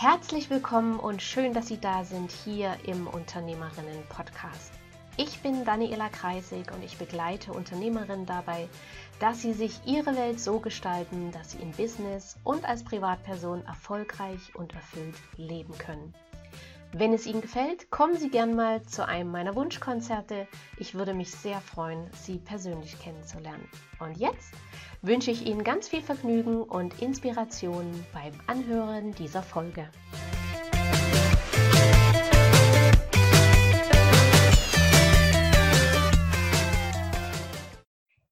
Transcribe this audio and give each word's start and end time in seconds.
Herzlich 0.00 0.48
willkommen 0.48 1.00
und 1.00 1.22
schön, 1.22 1.52
dass 1.54 1.66
Sie 1.66 1.80
da 1.80 2.04
sind 2.04 2.30
hier 2.30 2.76
im 2.84 3.08
Unternehmerinnen-Podcast. 3.08 4.70
Ich 5.16 5.40
bin 5.40 5.64
Daniela 5.64 6.08
Kreisig 6.08 6.70
und 6.72 6.84
ich 6.84 6.98
begleite 6.98 7.52
Unternehmerinnen 7.52 8.24
dabei, 8.24 8.68
dass 9.18 9.42
sie 9.42 9.52
sich 9.52 9.80
ihre 9.86 10.14
Welt 10.14 10.38
so 10.38 10.60
gestalten, 10.60 11.32
dass 11.32 11.50
sie 11.50 11.58
im 11.58 11.72
Business 11.72 12.36
und 12.44 12.64
als 12.64 12.84
Privatperson 12.84 13.66
erfolgreich 13.66 14.54
und 14.54 14.72
erfüllt 14.72 15.16
leben 15.36 15.76
können. 15.78 16.14
Wenn 16.92 17.12
es 17.12 17.26
Ihnen 17.26 17.42
gefällt, 17.42 17.90
kommen 17.90 18.16
Sie 18.16 18.30
gern 18.30 18.54
mal 18.54 18.82
zu 18.82 19.06
einem 19.06 19.30
meiner 19.30 19.54
Wunschkonzerte. 19.56 20.46
Ich 20.78 20.94
würde 20.94 21.12
mich 21.12 21.32
sehr 21.32 21.60
freuen, 21.60 22.08
Sie 22.12 22.38
persönlich 22.38 22.98
kennenzulernen. 22.98 23.68
Und 23.98 24.16
jetzt 24.16 24.54
wünsche 25.02 25.30
ich 25.30 25.46
Ihnen 25.46 25.62
ganz 25.62 25.88
viel 25.88 26.02
Vergnügen 26.02 26.62
und 26.62 27.00
Inspiration 27.00 28.04
beim 28.12 28.32
Anhören 28.46 29.12
dieser 29.14 29.42
Folge. 29.42 29.88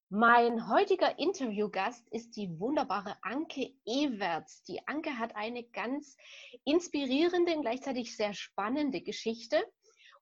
Mein 0.09 0.71
heutiger 0.71 1.19
Interviewgast 1.19 2.09
ist 2.11 2.37
die 2.37 2.59
wunderbare 2.59 3.17
Anke 3.23 3.75
Ewerts. 3.85 4.63
Die 4.65 4.81
Anke 4.89 5.19
hat 5.19 5.37
eine 5.37 5.63
ganz 5.63 6.17
inspirierende 6.65 7.55
und 7.55 7.63
gleichzeitig 7.63 8.17
sehr 8.17 8.33
spannende 8.33 9.03
Geschichte 9.03 9.63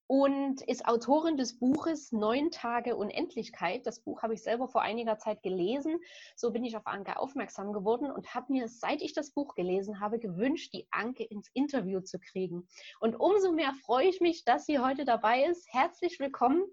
und 0.06 0.60
ist 0.62 0.86
Autorin 0.86 1.36
des 1.36 1.58
Buches 1.58 2.12
Neun 2.12 2.50
Tage 2.50 2.96
Unendlichkeit. 2.96 3.86
Das 3.86 4.00
Buch 4.00 4.22
habe 4.22 4.34
ich 4.34 4.42
selber 4.42 4.68
vor 4.68 4.82
einiger 4.82 5.18
Zeit 5.18 5.42
gelesen. 5.42 5.98
So 6.36 6.52
bin 6.52 6.64
ich 6.64 6.76
auf 6.76 6.86
Anke 6.86 7.18
aufmerksam 7.18 7.72
geworden 7.72 8.10
und 8.10 8.34
habe 8.34 8.52
mir, 8.52 8.68
seit 8.68 9.02
ich 9.02 9.14
das 9.14 9.32
Buch 9.32 9.54
gelesen 9.54 10.00
habe, 10.00 10.18
gewünscht, 10.18 10.72
die 10.74 10.86
Anke 10.90 11.24
ins 11.24 11.48
Interview 11.54 12.00
zu 12.00 12.18
kriegen. 12.18 12.68
Und 13.00 13.16
umso 13.16 13.52
mehr 13.52 13.72
freue 13.84 14.08
ich 14.08 14.20
mich, 14.20 14.44
dass 14.44 14.66
sie 14.66 14.78
heute 14.78 15.04
dabei 15.04 15.44
ist. 15.44 15.66
Herzlich 15.72 16.20
willkommen 16.20 16.64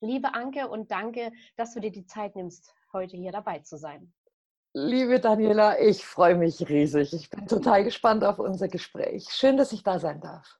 Liebe 0.00 0.34
Anke 0.34 0.68
und 0.68 0.90
danke, 0.90 1.30
dass 1.56 1.74
du 1.74 1.80
dir 1.80 1.92
die 1.92 2.06
Zeit 2.06 2.34
nimmst, 2.34 2.74
heute 2.92 3.16
hier 3.16 3.30
dabei 3.30 3.60
zu 3.60 3.76
sein. 3.76 4.12
Liebe 4.74 5.20
Daniela, 5.20 5.78
ich 5.78 6.04
freue 6.04 6.34
mich 6.34 6.68
riesig. 6.68 7.12
Ich 7.12 7.30
bin 7.30 7.46
total 7.46 7.84
gespannt 7.84 8.24
auf 8.24 8.40
unser 8.40 8.66
Gespräch. 8.66 9.28
Schön, 9.30 9.56
dass 9.56 9.72
ich 9.72 9.84
da 9.84 10.00
sein 10.00 10.20
darf. 10.20 10.58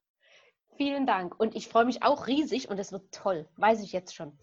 Vielen 0.77 1.07
Dank. 1.07 1.39
Und 1.39 1.55
ich 1.55 1.69
freue 1.69 1.85
mich 1.85 2.03
auch 2.03 2.27
riesig 2.27 2.71
und 2.71 2.79
es 2.79 2.93
wird 2.93 3.13
toll, 3.13 3.49
weiß 3.57 3.83
ich 3.83 3.93
jetzt 3.93 4.15
schon. 4.15 4.39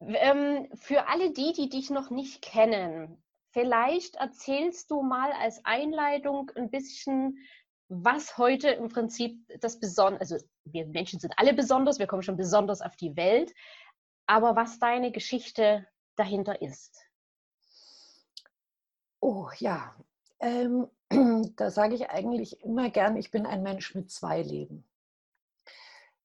Ähm, 0.00 0.68
für 0.74 1.08
alle 1.08 1.32
die, 1.32 1.52
die 1.52 1.68
dich 1.68 1.90
noch 1.90 2.10
nicht 2.10 2.42
kennen, 2.42 3.22
vielleicht 3.50 4.16
erzählst 4.16 4.90
du 4.90 5.02
mal 5.02 5.32
als 5.32 5.64
Einleitung 5.64 6.50
ein 6.56 6.70
bisschen, 6.70 7.38
was 7.88 8.38
heute 8.38 8.70
im 8.70 8.88
Prinzip 8.88 9.38
das 9.60 9.78
Besondere, 9.78 10.20
also 10.20 10.38
wir 10.64 10.86
Menschen 10.86 11.20
sind 11.20 11.34
alle 11.36 11.52
besonders, 11.52 11.98
wir 11.98 12.06
kommen 12.06 12.22
schon 12.22 12.38
besonders 12.38 12.80
auf 12.80 12.96
die 12.96 13.16
Welt, 13.16 13.52
aber 14.26 14.56
was 14.56 14.78
deine 14.78 15.12
Geschichte 15.12 15.86
dahinter 16.16 16.62
ist. 16.62 17.04
Oh 19.20 19.48
ja, 19.58 19.94
ähm, 20.40 20.88
da 21.56 21.70
sage 21.70 21.94
ich 21.94 22.10
eigentlich 22.10 22.60
immer 22.62 22.90
gern, 22.90 23.16
ich 23.16 23.30
bin 23.30 23.46
ein 23.46 23.62
Mensch 23.62 23.94
mit 23.94 24.10
zwei 24.10 24.42
Leben. 24.42 24.84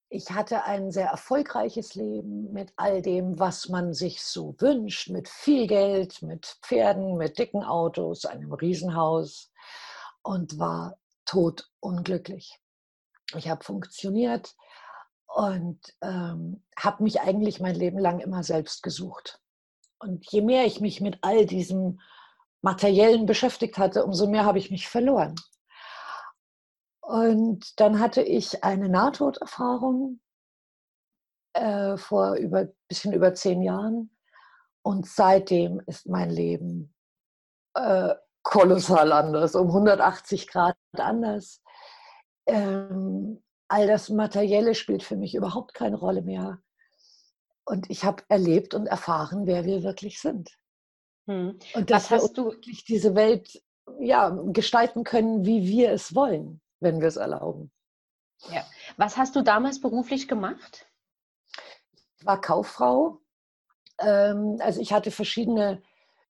Ich 0.10 0.32
hatte 0.32 0.64
ein 0.64 0.92
sehr 0.92 1.08
erfolgreiches 1.08 1.96
Leben 1.96 2.52
mit 2.54 2.72
all 2.78 3.02
dem, 3.02 3.40
was 3.40 3.68
man 3.68 3.94
sich 3.94 4.22
so 4.24 4.56
wünscht, 4.60 5.10
mit 5.10 5.28
viel 5.28 5.68
Geld, 5.68 6.22
mit 6.22 6.58
Pferden, 6.62 7.18
mit 7.18 7.38
dicken 7.38 7.64
Autos, 7.64 8.26
einem 8.26 8.54
Riesenhaus 8.54 9.52
und 10.22 10.60
war 10.60 10.98
tot 11.26 11.70
unglücklich. 11.82 12.60
Ich 13.36 13.50
habe 13.50 13.64
funktioniert, 13.66 14.56
und 15.38 15.80
ähm, 16.02 16.64
habe 16.78 17.04
mich 17.04 17.22
eigentlich 17.22 17.60
mein 17.60 17.76
Leben 17.76 18.00
lang 18.00 18.20
immer 18.20 18.44
selbst 18.44 18.82
gesucht. 18.82 19.40
Und 20.00 20.26
je 20.32 20.42
mehr 20.42 20.66
ich 20.66 20.80
mich 20.80 21.02
mit 21.02 21.20
all 21.22 21.46
diesem 21.46 22.00
Materiellen 22.62 23.26
beschäftigt 23.26 23.78
hatte, 23.78 24.04
umso 24.04 24.28
mehr 24.28 24.46
habe 24.46 24.58
ich 24.58 24.72
mich 24.72 24.88
verloren. 24.88 25.36
Und 27.08 27.80
dann 27.80 28.02
hatte 28.02 28.22
ich 28.22 28.66
eine 28.66 28.90
Nahtoderfahrung 28.90 30.20
äh, 31.54 31.96
vor 31.96 32.36
über 32.36 32.68
bisschen 32.90 33.14
über 33.14 33.34
zehn 33.34 33.62
Jahren. 33.62 34.12
Und 34.82 35.08
seitdem 35.08 35.82
ist 35.86 36.08
mein 36.08 36.30
Leben 36.30 36.94
äh, 37.76 38.14
kolossal 38.44 39.14
anders, 39.14 39.56
um 39.56 39.68
180 39.68 40.48
Grad 40.48 40.76
anders. 40.98 41.62
Ähm, 42.46 43.42
all 43.70 43.88
das 43.88 44.10
Materielle 44.10 44.76
spielt 44.76 45.02
für 45.02 45.16
mich 45.16 45.34
überhaupt 45.34 45.74
keine 45.74 45.96
Rolle 45.96 46.24
mehr. 46.24 46.60
Und 47.64 47.90
ich 47.90 48.04
habe 48.04 48.24
erlebt 48.28 48.74
und 48.74 48.86
erfahren, 48.86 49.48
wer 49.48 49.64
wir 49.64 49.82
wirklich 49.82 50.20
sind. 50.20 50.58
Hm. 51.28 51.58
Und 51.74 51.90
dass 51.90 52.12
wir 52.12 52.20
du 52.34 52.48
wirklich 52.48 52.84
diese 52.84 53.16
Welt 53.16 53.64
ja, 54.02 54.30
gestalten 54.48 55.06
können, 55.06 55.46
wie 55.46 55.64
wir 55.64 55.94
es 55.94 56.14
wollen, 56.14 56.60
wenn 56.80 57.00
wir 57.02 57.08
es 57.08 57.18
erlauben. 57.18 57.72
Ja. 58.50 58.66
Was 58.98 59.18
hast 59.18 59.36
du 59.36 59.42
damals 59.42 59.82
beruflich 59.82 60.28
gemacht? 60.28 60.88
Ich 62.20 62.26
war 62.26 62.40
Kauffrau. 62.40 63.22
Ähm, 64.00 64.58
also 64.60 64.80
ich 64.82 64.94
hatte 64.94 65.12
verschiedene 65.12 65.82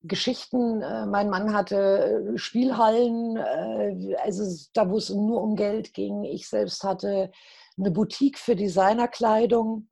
Geschichten. 0.02 0.82
Äh, 0.82 1.06
mein 1.06 1.28
Mann 1.28 1.52
hatte 1.52 2.32
äh, 2.34 2.38
Spielhallen, 2.38 3.36
äh, 3.36 4.16
also 4.16 4.68
da, 4.72 4.88
wo 4.90 4.96
es 4.96 5.10
nur 5.10 5.42
um 5.42 5.56
Geld 5.56 5.92
ging. 5.94 6.24
Ich 6.24 6.48
selbst 6.48 6.84
hatte 6.84 7.30
eine 7.76 7.90
Boutique 7.90 8.38
für 8.38 8.56
Designerkleidung 8.56 9.88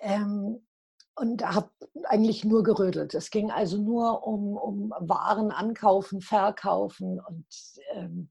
ähm, 0.00 0.66
und 1.14 1.42
habe 1.46 1.70
eigentlich 2.04 2.44
nur 2.44 2.62
gerödelt. 2.62 3.14
Es 3.14 3.30
ging 3.30 3.50
also 3.50 3.78
nur 3.78 4.26
um, 4.26 4.56
um 4.56 4.90
Waren 4.98 5.50
ankaufen, 5.50 6.20
verkaufen 6.20 7.20
und 7.20 7.46
ähm, 7.92 8.30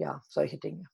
ja, 0.00 0.22
solche 0.28 0.58
Dinge. 0.58 0.88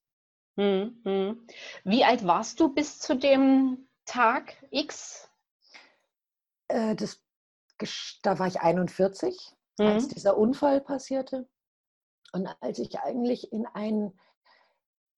Hm, 0.58 1.00
hm. 1.04 1.46
Wie 1.84 2.04
alt 2.04 2.26
warst 2.26 2.60
du 2.60 2.74
bis 2.74 2.98
zu 2.98 3.16
dem 3.16 3.88
Tag 4.04 4.56
X? 4.70 5.30
Das 6.68 7.22
da 8.22 8.38
war 8.38 8.46
ich 8.46 8.60
41, 8.60 9.54
mhm. 9.78 9.86
als 9.86 10.08
dieser 10.08 10.36
Unfall 10.36 10.80
passierte. 10.80 11.48
Und 12.32 12.48
als 12.60 12.78
ich 12.78 12.98
eigentlich 12.98 13.52
in 13.52 13.66
einen 13.66 14.18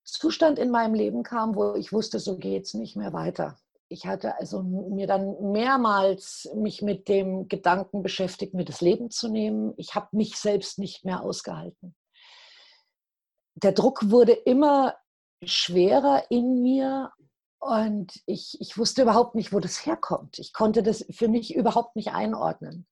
Zustand 0.05 0.59
in 0.59 0.70
meinem 0.70 0.94
Leben 0.94 1.22
kam, 1.22 1.55
wo 1.55 1.75
ich 1.75 1.93
wusste, 1.93 2.19
so 2.19 2.37
geht 2.37 2.65
es 2.65 2.75
nicht 2.75 2.97
mehr 2.97 3.12
weiter. 3.12 3.59
Ich 3.88 4.06
hatte 4.06 4.37
also 4.37 4.62
mir 4.62 5.06
dann 5.06 5.53
mehrmals 5.53 6.50
mich 6.55 6.82
mit 6.82 7.09
dem 7.09 7.49
Gedanken 7.49 8.03
beschäftigt, 8.03 8.55
mir 8.55 8.65
das 8.65 8.81
Leben 8.81 9.10
zu 9.10 9.28
nehmen. 9.28 9.72
Ich 9.76 9.94
habe 9.94 10.09
mich 10.12 10.37
selbst 10.37 10.78
nicht 10.78 11.05
mehr 11.05 11.22
ausgehalten. 11.22 11.94
Der 13.63 13.73
Druck 13.73 14.11
wurde 14.11 14.33
immer 14.33 14.97
schwerer 15.45 16.31
in 16.31 16.63
mir 16.63 17.13
und 17.61 18.13
ich, 18.27 18.57
ich 18.61 18.79
wusste 18.79 19.03
überhaupt 19.03 19.35
nicht, 19.35 19.53
wo 19.53 19.59
das 19.59 19.85
herkommt. 19.85 20.39
Ich 20.39 20.53
konnte 20.53 20.83
das 20.83 21.05
für 21.11 21.29
mich 21.29 21.55
überhaupt 21.55 21.97
nicht 21.97 22.13
einordnen. 22.13 22.87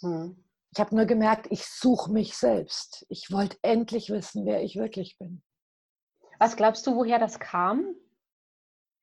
Hm. 0.00 0.42
Ich 0.72 0.80
habe 0.80 0.94
nur 0.94 1.04
gemerkt, 1.04 1.48
ich 1.50 1.66
suche 1.66 2.12
mich 2.12 2.36
selbst. 2.36 3.04
Ich 3.08 3.30
wollte 3.30 3.58
endlich 3.62 4.10
wissen, 4.10 4.46
wer 4.46 4.62
ich 4.62 4.76
wirklich 4.76 5.18
bin. 5.18 5.42
Was 6.38 6.56
glaubst 6.56 6.86
du, 6.86 6.94
woher 6.94 7.18
das 7.18 7.40
kam? 7.40 7.94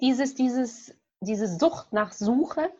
Dieses, 0.01 0.33
dieses, 0.33 0.95
diese 1.19 1.47
Sucht 1.47 1.93
nach 1.93 2.13
Suche? 2.13 2.71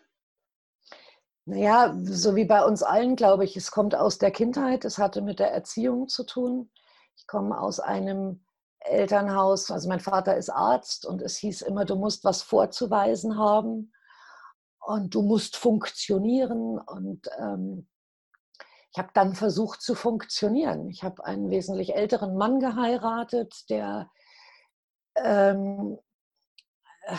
Naja, 1.45 1.95
so 2.03 2.35
wie 2.35 2.45
bei 2.45 2.65
uns 2.65 2.81
allen, 2.81 3.15
glaube 3.15 3.45
ich, 3.45 3.55
es 3.55 3.71
kommt 3.71 3.93
aus 3.93 4.17
der 4.17 4.31
Kindheit, 4.31 4.85
es 4.85 4.97
hatte 4.97 5.21
mit 5.21 5.39
der 5.39 5.51
Erziehung 5.51 6.07
zu 6.07 6.25
tun. 6.25 6.69
Ich 7.17 7.27
komme 7.27 7.59
aus 7.59 7.79
einem 7.79 8.45
Elternhaus, 8.79 9.71
also 9.71 9.89
mein 9.89 9.99
Vater 9.99 10.37
ist 10.37 10.49
Arzt 10.49 11.05
und 11.05 11.21
es 11.21 11.37
hieß 11.37 11.61
immer, 11.63 11.83
du 11.83 11.95
musst 11.95 12.23
was 12.23 12.41
vorzuweisen 12.41 13.37
haben 13.37 13.91
und 14.79 15.13
du 15.13 15.21
musst 15.23 15.57
funktionieren. 15.57 16.79
Und 16.79 17.27
ähm, 17.39 17.89
ich 18.91 18.99
habe 18.99 19.09
dann 19.13 19.35
versucht 19.35 19.81
zu 19.81 19.95
funktionieren. 19.95 20.89
Ich 20.89 21.03
habe 21.03 21.25
einen 21.25 21.49
wesentlich 21.49 21.95
älteren 21.95 22.37
Mann 22.37 22.59
geheiratet, 22.59 23.69
der 23.69 24.09
ähm, 25.15 25.97
äh, 27.01 27.15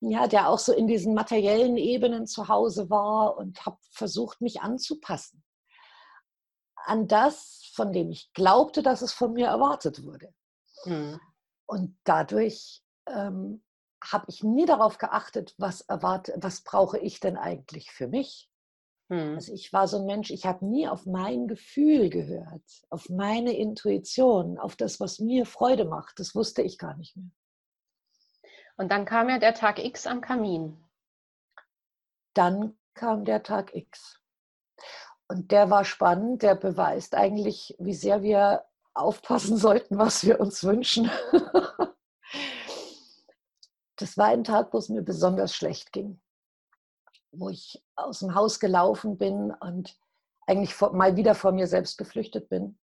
ja, 0.00 0.26
der 0.28 0.48
auch 0.48 0.58
so 0.58 0.72
in 0.72 0.86
diesen 0.86 1.14
materiellen 1.14 1.76
Ebenen 1.76 2.26
zu 2.26 2.48
Hause 2.48 2.90
war 2.90 3.36
und 3.36 3.64
habe 3.64 3.78
versucht, 3.90 4.40
mich 4.40 4.60
anzupassen 4.60 5.42
an 6.86 7.08
das, 7.08 7.63
von 7.74 7.92
dem 7.92 8.10
ich 8.10 8.32
glaubte, 8.32 8.82
dass 8.82 9.02
es 9.02 9.12
von 9.12 9.32
mir 9.32 9.48
erwartet 9.48 10.04
wurde. 10.04 10.32
Mhm. 10.84 11.20
Und 11.66 11.96
dadurch 12.04 12.82
ähm, 13.06 13.62
habe 14.02 14.26
ich 14.28 14.42
nie 14.42 14.66
darauf 14.66 14.98
geachtet, 14.98 15.54
was 15.58 15.80
erwarte, 15.82 16.34
was 16.36 16.62
brauche 16.62 16.98
ich 16.98 17.20
denn 17.20 17.36
eigentlich 17.36 17.90
für 17.90 18.08
mich? 18.08 18.50
Hm. 19.10 19.34
Also 19.34 19.52
ich 19.52 19.72
war 19.72 19.88
so 19.88 19.98
ein 19.98 20.06
Mensch, 20.06 20.30
ich 20.30 20.46
habe 20.46 20.64
nie 20.64 20.88
auf 20.88 21.06
mein 21.06 21.46
Gefühl 21.46 22.10
gehört, 22.10 22.64
auf 22.90 23.08
meine 23.08 23.56
Intuition, 23.56 24.58
auf 24.58 24.76
das, 24.76 25.00
was 25.00 25.18
mir 25.18 25.46
Freude 25.46 25.84
macht. 25.84 26.18
Das 26.20 26.34
wusste 26.34 26.62
ich 26.62 26.78
gar 26.78 26.96
nicht 26.96 27.16
mehr. 27.16 27.30
Und 28.76 28.90
dann 28.90 29.04
kam 29.04 29.28
ja 29.28 29.38
der 29.38 29.54
Tag 29.54 29.78
X 29.78 30.06
am 30.06 30.20
Kamin. 30.20 30.82
Dann 32.34 32.76
kam 32.94 33.24
der 33.24 33.42
Tag 33.42 33.74
X. 33.74 34.20
Und 35.28 35.50
der 35.50 35.70
war 35.70 35.84
spannend, 35.84 36.42
der 36.42 36.54
beweist 36.54 37.14
eigentlich, 37.14 37.74
wie 37.78 37.94
sehr 37.94 38.22
wir 38.22 38.64
aufpassen 38.92 39.56
sollten, 39.58 39.98
was 39.98 40.24
wir 40.24 40.40
uns 40.40 40.62
wünschen. 40.64 41.10
das 43.96 44.16
war 44.16 44.26
ein 44.26 44.44
Tag, 44.44 44.72
wo 44.72 44.78
es 44.78 44.88
mir 44.88 45.02
besonders 45.02 45.54
schlecht 45.54 45.92
ging 45.92 46.20
wo 47.38 47.48
ich 47.48 47.82
aus 47.96 48.20
dem 48.20 48.34
Haus 48.34 48.60
gelaufen 48.60 49.18
bin 49.18 49.52
und 49.52 49.98
eigentlich 50.46 50.78
mal 50.80 51.16
wieder 51.16 51.34
vor 51.34 51.52
mir 51.52 51.66
selbst 51.66 51.98
geflüchtet 51.98 52.48
bin 52.48 52.78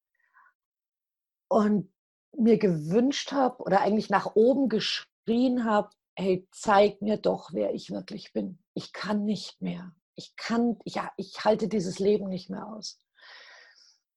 und 1.47 1.91
mir 2.37 2.57
gewünscht 2.57 3.31
habe 3.31 3.61
oder 3.63 3.81
eigentlich 3.81 4.09
nach 4.09 4.35
oben 4.35 4.69
geschrien 4.69 5.65
habe, 5.65 5.89
hey, 6.15 6.47
zeig 6.51 7.01
mir 7.01 7.17
doch, 7.17 7.53
wer 7.53 7.73
ich 7.73 7.91
wirklich 7.91 8.33
bin. 8.33 8.59
Ich 8.73 8.93
kann 8.93 9.25
nicht 9.25 9.61
mehr. 9.61 9.93
Ich 10.15 10.35
kann, 10.35 10.77
ja, 10.85 11.11
ich 11.17 11.43
halte 11.43 11.67
dieses 11.67 11.99
Leben 11.99 12.27
nicht 12.27 12.49
mehr 12.49 12.67
aus. 12.67 12.99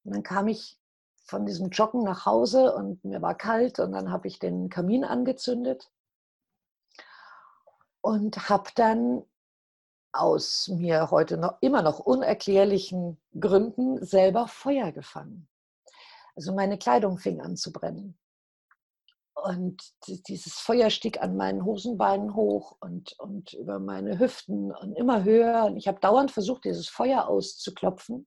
Und 0.04 0.14
dann 0.14 0.22
kam 0.22 0.48
ich 0.48 0.78
von 1.24 1.46
diesem 1.46 1.70
Joggen 1.70 2.02
nach 2.04 2.26
Hause 2.26 2.74
und 2.74 3.02
mir 3.04 3.22
war 3.22 3.34
kalt 3.34 3.78
und 3.78 3.92
dann 3.92 4.10
habe 4.10 4.28
ich 4.28 4.38
den 4.38 4.68
Kamin 4.68 5.04
angezündet 5.04 5.90
und 8.02 8.50
habe 8.50 8.70
dann 8.74 9.24
aus 10.12 10.68
mir 10.68 11.10
heute 11.10 11.38
noch 11.38 11.56
immer 11.60 11.82
noch 11.82 11.98
unerklärlichen 11.98 13.18
Gründen 13.38 14.04
selber 14.04 14.46
Feuer 14.46 14.92
gefangen. 14.92 15.48
Also 16.36 16.52
meine 16.52 16.78
Kleidung 16.78 17.18
fing 17.18 17.40
an 17.40 17.56
zu 17.56 17.72
brennen. 17.72 18.16
Und 19.34 19.82
dieses 20.28 20.54
Feuer 20.54 20.90
stieg 20.90 21.20
an 21.20 21.36
meinen 21.36 21.64
Hosenbeinen 21.64 22.34
hoch 22.34 22.76
und, 22.80 23.18
und 23.18 23.52
über 23.52 23.78
meine 23.78 24.18
Hüften 24.18 24.72
und 24.72 24.94
immer 24.94 25.24
höher. 25.24 25.64
Und 25.64 25.76
ich 25.76 25.88
habe 25.88 26.00
dauernd 26.00 26.30
versucht, 26.30 26.64
dieses 26.64 26.88
Feuer 26.88 27.28
auszuklopfen. 27.28 28.26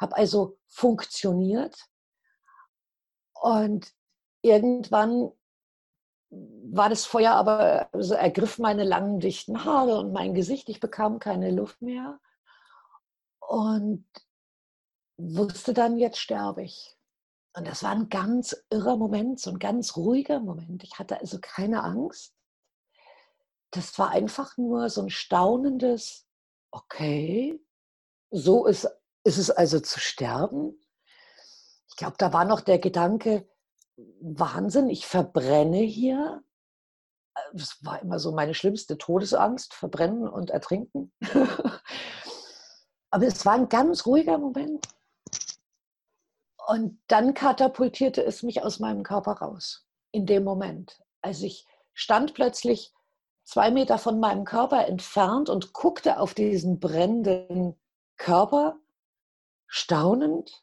Habe 0.00 0.16
also 0.16 0.58
funktioniert. 0.68 1.76
Und 3.34 3.92
irgendwann 4.42 5.32
war 6.30 6.88
das 6.88 7.04
Feuer 7.06 7.32
aber, 7.32 7.88
also 7.92 8.14
ergriff 8.14 8.58
meine 8.58 8.84
langen, 8.84 9.20
dichten 9.20 9.64
Haare 9.64 9.98
und 9.98 10.12
mein 10.12 10.34
Gesicht. 10.34 10.68
Ich 10.68 10.80
bekam 10.80 11.18
keine 11.18 11.50
Luft 11.50 11.82
mehr 11.82 12.20
und 13.40 14.06
wusste 15.18 15.74
dann, 15.74 15.98
jetzt 15.98 16.18
sterbe 16.18 16.62
ich. 16.62 16.96
Und 17.54 17.66
das 17.66 17.82
war 17.82 17.90
ein 17.90 18.08
ganz 18.08 18.56
irrer 18.70 18.96
Moment, 18.96 19.40
so 19.40 19.50
ein 19.50 19.58
ganz 19.58 19.96
ruhiger 19.96 20.40
Moment. 20.40 20.84
Ich 20.84 20.98
hatte 20.98 21.20
also 21.20 21.38
keine 21.40 21.82
Angst. 21.82 22.34
Das 23.72 23.98
war 23.98 24.10
einfach 24.10 24.56
nur 24.56 24.88
so 24.88 25.02
ein 25.02 25.10
staunendes, 25.10 26.26
okay, 26.70 27.60
so 28.30 28.66
ist, 28.66 28.88
ist 29.24 29.38
es 29.38 29.50
also 29.50 29.80
zu 29.80 29.98
sterben. 29.98 30.80
Ich 31.88 31.96
glaube, 31.96 32.14
da 32.18 32.32
war 32.32 32.44
noch 32.44 32.60
der 32.60 32.78
Gedanke, 32.78 33.48
Wahnsinn, 34.20 34.88
ich 34.88 35.06
verbrenne 35.06 35.78
hier. 35.78 36.42
Das 37.52 37.84
war 37.84 38.00
immer 38.00 38.18
so 38.18 38.32
meine 38.32 38.54
schlimmste 38.54 38.96
Todesangst, 38.96 39.74
verbrennen 39.74 40.28
und 40.28 40.50
ertrinken. 40.50 41.12
Aber 43.10 43.26
es 43.26 43.44
war 43.44 43.54
ein 43.54 43.68
ganz 43.68 44.06
ruhiger 44.06 44.38
Moment. 44.38 44.86
Und 46.68 47.00
dann 47.08 47.34
katapultierte 47.34 48.24
es 48.24 48.42
mich 48.42 48.62
aus 48.62 48.78
meinem 48.78 49.02
Körper 49.02 49.32
raus, 49.32 49.86
in 50.12 50.26
dem 50.26 50.44
Moment. 50.44 51.00
Also 51.22 51.46
ich 51.46 51.66
stand 51.94 52.34
plötzlich 52.34 52.92
zwei 53.44 53.70
Meter 53.70 53.98
von 53.98 54.20
meinem 54.20 54.44
Körper 54.44 54.86
entfernt 54.86 55.48
und 55.48 55.72
guckte 55.72 56.20
auf 56.20 56.34
diesen 56.34 56.78
brennenden 56.78 57.78
Körper, 58.16 58.78
staunend 59.66 60.62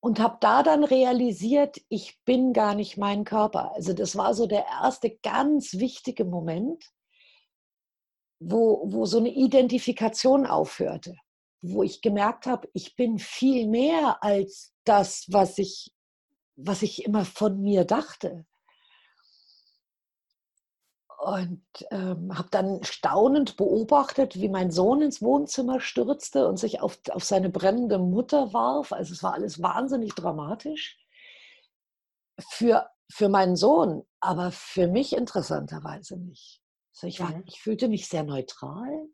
und 0.00 0.18
habe 0.18 0.38
da 0.40 0.62
dann 0.62 0.84
realisiert, 0.84 1.80
ich 1.88 2.22
bin 2.24 2.52
gar 2.52 2.74
nicht 2.74 2.96
mein 2.96 3.24
Körper. 3.24 3.72
Also 3.74 3.92
das 3.92 4.16
war 4.16 4.34
so 4.34 4.46
der 4.46 4.64
erste 4.66 5.10
ganz 5.18 5.74
wichtige 5.74 6.24
Moment, 6.24 6.84
wo, 8.40 8.82
wo 8.86 9.04
so 9.04 9.18
eine 9.18 9.30
Identifikation 9.30 10.46
aufhörte, 10.46 11.16
wo 11.62 11.82
ich 11.82 12.00
gemerkt 12.00 12.46
habe, 12.46 12.68
ich 12.72 12.96
bin 12.96 13.18
viel 13.18 13.68
mehr 13.68 14.22
als 14.22 14.72
das, 14.84 15.26
was 15.28 15.58
ich, 15.58 15.92
was 16.56 16.82
ich 16.82 17.04
immer 17.04 17.24
von 17.24 17.60
mir 17.60 17.84
dachte 17.84 18.46
und 21.20 21.62
ähm, 21.90 22.36
habe 22.36 22.48
dann 22.50 22.82
staunend 22.82 23.58
beobachtet, 23.58 24.36
wie 24.36 24.48
mein 24.48 24.70
Sohn 24.70 25.02
ins 25.02 25.20
Wohnzimmer 25.20 25.78
stürzte 25.78 26.48
und 26.48 26.58
sich 26.58 26.80
auf, 26.80 26.98
auf 27.10 27.24
seine 27.24 27.50
brennende 27.50 27.98
Mutter 27.98 28.54
warf. 28.54 28.92
Also 28.92 29.12
es 29.12 29.22
war 29.22 29.34
alles 29.34 29.60
wahnsinnig 29.60 30.14
dramatisch 30.14 30.98
für, 32.48 32.88
für 33.12 33.28
meinen 33.28 33.54
Sohn, 33.54 34.06
aber 34.20 34.50
für 34.50 34.88
mich 34.88 35.14
interessanterweise 35.14 36.16
nicht. 36.16 36.62
Also 36.94 37.06
ich, 37.06 37.20
war, 37.20 37.36
mhm. 37.36 37.42
ich 37.44 37.60
fühlte 37.60 37.88
mich 37.88 38.08
sehr 38.08 38.24
neutral, 38.24 39.06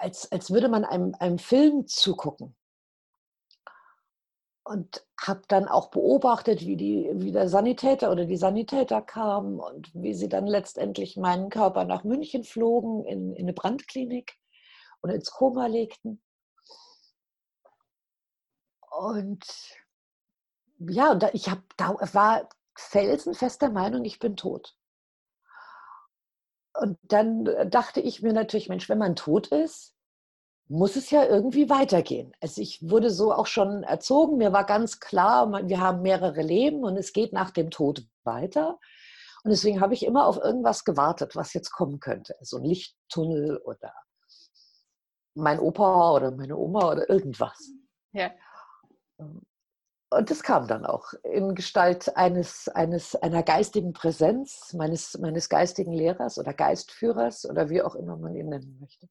als, 0.00 0.30
als 0.32 0.50
würde 0.50 0.68
man 0.68 0.84
einem, 0.84 1.14
einem 1.18 1.38
Film 1.38 1.86
zugucken 1.86 2.56
und 4.68 5.06
habe 5.18 5.42
dann 5.48 5.66
auch 5.66 5.90
beobachtet, 5.90 6.60
wie, 6.60 6.76
die, 6.76 7.10
wie 7.14 7.32
der 7.32 7.48
Sanitäter 7.48 8.12
oder 8.12 8.26
die 8.26 8.36
Sanitäter 8.36 9.00
kamen 9.00 9.58
und 9.58 9.90
wie 9.94 10.12
sie 10.12 10.28
dann 10.28 10.46
letztendlich 10.46 11.16
meinen 11.16 11.48
Körper 11.48 11.84
nach 11.84 12.04
München 12.04 12.44
flogen, 12.44 13.04
in, 13.06 13.32
in 13.32 13.44
eine 13.44 13.54
Brandklinik 13.54 14.36
und 15.00 15.10
ins 15.10 15.30
Koma 15.30 15.66
legten. 15.66 16.22
Und 18.90 19.44
ja, 20.80 21.12
und 21.12 21.24
ich 21.32 21.48
hab, 21.48 21.62
war 22.14 22.48
felsenfester 22.76 23.70
Meinung, 23.70 24.04
ich 24.04 24.18
bin 24.18 24.36
tot. 24.36 24.77
Und 26.80 26.98
dann 27.02 27.44
dachte 27.70 28.00
ich 28.00 28.22
mir 28.22 28.32
natürlich, 28.32 28.68
Mensch, 28.68 28.88
wenn 28.88 28.98
man 28.98 29.16
tot 29.16 29.48
ist, 29.48 29.94
muss 30.68 30.96
es 30.96 31.10
ja 31.10 31.24
irgendwie 31.24 31.70
weitergehen. 31.70 32.32
Also 32.40 32.60
ich 32.60 32.78
wurde 32.88 33.10
so 33.10 33.32
auch 33.32 33.46
schon 33.46 33.82
erzogen, 33.82 34.36
mir 34.36 34.52
war 34.52 34.64
ganz 34.64 35.00
klar, 35.00 35.50
wir 35.66 35.80
haben 35.80 36.02
mehrere 36.02 36.42
Leben 36.42 36.84
und 36.84 36.96
es 36.96 37.12
geht 37.12 37.32
nach 37.32 37.50
dem 37.50 37.70
Tod 37.70 38.06
weiter. 38.22 38.78
Und 39.44 39.50
deswegen 39.50 39.80
habe 39.80 39.94
ich 39.94 40.04
immer 40.04 40.26
auf 40.26 40.36
irgendwas 40.36 40.84
gewartet, 40.84 41.34
was 41.34 41.54
jetzt 41.54 41.70
kommen 41.70 42.00
könnte. 42.00 42.36
So 42.42 42.58
ein 42.58 42.64
Lichttunnel 42.64 43.56
oder 43.64 43.94
mein 45.34 45.58
Opa 45.58 46.12
oder 46.12 46.30
meine 46.32 46.56
Oma 46.56 46.92
oder 46.92 47.08
irgendwas. 47.08 47.58
Ja. 48.12 48.30
Und 50.10 50.30
das 50.30 50.42
kam 50.42 50.66
dann 50.66 50.86
auch 50.86 51.12
in 51.22 51.54
Gestalt 51.54 52.16
eines, 52.16 52.68
eines, 52.68 53.14
einer 53.14 53.42
geistigen 53.42 53.92
Präsenz, 53.92 54.72
meines, 54.72 55.18
meines 55.18 55.50
geistigen 55.50 55.92
Lehrers 55.92 56.38
oder 56.38 56.54
Geistführers 56.54 57.44
oder 57.44 57.68
wie 57.68 57.82
auch 57.82 57.94
immer 57.94 58.16
man 58.16 58.34
ihn 58.34 58.48
nennen 58.48 58.78
möchte. 58.80 59.06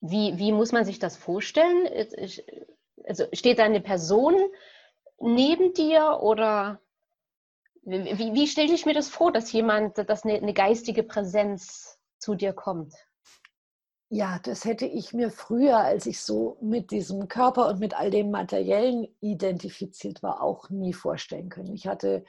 Wie, 0.00 0.38
wie 0.38 0.52
muss 0.52 0.72
man 0.72 0.84
sich 0.84 0.98
das 0.98 1.16
vorstellen? 1.16 1.88
Also 3.04 3.26
steht 3.32 3.58
da 3.58 3.64
eine 3.64 3.80
Person 3.80 4.34
neben 5.18 5.74
dir 5.74 6.20
oder 6.22 6.80
wie, 7.82 8.34
wie 8.34 8.46
stelle 8.48 8.72
ich 8.72 8.86
mir 8.86 8.94
das 8.94 9.08
vor, 9.08 9.30
dass 9.30 9.52
jemand, 9.52 9.98
dass 10.08 10.24
eine, 10.24 10.34
eine 10.34 10.54
geistige 10.54 11.02
Präsenz 11.02 11.98
zu 12.18 12.34
dir 12.34 12.52
kommt? 12.52 12.94
Ja, 14.08 14.38
das 14.44 14.64
hätte 14.64 14.86
ich 14.86 15.12
mir 15.12 15.30
früher, 15.30 15.78
als 15.78 16.06
ich 16.06 16.20
so 16.20 16.58
mit 16.60 16.92
diesem 16.92 17.26
Körper 17.26 17.68
und 17.68 17.80
mit 17.80 17.98
all 17.98 18.10
dem 18.10 18.30
Materiellen 18.30 19.08
identifiziert 19.20 20.22
war, 20.22 20.42
auch 20.42 20.70
nie 20.70 20.92
vorstellen 20.92 21.48
können. 21.48 21.74
Ich 21.74 21.88
hatte 21.88 22.24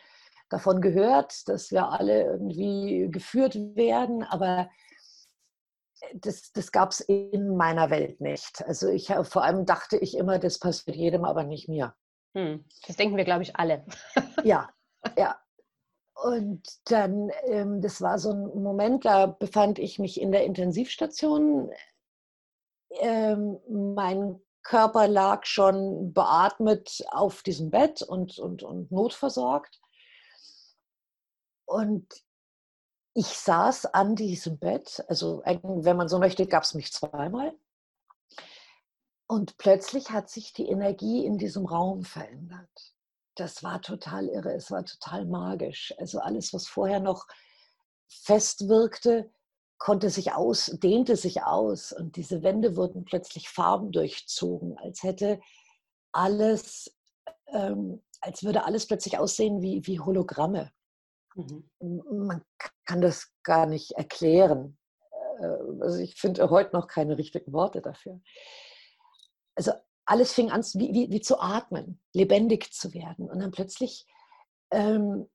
davon 0.50 0.82
gehört, 0.82 1.48
dass 1.48 1.72
wir 1.72 1.90
alle 1.90 2.24
irgendwie 2.24 3.10
geführt 3.12 3.56
werden, 3.76 4.24
aber 4.24 4.70
das, 6.16 6.52
das 6.52 6.72
gab 6.72 6.92
es 6.92 7.02
in 7.02 7.56
meiner 7.56 7.90
Welt 7.92 8.22
nicht. 8.22 8.64
Also 8.66 8.90
ich 8.90 9.14
vor 9.24 9.44
allem 9.44 9.66
dachte 9.66 9.98
ich 9.98 10.18
immer, 10.18 10.40
das 10.40 10.60
passiert 10.60 10.96
jedem, 10.96 11.26
aber 11.26 11.44
nicht 11.44 11.70
mir. 11.70 11.96
Hm. 12.36 12.66
Das 12.88 12.96
denken 12.96 13.18
wir, 13.18 13.24
glaube 13.24 13.44
ich, 13.44 13.56
alle. 13.56 13.86
ja, 14.44 14.70
ja. 15.18 15.40
Und 16.24 16.64
dann, 16.86 17.32
ähm, 17.44 17.82
das 17.82 18.02
war 18.02 18.18
so 18.18 18.32
ein 18.32 18.64
Moment, 18.64 19.06
da 19.06 19.28
befand 19.28 19.78
ich 19.78 20.00
mich 20.00 20.20
in 20.20 20.32
der 20.32 20.46
Intensivstation. 20.46 21.72
Ähm, 22.90 23.60
mein 23.70 24.42
Körper 24.64 25.08
lag 25.08 25.46
schon 25.46 26.14
beatmet 26.14 27.06
auf 27.12 27.44
diesem 27.44 27.70
Bett 27.70 28.02
und, 28.02 28.40
und, 28.40 28.64
und 28.64 28.92
notversorgt. 28.92 29.80
Und 31.66 32.08
ich 33.14 33.28
saß 33.28 33.86
an 33.94 34.16
diesem 34.16 34.58
Bett, 34.58 35.06
also 35.08 35.42
wenn 35.46 35.98
man 35.98 36.08
so 36.08 36.18
möchte, 36.18 36.48
gab 36.48 36.64
es 36.64 36.74
mich 36.74 36.92
zweimal. 36.92 37.54
Und 39.28 39.58
plötzlich 39.58 40.10
hat 40.10 40.30
sich 40.30 40.54
die 40.54 40.68
Energie 40.68 41.26
in 41.26 41.38
diesem 41.38 41.66
Raum 41.66 42.04
verändert. 42.04 42.97
Das 43.38 43.64
war 43.64 43.82
total 43.82 44.28
irre, 44.30 44.54
es 44.54 44.72
war 44.72 44.84
total 44.84 45.26
magisch. 45.26 45.94
Also 45.98 46.20
alles, 46.20 46.54
was 46.54 46.68
vorher 46.68 47.00
noch 47.00 47.28
fest 48.08 48.68
wirkte, 48.68 49.32
konnte 49.78 50.10
sich 50.10 50.34
aus, 50.34 50.66
dehnte 50.82 51.16
sich 51.16 51.44
aus 51.44 51.94
und 51.94 52.16
diese 52.16 52.42
Wände 52.42 52.76
wurden 52.76 53.06
plötzlich 53.06 53.50
farbendurchzogen, 53.50 54.78
als 54.80 55.04
hätte 55.04 55.40
alles, 56.12 56.98
ähm, 57.54 58.04
als 58.22 58.44
würde 58.44 58.66
alles 58.66 58.88
plötzlich 58.88 59.20
aussehen 59.20 59.62
wie, 59.62 59.86
wie 59.86 60.00
Hologramme. 60.00 60.72
Mhm. 61.36 61.70
Man 61.80 62.44
kann 62.86 63.02
das 63.02 63.32
gar 63.44 63.68
nicht 63.68 63.92
erklären. 63.92 64.80
Äh, 65.40 65.46
also 65.82 66.00
ich 66.00 66.16
finde 66.16 66.50
heute 66.50 66.76
noch 66.76 66.88
keine 66.88 67.20
richtigen 67.20 67.54
Worte 67.54 67.82
dafür 67.82 68.20
also 69.58 69.72
alles 70.08 70.34
fing 70.34 70.50
an, 70.50 70.64
wie, 70.74 70.94
wie, 70.94 71.12
wie 71.12 71.22
zu 71.22 71.40
atmen, 71.40 72.00
lebendig 72.14 72.74
zu 72.74 72.94
werden. 72.94 73.30
Und 73.30 73.40
dann 73.40 73.52
plötzlich 73.52 74.08
ähm, 74.72 75.30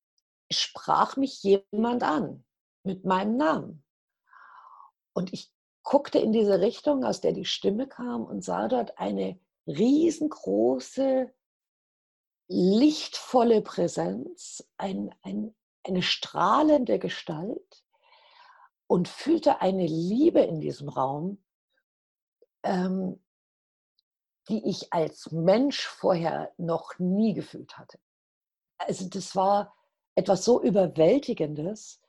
sprach 0.50 1.16
mich 1.16 1.42
jemand 1.42 2.02
an 2.02 2.44
mit 2.82 3.04
meinem 3.04 3.36
Namen. 3.36 3.84
Und 5.12 5.32
ich 5.32 5.52
guckte 5.82 6.18
in 6.18 6.32
diese 6.32 6.60
Richtung, 6.60 7.04
aus 7.04 7.20
der 7.20 7.32
die 7.32 7.44
Stimme 7.44 7.86
kam 7.86 8.24
und 8.24 8.42
sah 8.42 8.66
dort 8.68 8.98
eine 8.98 9.38
riesengroße, 9.66 11.32
lichtvolle 12.48 13.62
Präsenz, 13.62 14.66
ein, 14.78 15.14
ein, 15.22 15.54
eine 15.84 16.02
strahlende 16.02 16.98
Gestalt 16.98 17.84
und 18.86 19.08
fühlte 19.08 19.60
eine 19.60 19.86
Liebe 19.86 20.40
in 20.40 20.60
diesem 20.60 20.88
Raum, 20.88 21.42
ähm, 22.62 23.21
die 24.48 24.68
ich 24.68 24.92
als 24.92 25.30
Mensch 25.30 25.86
vorher 25.86 26.52
noch 26.56 26.98
nie 26.98 27.34
gefühlt 27.34 27.78
hatte. 27.78 27.98
Also 28.78 29.08
das 29.08 29.36
war 29.36 29.74
etwas 30.14 30.44
so 30.44 30.62
Überwältigendes 30.62 32.00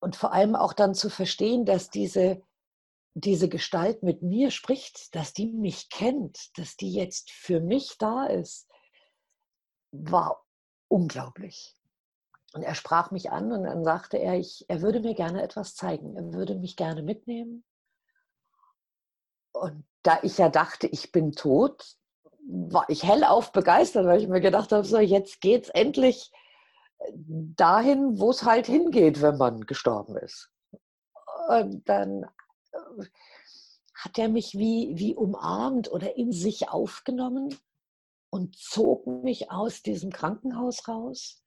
und 0.00 0.16
vor 0.16 0.32
allem 0.32 0.56
auch 0.56 0.72
dann 0.72 0.94
zu 0.94 1.08
verstehen, 1.08 1.64
dass 1.64 1.90
diese, 1.90 2.42
diese 3.14 3.48
Gestalt 3.48 4.02
mit 4.02 4.22
mir 4.22 4.50
spricht, 4.50 5.14
dass 5.14 5.32
die 5.32 5.46
mich 5.46 5.88
kennt, 5.90 6.56
dass 6.58 6.76
die 6.76 6.92
jetzt 6.92 7.30
für 7.30 7.60
mich 7.60 7.96
da 7.98 8.26
ist, 8.26 8.68
war 9.92 10.44
unglaublich. 10.88 11.76
Und 12.52 12.62
er 12.62 12.74
sprach 12.74 13.10
mich 13.10 13.30
an 13.30 13.52
und 13.52 13.64
dann 13.64 13.84
sagte 13.84 14.18
er, 14.18 14.38
ich, 14.38 14.66
er 14.68 14.82
würde 14.82 15.00
mir 15.00 15.14
gerne 15.14 15.42
etwas 15.42 15.74
zeigen, 15.74 16.16
er 16.16 16.34
würde 16.34 16.54
mich 16.56 16.76
gerne 16.76 17.02
mitnehmen. 17.02 17.64
Und 19.62 19.84
da 20.02 20.18
ich 20.22 20.38
ja 20.38 20.48
dachte, 20.48 20.88
ich 20.88 21.12
bin 21.12 21.30
tot, 21.30 21.96
war 22.48 22.84
ich 22.88 23.04
hellauf 23.04 23.52
begeistert, 23.52 24.06
weil 24.06 24.20
ich 24.20 24.26
mir 24.26 24.40
gedacht 24.40 24.72
habe, 24.72 24.84
so 24.84 24.98
jetzt 24.98 25.40
geht's 25.40 25.68
endlich 25.68 26.32
äh, 26.98 27.12
dahin, 27.14 28.18
wo 28.18 28.30
es 28.30 28.42
halt 28.42 28.66
hingeht, 28.66 29.22
wenn 29.22 29.36
man 29.36 29.60
gestorben 29.60 30.16
ist. 30.16 30.50
Und 31.48 31.88
dann 31.88 32.24
äh, 32.72 33.04
hat 33.94 34.18
er 34.18 34.28
mich 34.28 34.54
wie, 34.58 34.94
wie 34.96 35.14
umarmt 35.14 35.92
oder 35.92 36.16
in 36.16 36.32
sich 36.32 36.68
aufgenommen 36.68 37.56
und 38.30 38.56
zog 38.56 39.06
mich 39.06 39.52
aus 39.52 39.82
diesem 39.82 40.10
Krankenhaus 40.10 40.88
raus. 40.88 41.40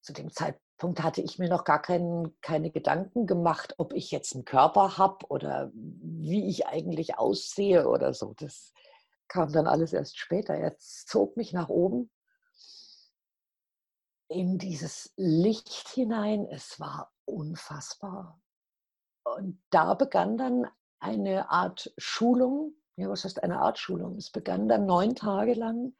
Zu 0.00 0.12
dem 0.12 0.32
Zeitpunkt 0.32 0.69
Punkt 0.80 1.02
hatte 1.02 1.20
ich 1.20 1.38
mir 1.38 1.50
noch 1.50 1.64
gar 1.64 1.80
kein, 1.80 2.34
keine 2.40 2.70
Gedanken 2.70 3.26
gemacht, 3.26 3.74
ob 3.76 3.92
ich 3.92 4.10
jetzt 4.10 4.34
einen 4.34 4.46
Körper 4.46 4.96
habe 4.96 5.26
oder 5.28 5.70
wie 5.74 6.48
ich 6.48 6.66
eigentlich 6.66 7.18
aussehe 7.18 7.86
oder 7.86 8.14
so. 8.14 8.34
Das 8.38 8.72
kam 9.28 9.52
dann 9.52 9.66
alles 9.66 9.92
erst 9.92 10.18
später. 10.18 10.54
Er 10.54 10.78
zog 10.78 11.36
mich 11.36 11.52
nach 11.52 11.68
oben 11.68 12.10
in 14.28 14.56
dieses 14.56 15.12
Licht 15.16 15.88
hinein. 15.90 16.46
Es 16.46 16.80
war 16.80 17.12
unfassbar. 17.26 18.40
Und 19.24 19.62
da 19.68 19.92
begann 19.92 20.38
dann 20.38 20.66
eine 20.98 21.50
Art 21.50 21.92
Schulung. 21.98 22.72
Ja, 22.96 23.10
was 23.10 23.24
heißt 23.24 23.42
eine 23.42 23.60
Art 23.60 23.78
Schulung? 23.78 24.16
Es 24.16 24.30
begann 24.30 24.66
dann 24.66 24.86
neun 24.86 25.14
Tage 25.14 25.52
lang 25.52 25.94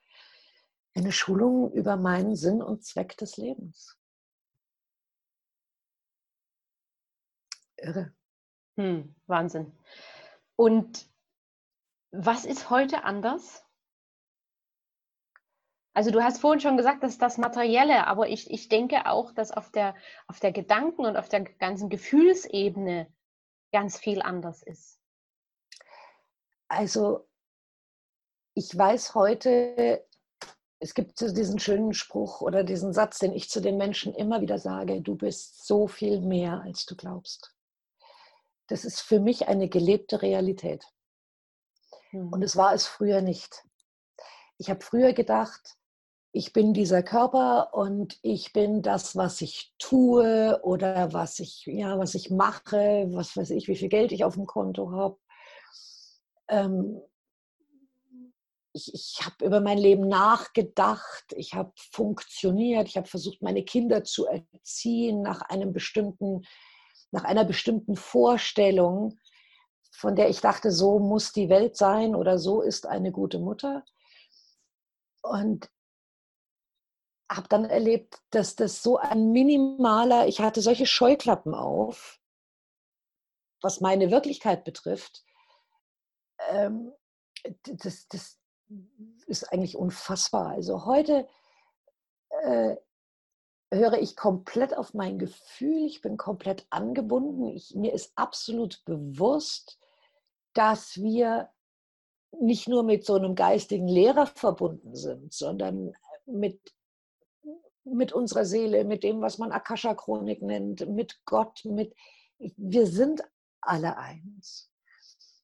eine 0.95 1.13
Schulung 1.13 1.71
über 1.73 1.99
meinen 1.99 2.35
Sinn 2.35 2.63
und 2.63 2.83
Zweck 2.83 3.19
des 3.19 3.37
Lebens. 3.37 4.00
Irre. 7.81 8.13
Hm, 8.77 9.15
Wahnsinn. 9.27 9.73
Und 10.57 11.09
was 12.13 12.45
ist 12.45 12.71
heute 12.71 13.05
anders? 13.05 13.65
Also 15.93 16.11
du 16.11 16.23
hast 16.23 16.41
vorhin 16.41 16.61
schon 16.61 16.77
gesagt, 16.77 17.03
dass 17.03 17.19
das 17.19 17.37
Materielle, 17.37 18.07
aber 18.07 18.29
ich, 18.29 18.51
ich 18.51 18.69
denke 18.69 19.07
auch, 19.07 19.33
dass 19.33 19.51
auf 19.51 19.71
der, 19.71 19.95
auf 20.29 20.39
der 20.41 20.53
Gedanken- 20.53 21.05
und 21.05 21.17
auf 21.17 21.29
der 21.29 21.43
ganzen 21.43 21.89
Gefühlsebene 21.89 23.13
ganz 23.73 23.99
viel 23.99 24.23
anders 24.23 24.63
ist. 24.63 25.01
Also 26.69 27.29
ich 28.55 28.77
weiß 28.77 29.15
heute, 29.15 30.07
es 30.79 30.95
gibt 30.95 31.21
diesen 31.21 31.59
schönen 31.59 31.93
Spruch 31.93 32.41
oder 32.41 32.65
diesen 32.65 32.93
Satz, 32.93 33.19
den 33.19 33.33
ich 33.33 33.51
zu 33.51 33.61
den 33.61 33.77
Menschen 33.77 34.15
immer 34.15 34.41
wieder 34.41 34.59
sage, 34.59 35.03
du 35.03 35.17
bist 35.17 35.67
so 35.67 35.87
viel 35.87 36.21
mehr, 36.21 36.63
als 36.63 36.87
du 36.87 36.97
glaubst 36.97 37.55
das 38.71 38.85
ist 38.85 39.01
für 39.01 39.21
mich 39.21 39.49
eine 39.49 39.69
gelebte 39.69 40.23
Realität. 40.23 40.85
Und 42.13 42.37
mhm. 42.37 42.43
es 42.43 42.57
war 42.57 42.73
es 42.73 42.87
früher 42.87 43.21
nicht. 43.21 43.65
Ich 44.59 44.71
habe 44.71 44.81
früher 44.81 45.13
gedacht, 45.13 45.77
ich 46.33 46.53
bin 46.53 46.73
dieser 46.73 47.03
Körper 47.03 47.75
und 47.75 48.19
ich 48.23 48.53
bin 48.53 48.83
das, 48.83 49.17
was 49.17 49.41
ich 49.41 49.75
tue 49.79 50.61
oder 50.63 51.13
was 51.13 51.41
ich, 51.41 51.65
ja, 51.67 51.99
was 51.99 52.15
ich 52.15 52.31
mache, 52.31 53.09
was 53.11 53.37
weiß 53.37 53.51
ich, 53.51 53.67
wie 53.67 53.77
viel 53.77 53.89
Geld 53.89 54.13
ich 54.13 54.23
auf 54.23 54.35
dem 54.35 54.47
Konto 54.47 54.93
habe. 54.93 55.19
Ähm, 56.49 57.01
ich, 58.73 58.95
ich 58.95 59.27
habe 59.27 59.45
über 59.45 59.61
mein 59.61 59.79
Leben 59.79 60.07
nachgedacht, 60.07 61.25
ich 61.35 61.55
habe 61.55 61.73
funktioniert, 61.75 62.87
ich 62.87 62.97
habe 62.97 63.09
versucht, 63.09 63.43
meine 63.43 63.65
Kinder 63.65 64.05
zu 64.05 64.27
erziehen 64.27 65.23
nach 65.23 65.41
einem 65.43 65.73
bestimmten 65.73 66.43
nach 67.11 67.25
einer 67.25 67.45
bestimmten 67.45 67.97
Vorstellung, 67.97 69.19
von 69.91 70.17
der 70.17 70.29
ich 70.29 70.41
dachte, 70.41 70.71
so 70.71 70.99
muss 70.99 71.33
die 71.33 71.49
Welt 71.49 71.77
sein 71.77 72.15
oder 72.15 72.39
so 72.39 72.63
ist 72.63 72.87
eine 72.87 73.13
gute 73.13 73.39
Mutter. 73.39 73.85
Und 75.23 75.71
habe 77.31 77.49
dann 77.49 77.65
erlebt, 77.65 78.21
dass 78.31 78.57
das 78.57 78.83
so 78.83 78.97
ein 78.97 79.31
minimaler, 79.31 80.27
ich 80.27 80.41
hatte 80.41 80.63
solche 80.63 80.87
Scheuklappen 80.87 81.55
auf, 81.55 82.21
was 83.63 83.81
meine 83.81 84.11
Wirklichkeit 84.11 84.65
betrifft. 84.65 85.25
Ähm, 86.49 86.93
das, 87.65 88.09
das 88.09 88.41
ist 89.27 89.53
eigentlich 89.53 89.77
unfassbar. 89.77 90.49
Also 90.49 90.87
heute 90.87 91.29
äh, 92.43 92.77
höre 93.71 93.99
ich 94.01 94.17
komplett 94.17 94.77
auf 94.77 94.95
mein 94.95 95.19
Gefühl, 95.19 95.87
ich 95.87 96.01
bin 96.01 96.17
komplett 96.17 96.67
angebunden. 96.71 97.47
Ich, 97.47 97.75
mir 97.75 97.93
ist 97.93 98.13
absolut 98.17 98.85
bewusst, 98.85 99.79
dass 100.55 101.01
wir 101.01 101.51
nicht 102.33 102.69
nur 102.69 102.83
mit 102.83 103.05
so 103.05 103.15
einem 103.15 103.35
geistigen 103.35 103.89
Lehrer 103.89 104.27
verbunden 104.27 104.95
sind, 104.95 105.33
sondern 105.33 105.95
mit, 106.27 106.61
mit 107.85 108.13
unserer 108.13 108.45
Seele, 108.45 108.85
mit 108.85 109.03
dem, 109.03 109.21
was 109.21 109.39
man 109.39 109.53
Akasha-Chronik 109.53 110.43
nennt, 110.43 110.89
mit 110.89 111.21
Gott, 111.25 111.65
mit 111.65 111.95
wir 112.39 112.87
sind 112.87 113.23
alle 113.61 113.97
eins. 113.99 114.71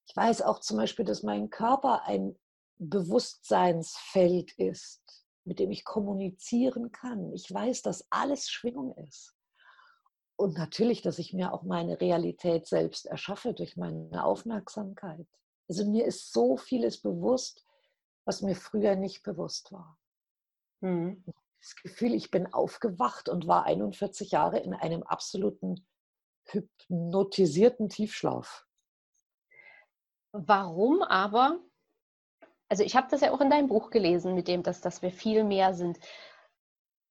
Ich 0.06 0.16
weiß 0.16 0.42
auch 0.42 0.60
zum 0.60 0.78
Beispiel, 0.78 1.04
dass 1.04 1.22
mein 1.22 1.50
Körper 1.50 2.04
ein 2.04 2.36
Bewusstseinsfeld 2.78 4.52
ist 4.58 5.25
mit 5.46 5.58
dem 5.58 5.70
ich 5.70 5.84
kommunizieren 5.84 6.92
kann. 6.92 7.32
Ich 7.32 7.52
weiß, 7.52 7.82
dass 7.82 8.06
alles 8.10 8.50
Schwingung 8.50 8.96
ist. 8.96 9.34
Und 10.36 10.58
natürlich, 10.58 11.00
dass 11.00 11.18
ich 11.18 11.32
mir 11.32 11.54
auch 11.54 11.62
meine 11.62 12.00
Realität 12.00 12.66
selbst 12.66 13.06
erschaffe 13.06 13.54
durch 13.54 13.76
meine 13.76 14.24
Aufmerksamkeit. 14.24 15.26
Also 15.68 15.86
mir 15.86 16.04
ist 16.04 16.32
so 16.32 16.56
vieles 16.56 17.00
bewusst, 17.00 17.64
was 18.24 18.42
mir 18.42 18.54
früher 18.54 18.96
nicht 18.96 19.22
bewusst 19.22 19.72
war. 19.72 19.98
Mhm. 20.80 21.24
Das 21.60 21.76
Gefühl, 21.76 22.14
ich 22.14 22.30
bin 22.30 22.52
aufgewacht 22.52 23.28
und 23.28 23.46
war 23.46 23.64
41 23.64 24.32
Jahre 24.32 24.58
in 24.58 24.74
einem 24.74 25.02
absoluten 25.02 25.86
hypnotisierten 26.44 27.88
Tiefschlaf. 27.88 28.66
Warum 30.32 31.02
aber 31.02 31.60
also 32.68 32.82
ich 32.82 32.96
habe 32.96 33.08
das 33.10 33.20
ja 33.20 33.32
auch 33.32 33.40
in 33.40 33.50
deinem 33.50 33.68
Buch 33.68 33.90
gelesen, 33.90 34.34
mit 34.34 34.48
dem, 34.48 34.62
dass, 34.62 34.80
dass 34.80 35.02
wir 35.02 35.10
viel 35.10 35.44
mehr 35.44 35.74
sind. 35.74 35.98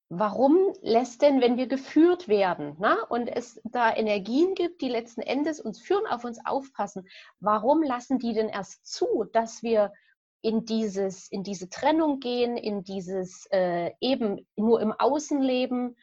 warum 0.10 0.74
lässt 0.82 1.22
denn, 1.22 1.42
wenn 1.42 1.58
wir 1.58 1.68
geführt 1.68 2.28
werden 2.28 2.76
na, 2.80 3.02
und 3.10 3.28
es 3.28 3.60
da 3.64 3.94
Energien 3.94 4.54
gibt, 4.54 4.82
die 4.82 4.90
letzten 4.90 5.22
Endes 5.22 5.60
uns 5.60 5.80
führen, 5.80 6.06
auf 6.06 6.24
uns 6.24 6.46
aufpassen, 6.46 7.08
warum 7.40 7.82
lassen 7.82 8.20
die 8.20 8.34
denn 8.34 8.50
erst 8.50 8.86
zu, 8.86 9.26
dass 9.34 9.64
wir 9.64 9.92
in, 10.42 10.66
dieses, 10.66 11.28
in 11.32 11.44
diese 11.44 11.70
Trennung 11.70 12.20
gehen, 12.20 12.56
in 12.56 12.84
dieses 12.84 13.48
äh, 13.52 13.94
eben 14.00 14.48
nur 14.56 14.80
im 14.80 14.92
Außen 14.92 15.42
leben? 15.42 15.98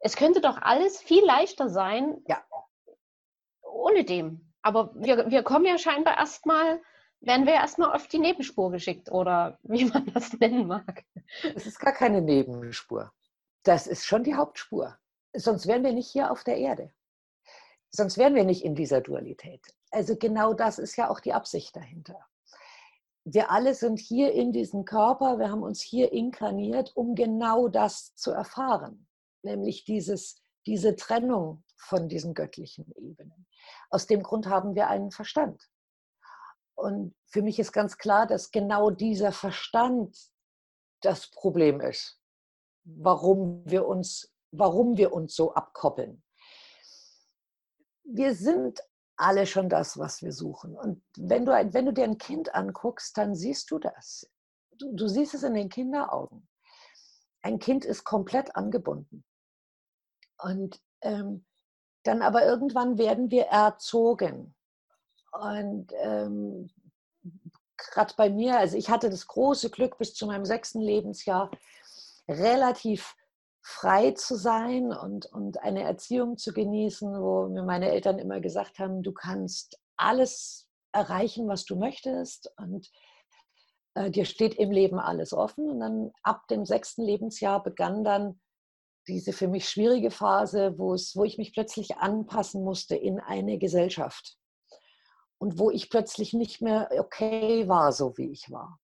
Es 0.00 0.16
könnte 0.16 0.40
doch 0.40 0.60
alles 0.60 1.00
viel 1.00 1.24
leichter 1.24 1.68
sein 1.68 2.22
ja. 2.26 2.42
ohne 3.62 4.04
dem. 4.04 4.52
Aber 4.62 4.90
wir, 4.96 5.30
wir 5.30 5.44
kommen 5.44 5.64
ja 5.64 5.78
scheinbar 5.78 6.16
erstmal 6.18 6.82
werden 7.26 7.46
wir 7.46 7.54
erstmal 7.54 7.94
auf 7.94 8.06
die 8.08 8.18
Nebenspur 8.18 8.70
geschickt 8.70 9.10
oder 9.10 9.58
wie 9.62 9.86
man 9.86 10.06
das 10.12 10.32
nennen 10.34 10.66
mag. 10.66 11.04
Es 11.54 11.66
ist 11.66 11.78
gar 11.78 11.92
keine 11.92 12.20
Nebenspur. 12.20 13.12
Das 13.62 13.86
ist 13.86 14.04
schon 14.04 14.24
die 14.24 14.34
Hauptspur. 14.34 14.96
Sonst 15.34 15.66
wären 15.66 15.84
wir 15.84 15.92
nicht 15.92 16.10
hier 16.10 16.30
auf 16.30 16.44
der 16.44 16.58
Erde. 16.58 16.92
Sonst 17.90 18.18
wären 18.18 18.34
wir 18.34 18.44
nicht 18.44 18.64
in 18.64 18.74
dieser 18.74 19.00
Dualität. 19.00 19.74
Also 19.90 20.16
genau 20.16 20.52
das 20.52 20.78
ist 20.78 20.96
ja 20.96 21.08
auch 21.08 21.20
die 21.20 21.32
Absicht 21.32 21.74
dahinter. 21.76 22.18
Wir 23.24 23.50
alle 23.50 23.74
sind 23.74 23.98
hier 23.98 24.32
in 24.32 24.52
diesem 24.52 24.84
Körper, 24.84 25.38
wir 25.38 25.50
haben 25.50 25.62
uns 25.62 25.80
hier 25.80 26.12
inkarniert, 26.12 26.94
um 26.94 27.14
genau 27.14 27.68
das 27.68 28.14
zu 28.16 28.32
erfahren, 28.32 29.06
nämlich 29.42 29.84
dieses, 29.84 30.36
diese 30.66 30.94
Trennung 30.94 31.64
von 31.76 32.08
diesen 32.08 32.34
göttlichen 32.34 32.92
Ebenen. 32.96 33.46
Aus 33.88 34.06
dem 34.06 34.22
Grund 34.22 34.46
haben 34.46 34.74
wir 34.74 34.88
einen 34.88 35.10
Verstand. 35.10 35.70
Und 36.74 37.14
für 37.26 37.42
mich 37.42 37.58
ist 37.58 37.72
ganz 37.72 37.98
klar, 37.98 38.26
dass 38.26 38.50
genau 38.50 38.90
dieser 38.90 39.32
Verstand 39.32 40.16
das 41.00 41.30
Problem 41.30 41.80
ist, 41.80 42.20
warum 42.84 43.62
wir 43.66 43.86
uns, 43.86 44.32
warum 44.50 44.96
wir 44.96 45.12
uns 45.12 45.34
so 45.34 45.54
abkoppeln. 45.54 46.22
Wir 48.04 48.34
sind 48.34 48.80
alle 49.16 49.46
schon 49.46 49.68
das, 49.68 49.98
was 49.98 50.22
wir 50.22 50.32
suchen. 50.32 50.76
Und 50.76 51.02
wenn 51.16 51.44
du, 51.44 51.52
wenn 51.52 51.86
du 51.86 51.92
dir 51.92 52.04
ein 52.04 52.18
Kind 52.18 52.54
anguckst, 52.54 53.16
dann 53.16 53.34
siehst 53.34 53.70
du 53.70 53.78
das. 53.78 54.30
Du, 54.78 54.92
du 54.94 55.08
siehst 55.08 55.34
es 55.34 55.42
in 55.42 55.54
den 55.54 55.68
Kinderaugen. 55.68 56.48
Ein 57.42 57.58
Kind 57.58 57.84
ist 57.84 58.04
komplett 58.04 58.56
angebunden. 58.56 59.24
Und 60.42 60.80
ähm, 61.02 61.46
dann 62.02 62.22
aber 62.22 62.44
irgendwann 62.44 62.98
werden 62.98 63.30
wir 63.30 63.44
erzogen. 63.44 64.54
Und 65.40 65.92
ähm, 66.00 66.70
gerade 67.76 68.14
bei 68.16 68.30
mir, 68.30 68.58
also 68.58 68.76
ich 68.76 68.88
hatte 68.88 69.10
das 69.10 69.26
große 69.26 69.70
Glück, 69.70 69.98
bis 69.98 70.14
zu 70.14 70.26
meinem 70.26 70.44
sechsten 70.44 70.80
Lebensjahr 70.80 71.50
relativ 72.28 73.16
frei 73.62 74.12
zu 74.12 74.36
sein 74.36 74.92
und, 74.92 75.26
und 75.26 75.60
eine 75.62 75.82
Erziehung 75.82 76.36
zu 76.36 76.52
genießen, 76.52 77.20
wo 77.20 77.48
mir 77.48 77.62
meine 77.62 77.90
Eltern 77.90 78.18
immer 78.18 78.40
gesagt 78.40 78.78
haben, 78.78 79.02
du 79.02 79.12
kannst 79.12 79.78
alles 79.96 80.68
erreichen, 80.92 81.48
was 81.48 81.64
du 81.64 81.76
möchtest 81.76 82.52
und 82.58 82.90
äh, 83.94 84.10
dir 84.10 84.26
steht 84.26 84.54
im 84.54 84.70
Leben 84.70 84.98
alles 84.98 85.32
offen. 85.32 85.68
Und 85.68 85.80
dann 85.80 86.12
ab 86.22 86.46
dem 86.48 86.64
sechsten 86.64 87.02
Lebensjahr 87.02 87.62
begann 87.62 88.04
dann 88.04 88.40
diese 89.08 89.32
für 89.32 89.48
mich 89.48 89.68
schwierige 89.68 90.10
Phase, 90.10 90.78
wo, 90.78 90.94
es, 90.94 91.16
wo 91.16 91.24
ich 91.24 91.38
mich 91.38 91.52
plötzlich 91.52 91.96
anpassen 91.96 92.62
musste 92.62 92.96
in 92.96 93.18
eine 93.18 93.58
Gesellschaft 93.58 94.38
und 95.44 95.58
wo 95.58 95.70
ich 95.70 95.90
plötzlich 95.90 96.32
nicht 96.32 96.62
mehr 96.62 96.88
okay 96.98 97.68
war, 97.68 97.92
so 97.92 98.16
wie 98.16 98.30
ich 98.30 98.50
war. 98.50 98.80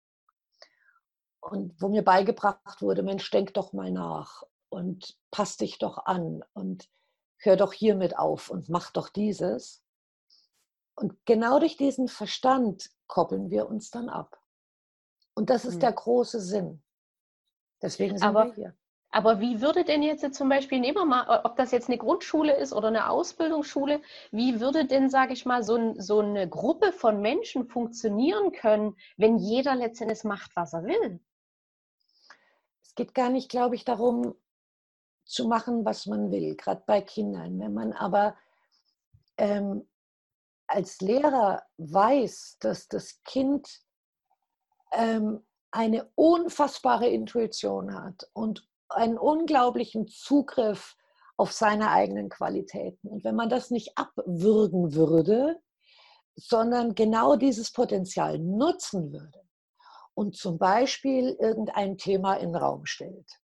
Und 1.40 1.80
wo 1.80 1.88
mir 1.88 2.04
beigebracht 2.04 2.82
wurde, 2.82 3.04
Mensch, 3.04 3.30
denk 3.30 3.54
doch 3.54 3.74
mal 3.74 3.92
nach 3.92 4.42
und 4.70 5.20
pass 5.30 5.58
dich 5.58 5.78
doch 5.78 6.08
an 6.08 6.44
und 6.54 6.90
hör 7.38 7.58
doch 7.58 7.74
hiermit 7.74 8.18
auf 8.18 8.50
und 8.50 8.70
mach 8.70 8.90
doch 8.90 9.10
dieses. 9.10 9.84
Und 10.96 11.24
genau 11.26 11.60
durch 11.60 11.78
diesen 11.78 12.08
Verstand 12.08 12.90
koppeln 13.06 13.52
wir 13.52 13.70
uns 13.70 13.92
dann 13.92 14.10
ab. 14.10 14.42
Und 15.36 15.52
das 15.52 15.64
ist 15.64 15.74
hm. 15.74 15.82
der 15.82 15.94
große 15.94 16.42
Sinn. 16.42 16.82
Deswegen 17.84 18.18
sind 18.18 18.28
Aber 18.28 18.46
wir 18.46 18.54
hier. 18.56 18.78
Aber 19.10 19.40
wie 19.40 19.62
würde 19.62 19.86
denn 19.86 20.04
jetzt 20.04 20.34
zum 20.36 20.50
Beispiel, 20.50 20.80
nehmen 20.80 20.98
wir 20.98 21.06
mal, 21.06 21.42
ob 21.46 21.56
das 21.56 21.72
jetzt 21.72 21.88
eine 21.88 21.98
Grundschule 21.98 22.56
ist 22.56 22.74
oder 22.74 22.90
eine 22.90 23.10
Ausbildungsschule, 23.10 24.02
wie 24.32 24.60
würde 24.60 24.86
denn, 24.86 25.10
sage 25.10 25.34
ich 25.34 25.46
mal, 25.46 25.64
so, 25.64 25.76
ein, 25.76 26.00
so, 26.00 26.20
eine 26.20 26.48
Gruppe 26.48 26.92
von 26.92 27.22
Menschen 27.22 27.68
funktionieren 27.68 28.52
können, 28.52 28.98
wenn 29.16 29.38
jeder 29.38 29.76
letztendlich 29.76 30.24
macht, 30.24 30.56
was 30.56 30.74
er 30.74 30.84
will? 30.84 31.20
Es 32.82 32.96
geht 32.96 33.14
gar 33.14 33.30
nicht, 33.30 33.50
glaube 33.50 33.76
ich, 33.76 33.86
darum 33.86 34.36
zu 35.24 35.48
machen, 35.48 35.86
was 35.86 36.06
man 36.06 36.32
will, 36.32 36.56
gerade 36.56 36.84
bei 36.86 37.02
Kindern. 37.02 37.60
Wenn 37.60 37.74
man 37.74 37.94
aber 37.94 38.36
ähm, 39.38 39.88
als 40.68 41.00
Lehrer 41.00 41.64
weiß, 41.78 42.58
dass 42.60 42.88
das 42.88 43.24
Kind 43.24 43.82
ähm, 44.92 45.46
eine 45.72 46.10
unfassbare 46.16 47.08
Intuition 47.08 47.94
hat 47.94 48.30
und 48.34 48.67
einen 48.90 49.18
unglaublichen 49.18 50.08
Zugriff 50.08 50.96
auf 51.38 51.52
seine 51.52 51.92
eigenen 51.92 52.30
Qualitäten. 52.30 53.08
Und 53.08 53.24
wenn 53.24 53.36
man 53.36 53.50
das 53.50 53.70
nicht 53.70 53.98
abwürgen 53.98 54.94
würde, 54.94 55.62
sondern 56.36 56.96
genau 56.96 57.36
dieses 57.36 57.72
Potenzial 57.72 58.40
nutzen 58.40 59.12
würde 59.12 59.42
und 60.14 60.36
zum 60.36 60.58
Beispiel 60.58 61.36
irgendein 61.40 61.98
Thema 61.98 62.36
in 62.36 62.54
den 62.54 62.56
Raum 62.56 62.86
stellt 62.86 63.40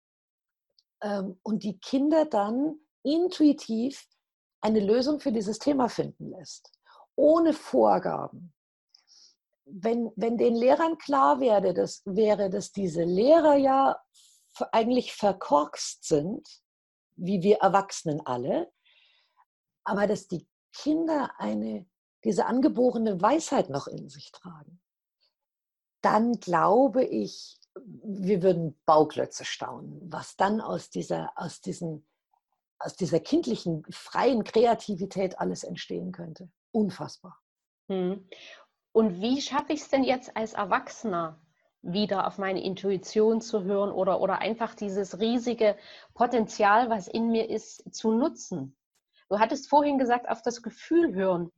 ähm, 1.02 1.40
und 1.44 1.64
die 1.64 1.80
Kinder 1.80 2.26
dann 2.26 2.80
intuitiv 3.04 4.08
eine 4.62 4.80
Lösung 4.80 5.20
für 5.20 5.32
dieses 5.32 5.60
Thema 5.60 5.90
finden 5.90 6.30
lässt, 6.30 6.72
ohne 7.16 7.54
Vorgaben. 7.54 8.54
Wenn, 9.66 10.12
wenn 10.16 10.38
den 10.38 10.56
Lehrern 10.56 10.98
klar 10.98 11.40
wäre, 11.40 11.74
dass, 11.74 12.02
wäre, 12.06 12.50
dass 12.50 12.72
diese 12.72 13.04
Lehrer 13.04 13.56
ja 13.56 13.98
eigentlich 14.72 15.14
verkorkst 15.14 16.04
sind, 16.04 16.48
wie 17.16 17.42
wir 17.42 17.58
Erwachsenen 17.58 18.26
alle, 18.26 18.72
aber 19.84 20.08
dass 20.08 20.28
die 20.28 20.48
Kinder 20.74 21.32
eine, 21.38 21.86
diese 22.24 22.46
angeborene 22.46 23.22
Weisheit 23.22 23.70
noch 23.70 23.88
in 23.88 24.10
sich 24.10 24.32
tragen, 24.32 24.82
dann 26.02 26.40
glaube 26.40 27.04
ich, 27.04 27.60
wir 27.76 28.44
würden 28.44 28.80
Bauklötze 28.86 29.46
staunen, 29.46 30.00
was 30.12 30.36
dann 30.36 30.62
aus 30.62 30.90
dieser, 30.90 31.32
aus 31.36 31.62
diesen, 31.62 32.08
aus 32.78 32.96
dieser 32.96 33.20
kindlichen, 33.20 33.84
freien 33.90 34.44
Kreativität 34.44 35.40
alles 35.40 35.64
entstehen 35.64 36.12
könnte. 36.12 36.52
Unfassbar. 36.72 37.40
Hm. 37.90 38.28
Und 38.92 39.22
wie 39.22 39.42
schaffe 39.42 39.74
ich 39.74 39.82
es 39.82 39.90
denn 39.90 40.04
jetzt 40.04 40.36
als 40.36 40.54
Erwachsener, 40.54 41.43
wieder 41.84 42.26
auf 42.28 42.38
meine 42.38 42.64
Intuition 42.64 43.42
zu 43.42 43.64
hören 43.64 43.92
oder, 43.92 44.22
oder 44.22 44.40
einfach 44.40 44.74
dieses 44.74 45.20
riesige 45.20 45.78
Potenzial, 46.14 46.90
was 46.90 47.08
in 47.08 47.30
mir 47.30 47.50
ist, 47.50 47.94
zu 47.94 48.12
nutzen. 48.12 48.76
Du 49.30 49.40
hattest 49.40 49.70
vorhin 49.70 49.98
gesagt, 49.98 50.30
auf 50.30 50.42
das 50.42 50.62
Gefühl 50.62 51.14
hören. 51.14 51.52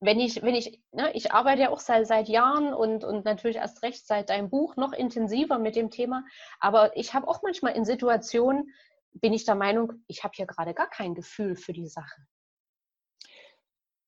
Wenn 0.00 0.18
ich, 0.18 0.42
wenn 0.42 0.56
ich, 0.56 0.82
ne, 0.90 1.12
ich 1.14 1.32
arbeite 1.32 1.62
ja 1.62 1.70
auch 1.70 1.78
seit, 1.78 2.08
seit 2.08 2.28
Jahren 2.28 2.74
und, 2.74 3.04
und 3.04 3.24
natürlich 3.24 3.58
erst 3.58 3.84
recht 3.84 4.04
seit 4.04 4.30
deinem 4.30 4.50
Buch 4.50 4.74
noch 4.74 4.92
intensiver 4.92 5.58
mit 5.58 5.76
dem 5.76 5.90
Thema, 5.90 6.24
aber 6.58 6.96
ich 6.96 7.14
habe 7.14 7.28
auch 7.28 7.42
manchmal 7.42 7.76
in 7.76 7.84
Situationen, 7.84 8.72
bin 9.12 9.32
ich 9.32 9.44
der 9.44 9.54
Meinung, 9.54 9.92
ich 10.08 10.24
habe 10.24 10.32
hier 10.34 10.46
gerade 10.46 10.74
gar 10.74 10.88
kein 10.88 11.14
Gefühl 11.14 11.54
für 11.54 11.72
die 11.72 11.86
Sache. 11.86 12.26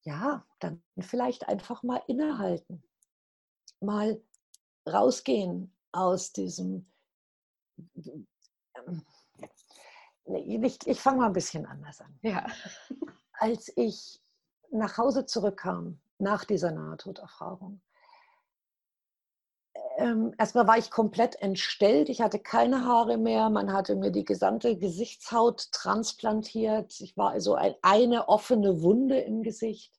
Ja, 0.03 0.45
dann 0.59 0.83
vielleicht 0.99 1.49
einfach 1.49 1.83
mal 1.85 2.03
innehalten. 2.09 2.83
Mal 3.81 4.21
rausgehen 4.87 5.73
aus 5.93 6.33
diesem. 6.33 6.87
Ähm, 7.97 9.05
ich, 10.27 10.87
ich 10.87 11.01
fange 11.01 11.19
mal 11.19 11.27
ein 11.27 11.33
bisschen 11.33 11.67
anders 11.67 12.01
an. 12.01 12.19
Ja. 12.23 12.47
Als 13.33 13.73
ich 13.77 14.21
nach 14.71 14.97
Hause 14.97 15.27
zurückkam 15.27 16.01
nach 16.19 16.45
dieser 16.45 16.71
Nahtoderfahrung, 16.71 17.81
ähm, 19.97 20.35
erstmal 20.39 20.67
war 20.67 20.79
ich 20.79 20.91
komplett 20.91 21.41
entstellt. 21.41 22.09
Ich 22.09 22.21
hatte 22.21 22.39
keine 22.39 22.85
Haare 22.85 23.17
mehr. 23.17 23.49
Man 23.51 23.73
hatte 23.73 23.95
mir 23.95 24.11
die 24.11 24.25
gesamte 24.25 24.77
Gesichtshaut 24.77 25.71
transplantiert. 25.73 27.01
Ich 27.01 27.17
war 27.17 27.31
also 27.31 27.55
ein, 27.55 27.75
eine 27.83 28.29
offene 28.29 28.83
Wunde 28.83 29.21
im 29.21 29.43
Gesicht. 29.43 29.93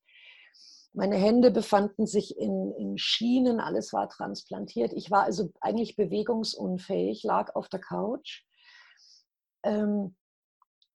Meine 0.96 1.18
Hände 1.18 1.52
befanden 1.52 2.08
sich 2.08 2.38
in, 2.38 2.72
in, 2.78 2.98
Schienen, 2.98 3.60
alles 3.60 3.92
war 3.92 4.08
transplantiert. 4.08 4.94
Ich 4.94 5.12
war 5.12 5.24
also 5.24 5.52
eigentlich 5.60 5.98
bewegungsunfähig, 5.98 7.24
lag 7.24 7.54
auf 7.54 7.68
der 7.68 7.82
Couch, 7.82 8.46
ähm, 9.64 10.16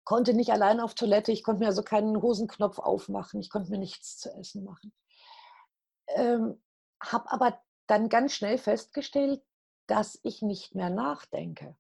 konnte 0.05 0.33
nicht 0.33 0.51
allein 0.51 0.81
auf 0.81 0.95
Toilette, 0.95 1.33
ich 1.33 1.43
konnte 1.43 1.61
mir 1.61 1.67
also 1.67 1.83
keinen 1.83 2.21
Hosenknopf 2.23 2.79
aufmachen, 2.79 3.41
ich 3.41 3.51
konnte 3.51 3.71
mir 3.71 3.79
nichts 3.79 4.17
zu 4.19 4.31
essen 4.31 4.65
machen. 4.65 4.93
Ähm, 6.09 6.63
Habe 7.03 7.31
aber 7.31 7.61
dann 7.87 8.09
ganz 8.09 8.33
schnell 8.33 8.57
festgestellt, 8.57 9.43
dass 9.87 10.19
ich 10.23 10.41
nicht 10.41 10.75
mehr 10.75 10.91
nachdenke. 10.91 11.77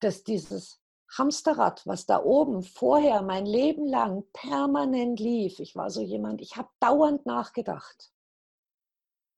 dass 0.00 0.24
dieses 0.24 0.81
Hamsterrad, 1.16 1.86
was 1.86 2.06
da 2.06 2.22
oben 2.22 2.62
vorher 2.62 3.22
mein 3.22 3.44
Leben 3.44 3.86
lang 3.86 4.24
permanent 4.32 5.20
lief, 5.20 5.58
ich 5.60 5.76
war 5.76 5.90
so 5.90 6.00
jemand, 6.00 6.40
ich 6.40 6.56
habe 6.56 6.70
dauernd 6.80 7.26
nachgedacht. 7.26 8.12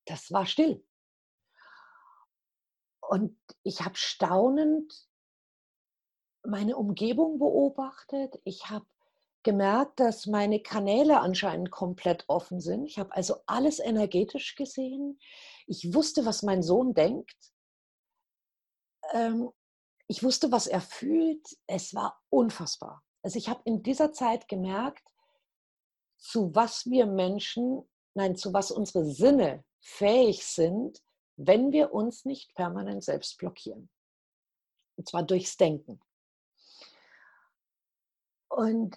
Das 0.07 0.31
war 0.33 0.47
still. 0.47 0.87
Und 3.01 3.39
ich 3.63 3.81
habe 3.83 3.97
staunend 3.97 5.09
meine 6.47 6.77
Umgebung 6.77 7.39
beobachtet. 7.39 8.41
Ich 8.45 8.71
habe 8.71 8.87
gemerkt, 9.43 10.01
dass 10.01 10.27
meine 10.27 10.61
Kanäle 10.61 11.21
anscheinend 11.21 11.71
komplett 11.71 12.25
offen 12.29 12.61
sind. 12.61 12.87
Ich 12.87 12.99
habe 12.99 13.13
also 13.15 13.37
alles 13.47 13.79
energetisch 13.79 14.55
gesehen. 14.55 15.19
Ich 15.67 15.95
wusste, 15.95 16.25
was 16.25 16.43
mein 16.43 16.63
Sohn 16.63 16.95
denkt. 16.95 17.37
Ich 20.07 20.23
wusste, 20.23 20.53
was 20.53 20.67
er 20.67 20.81
fühlt. 20.81 21.47
Es 21.67 21.95
war 21.95 22.21
unfassbar. 22.31 23.03
Also 23.23 23.39
ich 23.39 23.49
habe 23.49 23.63
in 23.65 23.83
dieser 23.83 24.13
Zeit 24.13 24.49
gemerkt, 24.49 25.09
zu 26.19 26.55
was 26.55 26.87
wir 26.87 27.07
Menschen, 27.07 27.89
nein, 28.15 28.37
zu 28.37 28.53
was 28.53 28.71
unsere 28.71 29.07
Sinne 29.07 29.65
fähig 29.81 30.47
sind, 30.47 31.03
wenn 31.37 31.73
wir 31.73 31.93
uns 31.93 32.25
nicht 32.25 32.55
permanent 32.55 33.03
selbst 33.03 33.39
blockieren. 33.39 33.89
Und 34.97 35.09
zwar 35.09 35.23
durchs 35.23 35.57
Denken. 35.57 36.01
Und 38.49 38.97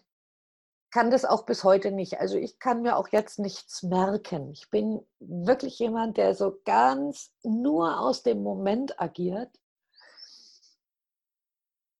kann 0.91 1.09
das 1.11 1.25
auch 1.25 1.45
bis 1.45 1.63
heute 1.63 1.91
nicht. 1.91 2.19
Also 2.19 2.37
ich 2.37 2.59
kann 2.59 2.81
mir 2.81 2.95
auch 2.95 3.09
jetzt 3.09 3.39
nichts 3.39 3.83
merken. 3.83 4.51
Ich 4.51 4.69
bin 4.69 5.05
wirklich 5.19 5.79
jemand, 5.79 6.17
der 6.17 6.35
so 6.35 6.59
ganz 6.65 7.33
nur 7.43 7.99
aus 7.99 8.23
dem 8.23 8.43
Moment 8.43 8.99
agiert 8.99 9.57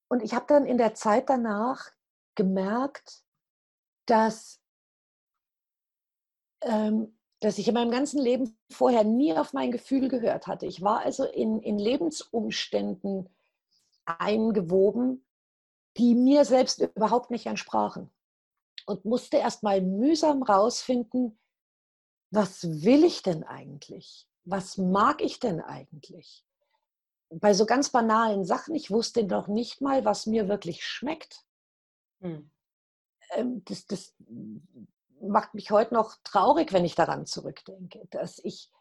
und 0.09 0.23
ich 0.23 0.33
habe 0.33 0.45
dann 0.47 0.65
in 0.65 0.77
der 0.77 0.93
Zeit 0.93 1.29
danach 1.29 1.91
gemerkt, 2.35 3.23
dass, 4.05 4.61
ähm, 6.61 7.17
dass 7.41 7.57
ich 7.57 7.67
in 7.67 7.73
meinem 7.73 7.91
ganzen 7.91 8.21
Leben 8.21 8.57
vorher 8.71 9.03
nie 9.03 9.33
auf 9.33 9.53
mein 9.53 9.71
Gefühl 9.71 10.07
gehört 10.07 10.47
hatte. 10.47 10.65
Ich 10.65 10.81
war 10.81 10.99
also 10.99 11.25
in, 11.25 11.59
in 11.61 11.77
Lebensumständen 11.77 13.29
eingewoben, 14.05 15.25
die 15.97 16.15
mir 16.15 16.45
selbst 16.45 16.79
überhaupt 16.79 17.31
nicht 17.31 17.45
entsprachen. 17.45 18.09
Und 18.85 19.03
musste 19.03 19.37
erst 19.37 19.63
mal 19.63 19.81
mühsam 19.81 20.43
rausfinden, 20.43 21.37
was 22.31 22.63
will 22.83 23.03
ich 23.03 23.21
denn 23.21 23.43
eigentlich? 23.43 24.29
Was 24.45 24.77
mag 24.77 25.21
ich 25.21 25.39
denn 25.39 25.59
eigentlich? 25.59 26.46
Bei 27.29 27.53
so 27.53 27.65
ganz 27.65 27.89
banalen 27.89 28.45
Sachen, 28.45 28.75
ich 28.75 28.91
wusste 28.91 29.23
noch 29.23 29.47
nicht 29.47 29.81
mal, 29.81 30.05
was 30.05 30.25
mir 30.25 30.47
wirklich 30.47 30.85
schmeckt. 30.85 31.43
Hm. 32.21 32.49
Ähm, 33.31 33.63
das, 33.65 33.85
das 33.85 34.15
macht 35.21 35.53
mich 35.53 35.71
heute 35.71 35.93
noch 35.93 36.15
traurig, 36.23 36.73
wenn 36.73 36.85
ich 36.85 36.95
daran 36.95 37.25
zurückdenke, 37.25 38.07
dass 38.11 38.39
ich 38.39 38.71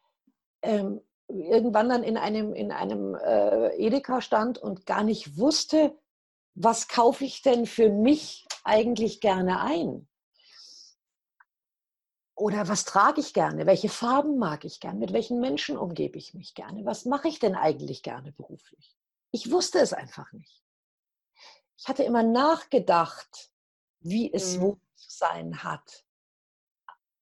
ähm, 0.63 1.01
irgendwann 1.29 1.89
dann 1.89 2.03
in 2.03 2.17
einem, 2.17 2.55
in 2.55 2.71
einem 2.71 3.15
äh, 3.15 3.75
Edeka 3.77 4.21
stand 4.21 4.59
und 4.59 4.87
gar 4.87 5.03
nicht 5.03 5.39
wusste, 5.39 5.97
was 6.55 6.89
kaufe 6.89 7.25
ich 7.25 7.43
denn 7.43 7.67
für 7.67 7.91
mich 7.91 8.47
eigentlich 8.65 9.21
gerne 9.21 9.61
ein? 9.61 10.09
Oder 12.37 12.69
was 12.69 12.85
trage 12.85 13.21
ich 13.21 13.33
gerne? 13.33 13.65
Welche 13.65 13.89
Farben 13.89 14.39
mag 14.39 14.67
ich 14.67 14.79
gerne? 14.79 14.99
Mit 14.99 15.15
welchen 15.15 15.41
Menschen 15.41 15.79
umgebe 15.79 16.19
ich 16.19 16.35
mich 16.35 16.55
gerne? 16.55 16.85
Was 16.85 17.07
mache 17.07 17.29
ich 17.29 17.39
denn 17.39 17.55
eigentlich 17.55 18.03
gerne 18.03 18.31
beruflich? 18.33 18.95
Ich 19.31 19.51
wusste 19.51 19.79
es 19.79 19.95
einfach 19.95 20.31
nicht. 20.33 20.63
Ich 21.79 21.89
hatte 21.89 22.05
immer 22.05 22.23
nachgedacht, 22.23 23.51
wie 24.01 24.33
es 24.33 24.57
mhm. 24.57 24.61
wo 24.61 24.73
zu 24.95 25.11
sein 25.11 25.63
hat. 25.63 26.05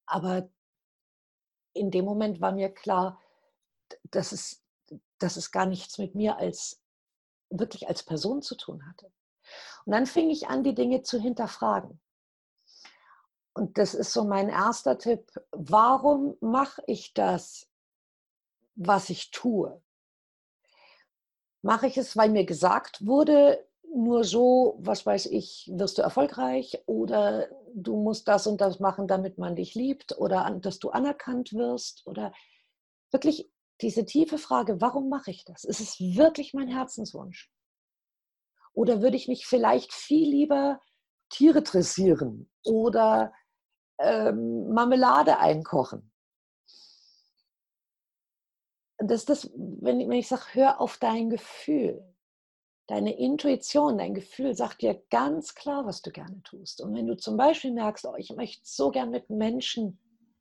Aber 0.06 0.48
in 1.74 1.92
dem 1.92 2.04
Moment 2.04 2.40
war 2.40 2.52
mir 2.52 2.74
klar, 2.74 3.20
dass 4.10 4.32
es, 4.32 4.64
dass 5.18 5.36
es 5.36 5.52
gar 5.52 5.66
nichts 5.66 5.96
mit 5.98 6.16
mir 6.16 6.38
als 6.38 6.82
wirklich 7.50 7.86
als 7.86 8.02
Person 8.02 8.42
zu 8.42 8.56
tun 8.56 8.84
hatte. 8.88 9.12
Und 9.84 9.92
dann 9.92 10.06
fing 10.06 10.30
ich 10.30 10.48
an, 10.48 10.64
die 10.64 10.74
Dinge 10.74 11.02
zu 11.02 11.20
hinterfragen. 11.20 12.00
Und 13.54 13.78
das 13.78 13.94
ist 13.94 14.12
so 14.12 14.24
mein 14.24 14.48
erster 14.48 14.98
Tipp. 14.98 15.30
Warum 15.52 16.36
mache 16.40 16.82
ich 16.86 17.14
das, 17.14 17.68
was 18.74 19.10
ich 19.10 19.30
tue? 19.30 19.80
Mache 21.62 21.86
ich 21.86 21.96
es, 21.96 22.16
weil 22.16 22.30
mir 22.30 22.44
gesagt 22.44 23.06
wurde, 23.06 23.64
nur 23.94 24.24
so, 24.24 24.76
was 24.80 25.06
weiß 25.06 25.26
ich, 25.26 25.70
wirst 25.72 25.98
du 25.98 26.02
erfolgreich 26.02 26.82
oder 26.86 27.48
du 27.74 27.96
musst 27.96 28.26
das 28.26 28.48
und 28.48 28.60
das 28.60 28.80
machen, 28.80 29.06
damit 29.06 29.38
man 29.38 29.54
dich 29.54 29.76
liebt 29.76 30.18
oder 30.18 30.58
dass 30.60 30.80
du 30.80 30.90
anerkannt 30.90 31.52
wirst 31.52 32.04
oder 32.06 32.32
wirklich 33.12 33.50
diese 33.80 34.04
tiefe 34.04 34.38
Frage, 34.38 34.80
warum 34.80 35.08
mache 35.08 35.30
ich 35.30 35.44
das? 35.44 35.62
Ist 35.62 35.80
es 35.80 36.00
wirklich 36.00 36.54
mein 36.54 36.68
Herzenswunsch? 36.68 37.52
Oder 38.72 39.00
würde 39.00 39.16
ich 39.16 39.28
mich 39.28 39.46
vielleicht 39.46 39.92
viel 39.92 40.28
lieber 40.28 40.80
Tiere 41.28 41.62
dressieren 41.62 42.50
oder 42.64 43.32
ähm, 43.98 44.72
Marmelade 44.72 45.38
einkochen. 45.38 46.10
Das 48.98 49.20
ist 49.20 49.28
das, 49.28 49.50
wenn 49.54 50.00
ich, 50.00 50.08
wenn 50.08 50.18
ich 50.18 50.28
sage, 50.28 50.42
hör 50.52 50.80
auf 50.80 50.98
dein 50.98 51.30
Gefühl. 51.30 52.02
Deine 52.86 53.16
Intuition, 53.18 53.98
dein 53.98 54.14
Gefühl 54.14 54.54
sagt 54.54 54.82
dir 54.82 55.02
ganz 55.10 55.54
klar, 55.54 55.86
was 55.86 56.02
du 56.02 56.10
gerne 56.10 56.42
tust. 56.42 56.80
Und 56.82 56.94
wenn 56.94 57.06
du 57.06 57.16
zum 57.16 57.36
Beispiel 57.36 57.72
merkst, 57.72 58.04
oh, 58.04 58.14
ich 58.16 58.30
möchte 58.34 58.62
so 58.64 58.90
gern 58.90 59.10
mit 59.10 59.30
Menschen 59.30 59.98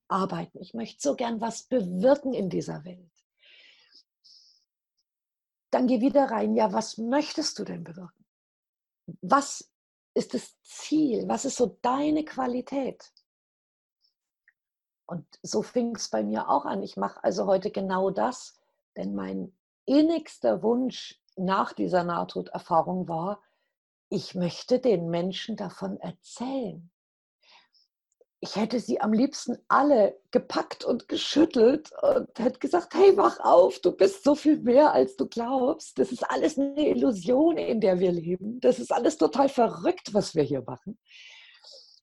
arbeiten, 0.09 0.59
ich 0.61 0.73
möchte 0.73 1.01
so 1.01 1.15
gern 1.15 1.39
was 1.39 1.63
bewirken 1.63 2.33
in 2.33 2.49
dieser 2.49 2.83
Welt, 2.83 3.11
dann 5.71 5.87
geh 5.87 6.01
wieder 6.01 6.25
rein, 6.25 6.55
ja, 6.55 6.71
was 6.71 6.97
möchtest 6.97 7.57
du 7.59 7.63
denn 7.63 7.83
bewirken? 7.83 8.25
Was 9.21 9.71
ist 10.13 10.33
das 10.33 10.61
Ziel? 10.61 11.27
Was 11.27 11.45
ist 11.45 11.57
so 11.57 11.77
deine 11.81 12.23
Qualität? 12.25 13.11
Und 15.05 15.25
so 15.41 15.61
fing 15.61 15.95
es 15.95 16.09
bei 16.09 16.23
mir 16.23 16.49
auch 16.49 16.65
an. 16.65 16.81
Ich 16.83 16.97
mache 16.97 17.23
also 17.23 17.45
heute 17.45 17.71
genau 17.71 18.09
das, 18.09 18.59
denn 18.95 19.15
mein 19.15 19.55
innigster 19.85 20.63
Wunsch 20.63 21.19
nach 21.35 21.73
dieser 21.73 22.03
Nahtoderfahrung 22.03 23.07
war, 23.07 23.41
ich 24.09 24.35
möchte 24.35 24.79
den 24.79 25.09
Menschen 25.09 25.55
davon 25.55 25.99
erzählen. 25.99 26.91
Ich 28.39 28.57
hätte 28.57 28.79
sie 28.79 28.99
am 28.99 29.13
liebsten 29.13 29.57
alle 29.69 30.19
gepackt 30.31 30.83
und 30.83 31.07
geschüttelt 31.07 31.91
und 32.01 32.27
hätte 32.37 32.59
gesagt, 32.59 32.93
hey, 32.93 33.15
wach 33.15 33.39
auf, 33.39 33.79
du 33.79 33.93
bist 33.93 34.23
so 34.23 34.35
viel 34.35 34.59
mehr, 34.59 34.91
als 34.91 35.15
du 35.15 35.27
glaubst. 35.27 35.97
Das 35.97 36.11
ist 36.11 36.29
alles 36.29 36.59
eine 36.59 36.89
Illusion, 36.89 37.57
in 37.57 37.79
der 37.79 37.99
wir 37.99 38.11
leben. 38.11 38.59
Das 38.59 38.79
ist 38.79 38.91
alles 38.91 39.17
total 39.17 39.47
verrückt, 39.47 40.13
was 40.13 40.35
wir 40.35 40.43
hier 40.43 40.61
machen. 40.61 40.99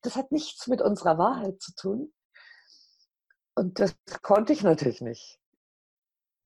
Das 0.03 0.17
hat 0.17 0.33
nichts 0.33 0.67
mit 0.67 0.81
unserer 0.81 1.19
Wahrheit 1.19 1.61
zu 1.61 1.75
tun. 1.75 2.13
Und 3.55 3.79
das 3.79 3.95
konnte 4.23 4.53
ich 4.53 4.63
natürlich 4.63 5.01
nicht. 5.01 5.39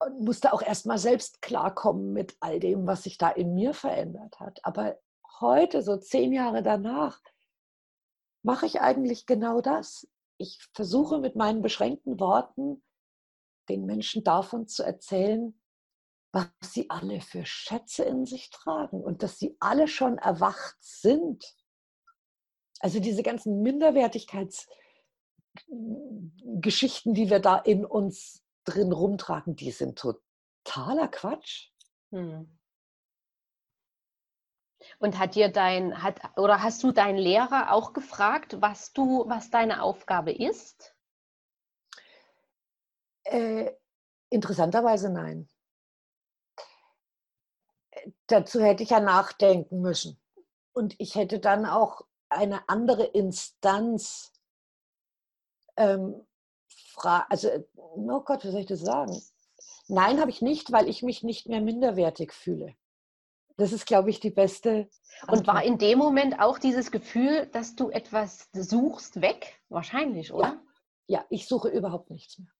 Und 0.00 0.20
musste 0.20 0.52
auch 0.52 0.62
erst 0.62 0.86
mal 0.86 0.98
selbst 0.98 1.42
klarkommen 1.42 2.12
mit 2.12 2.36
all 2.40 2.60
dem, 2.60 2.86
was 2.86 3.04
sich 3.04 3.18
da 3.18 3.30
in 3.30 3.54
mir 3.54 3.74
verändert 3.74 4.40
hat. 4.40 4.64
Aber 4.64 4.98
heute, 5.40 5.82
so 5.82 5.96
zehn 5.96 6.32
Jahre 6.32 6.62
danach, 6.62 7.20
mache 8.42 8.66
ich 8.66 8.80
eigentlich 8.80 9.26
genau 9.26 9.60
das. 9.60 10.08
Ich 10.36 10.68
versuche 10.74 11.18
mit 11.18 11.36
meinen 11.36 11.62
beschränkten 11.62 12.18
Worten 12.20 12.82
den 13.68 13.86
Menschen 13.86 14.24
davon 14.24 14.66
zu 14.66 14.82
erzählen, 14.82 15.58
was 16.32 16.48
sie 16.60 16.90
alle 16.90 17.20
für 17.20 17.46
Schätze 17.46 18.02
in 18.04 18.26
sich 18.26 18.50
tragen 18.50 19.02
und 19.02 19.22
dass 19.22 19.38
sie 19.38 19.56
alle 19.60 19.86
schon 19.86 20.18
erwacht 20.18 20.76
sind. 20.80 21.56
Also 22.80 22.98
diese 22.98 23.22
ganzen 23.22 23.62
Minderwertigkeits- 23.62 24.66
Geschichten, 26.60 27.14
die 27.14 27.30
wir 27.30 27.40
da 27.40 27.58
in 27.58 27.84
uns 27.84 28.42
drin 28.64 28.92
rumtragen, 28.92 29.56
die 29.56 29.70
sind 29.70 29.98
totaler 29.98 31.08
Quatsch. 31.08 31.70
Hm. 32.10 32.58
Und 34.98 35.18
hat 35.18 35.34
dir 35.34 35.50
dein, 35.50 36.02
hat, 36.02 36.20
oder 36.36 36.62
hast 36.62 36.82
du 36.82 36.92
deinen 36.92 37.18
Lehrer 37.18 37.72
auch 37.72 37.92
gefragt, 37.92 38.60
was 38.60 38.92
du, 38.92 39.24
was 39.28 39.50
deine 39.50 39.82
Aufgabe 39.82 40.32
ist? 40.32 40.94
Äh, 43.24 43.72
interessanterweise 44.28 45.10
nein. 45.10 45.48
Dazu 48.26 48.60
hätte 48.60 48.82
ich 48.82 48.90
ja 48.90 49.00
nachdenken 49.00 49.80
müssen. 49.80 50.20
Und 50.72 50.94
ich 50.98 51.14
hätte 51.14 51.38
dann 51.38 51.64
auch 51.64 52.02
eine 52.28 52.68
andere 52.68 53.04
Instanz 53.04 54.33
ähm, 55.76 56.26
also, 56.96 57.50
oh 57.76 58.20
Gott, 58.20 58.44
wie 58.44 58.50
soll 58.50 58.60
ich 58.60 58.66
das 58.66 58.80
sagen? 58.80 59.20
Nein, 59.88 60.20
habe 60.20 60.30
ich 60.30 60.40
nicht, 60.40 60.72
weil 60.72 60.88
ich 60.88 61.02
mich 61.02 61.22
nicht 61.22 61.48
mehr 61.48 61.60
minderwertig 61.60 62.32
fühle. 62.32 62.74
Das 63.56 63.72
ist, 63.72 63.86
glaube 63.86 64.10
ich, 64.10 64.20
die 64.20 64.30
beste. 64.30 64.88
Antwort. 65.20 65.38
Und 65.38 65.46
war 65.46 65.62
in 65.62 65.78
dem 65.78 65.98
Moment 65.98 66.40
auch 66.40 66.58
dieses 66.58 66.90
Gefühl, 66.90 67.46
dass 67.46 67.76
du 67.76 67.90
etwas 67.90 68.48
suchst, 68.52 69.20
weg? 69.20 69.60
Wahrscheinlich, 69.68 70.32
oder? 70.32 70.60
Ja, 71.06 71.20
ja 71.20 71.26
ich 71.30 71.46
suche 71.46 71.68
überhaupt 71.68 72.10
nichts 72.10 72.38
mehr. 72.38 72.52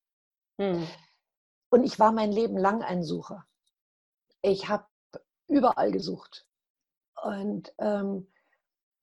Hm. 0.57 0.87
Und 1.69 1.83
ich 1.83 1.99
war 1.99 2.11
mein 2.11 2.31
Leben 2.31 2.57
lang 2.57 2.81
ein 2.81 3.03
Sucher. 3.03 3.45
Ich 4.41 4.69
habe 4.69 4.85
überall 5.47 5.91
gesucht. 5.91 6.47
Und 7.23 7.73
ähm, 7.79 8.31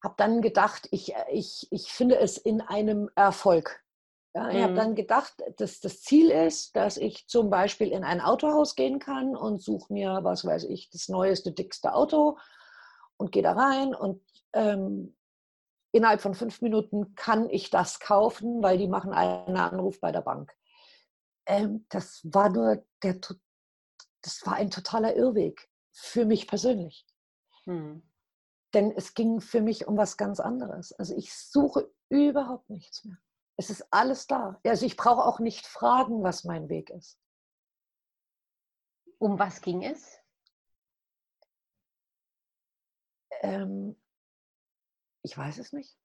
habe 0.03 0.15
dann 0.17 0.41
gedacht, 0.41 0.89
ich, 0.91 1.15
ich, 1.31 1.69
ich 1.71 1.93
finde 1.93 2.19
es 2.19 2.39
in 2.39 2.61
einem 2.61 3.11
Erfolg. 3.15 3.85
Ja, 4.35 4.49
ich 4.49 4.57
mhm. 4.57 4.63
habe 4.63 4.75
dann 4.75 4.95
gedacht, 4.95 5.35
dass 5.59 5.81
das 5.81 6.01
Ziel 6.01 6.31
ist, 6.31 6.75
dass 6.75 6.97
ich 6.97 7.27
zum 7.29 7.51
Beispiel 7.51 7.93
in 7.93 8.03
ein 8.03 8.21
Autohaus 8.21 8.75
gehen 8.75 8.99
kann 8.99 9.37
und 9.37 9.63
suche 9.63 9.93
mir, 9.93 10.21
was 10.23 10.45
weiß 10.45 10.65
ich, 10.65 10.89
das 10.91 11.09
neueste, 11.09 11.53
dickste 11.53 11.95
Auto 11.95 12.39
und 13.19 13.31
gehe 13.31 13.43
da 13.43 13.53
rein 13.53 13.95
und 13.95 14.23
ähm, 14.55 15.15
innerhalb 15.93 16.23
von 16.23 16.35
fünf 16.35 16.63
Minuten 16.63 17.15
kann 17.15 17.51
ich 17.51 17.69
das 17.69 18.01
kaufen, 18.01 18.63
weil 18.63 18.79
die 18.79 18.89
machen 18.89 19.13
einen 19.13 19.57
Anruf 19.57 20.01
bei 20.01 20.13
der 20.13 20.23
Bank. 20.23 20.57
Ähm, 21.45 21.85
das 21.91 22.23
war 22.25 22.49
nur 22.49 22.85
der, 23.03 23.19
das 24.23 24.47
war 24.47 24.55
ein 24.55 24.71
totaler 24.71 25.15
Irrweg 25.15 25.69
für 25.93 26.25
mich 26.25 26.49
persönlich. 26.49 27.07
Mhm. 27.67 28.03
Denn 28.73 28.91
es 28.93 29.13
ging 29.13 29.43
für 29.43 29.61
mich 29.61 29.87
um 29.87 29.99
was 29.99 30.17
ganz 30.17 30.41
anderes. 30.41 30.93
Also 30.95 31.15
ich 31.15 31.35
suche 31.35 31.93
überhaupt 32.09 32.71
nichts 32.71 33.05
mehr. 33.05 33.19
Es 33.63 33.71
ist 33.71 33.87
alles 33.93 34.27
da. 34.27 34.61
Also 34.65 34.85
ich 34.85 34.97
brauche 34.97 35.25
auch 35.25 35.39
nicht 35.39 35.69
fragen, 35.69 36.25
was 36.25 36.43
mein 36.43 36.69
Weg 36.69 36.91
ist. 36.91 37.17
Um 39.19 39.39
was 39.39 39.61
ging 39.61 39.85
es? 39.85 40.19
Ähm, 43.41 43.97
ich 45.23 45.39
weiß 45.39 45.59
es 45.59 45.73
nicht. 45.73 45.97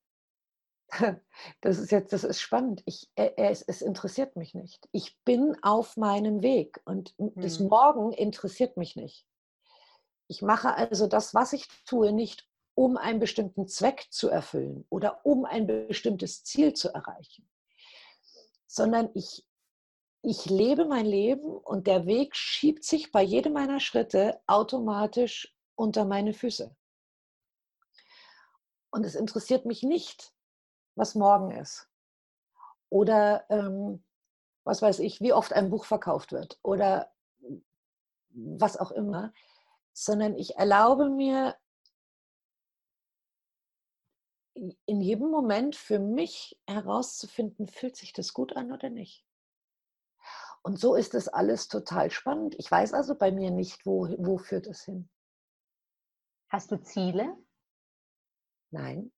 Das 1.62 1.80
ist 1.80 1.92
jetzt, 1.92 2.14
das 2.14 2.24
ist 2.24 2.42
spannend. 2.42 2.84
Ich, 2.86 3.10
es, 3.16 3.64
es, 3.64 3.82
interessiert 3.82 4.36
mich 4.36 4.54
nicht. 4.54 4.88
Ich 4.92 5.20
bin 5.24 5.58
auf 5.64 5.98
meinem 5.98 6.44
Weg 6.44 6.80
und 6.86 7.16
hm. 7.18 7.34
das 7.36 7.60
Morgen 7.60 8.12
interessiert 8.12 8.78
mich 8.78 8.96
nicht. 8.96 9.26
Ich 10.28 10.44
mache 10.44 10.76
also 10.76 11.08
das, 11.08 11.34
was 11.34 11.54
ich 11.54 11.68
tue, 11.86 12.12
nicht 12.12 12.47
um 12.78 12.96
einen 12.96 13.20
bestimmten 13.20 13.68
Zweck 13.68 14.06
zu 14.12 14.30
erfüllen 14.30 14.86
oder 14.90 15.26
um 15.26 15.46
ein 15.46 15.66
bestimmtes 15.66 16.44
Ziel 16.44 16.74
zu 16.74 16.94
erreichen, 16.94 17.50
sondern 18.68 19.10
ich, 19.16 19.48
ich 20.22 20.46
lebe 20.46 20.86
mein 20.86 21.08
Leben 21.08 21.58
und 21.58 21.88
der 21.88 22.06
Weg 22.06 22.36
schiebt 22.36 22.84
sich 22.84 23.12
bei 23.12 23.24
jedem 23.24 23.54
meiner 23.54 23.80
Schritte 23.80 24.40
automatisch 24.46 25.56
unter 25.74 26.06
meine 26.06 26.34
Füße. 26.34 26.76
Und 28.92 29.06
es 29.08 29.16
interessiert 29.16 29.66
mich 29.66 29.82
nicht, 29.82 30.32
was 30.94 31.16
morgen 31.16 31.50
ist. 31.50 31.90
Oder 32.90 33.44
ähm, 33.50 34.04
was 34.64 34.84
weiß 34.84 35.00
ich, 35.00 35.20
wie 35.20 35.34
oft 35.34 35.52
ein 35.52 35.72
Buch 35.72 35.86
verkauft 35.86 36.32
wird 36.32 36.60
oder 36.62 37.12
was 38.30 38.78
auch 38.78 38.92
immer, 38.92 39.34
sondern 39.94 40.36
ich 40.36 40.58
erlaube 40.58 41.10
mir 41.10 41.56
in 44.86 45.02
jedem 45.02 45.30
Moment 45.30 45.76
für 45.76 46.00
mich 46.00 46.60
herauszufinden, 46.68 47.68
fühlt 47.68 47.96
sich 47.96 48.14
das 48.14 48.34
gut 48.34 48.56
an 48.56 48.72
oder 48.72 48.90
nicht. 48.90 49.26
Und 50.64 50.80
so 50.80 50.96
ist 50.96 51.14
es 51.14 51.28
alles 51.28 51.68
total 51.68 52.12
spannend. 52.12 52.56
Ich 52.58 52.70
weiß 52.70 52.94
also 52.94 53.16
bei 53.16 53.32
mir 53.32 53.52
nicht, 53.52 53.86
wo, 53.86 54.08
wo 54.18 54.38
führt 54.38 54.68
es 54.68 54.84
hin. 54.84 55.10
Hast 56.50 56.72
du 56.72 56.78
Ziele? 56.82 57.38
Nein. 58.72 59.12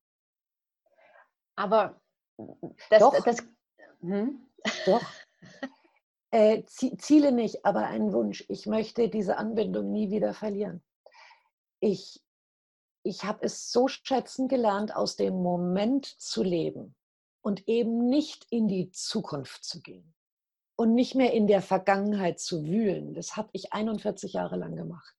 Aber 1.56 2.00
das, 2.88 3.00
Doch. 3.00 3.24
Das, 3.24 3.38
hm? 4.00 4.46
Doch. 4.86 5.02
Äh, 6.32 6.62
Ziele 6.64 7.32
nicht, 7.32 7.64
aber 7.64 7.88
ein 7.88 8.12
Wunsch. 8.12 8.44
Ich 8.48 8.66
möchte 8.66 9.08
diese 9.08 9.36
Anbindung 9.36 9.90
nie 9.90 10.10
wieder 10.12 10.32
verlieren. 10.32 10.80
Ich 11.80 12.22
ich 13.02 13.24
habe 13.24 13.44
es 13.44 13.72
so 13.72 13.88
schätzen 13.88 14.48
gelernt, 14.48 14.94
aus 14.94 15.16
dem 15.16 15.42
Moment 15.42 16.06
zu 16.06 16.42
leben 16.42 16.94
und 17.42 17.66
eben 17.68 18.08
nicht 18.08 18.46
in 18.50 18.68
die 18.68 18.90
Zukunft 18.90 19.64
zu 19.64 19.80
gehen 19.80 20.14
und 20.76 20.94
nicht 20.94 21.14
mehr 21.14 21.32
in 21.32 21.46
der 21.46 21.62
Vergangenheit 21.62 22.40
zu 22.40 22.64
wühlen. 22.64 23.14
Das 23.14 23.36
habe 23.36 23.48
ich 23.52 23.72
41 23.72 24.34
Jahre 24.34 24.56
lang 24.56 24.76
gemacht. 24.76 25.14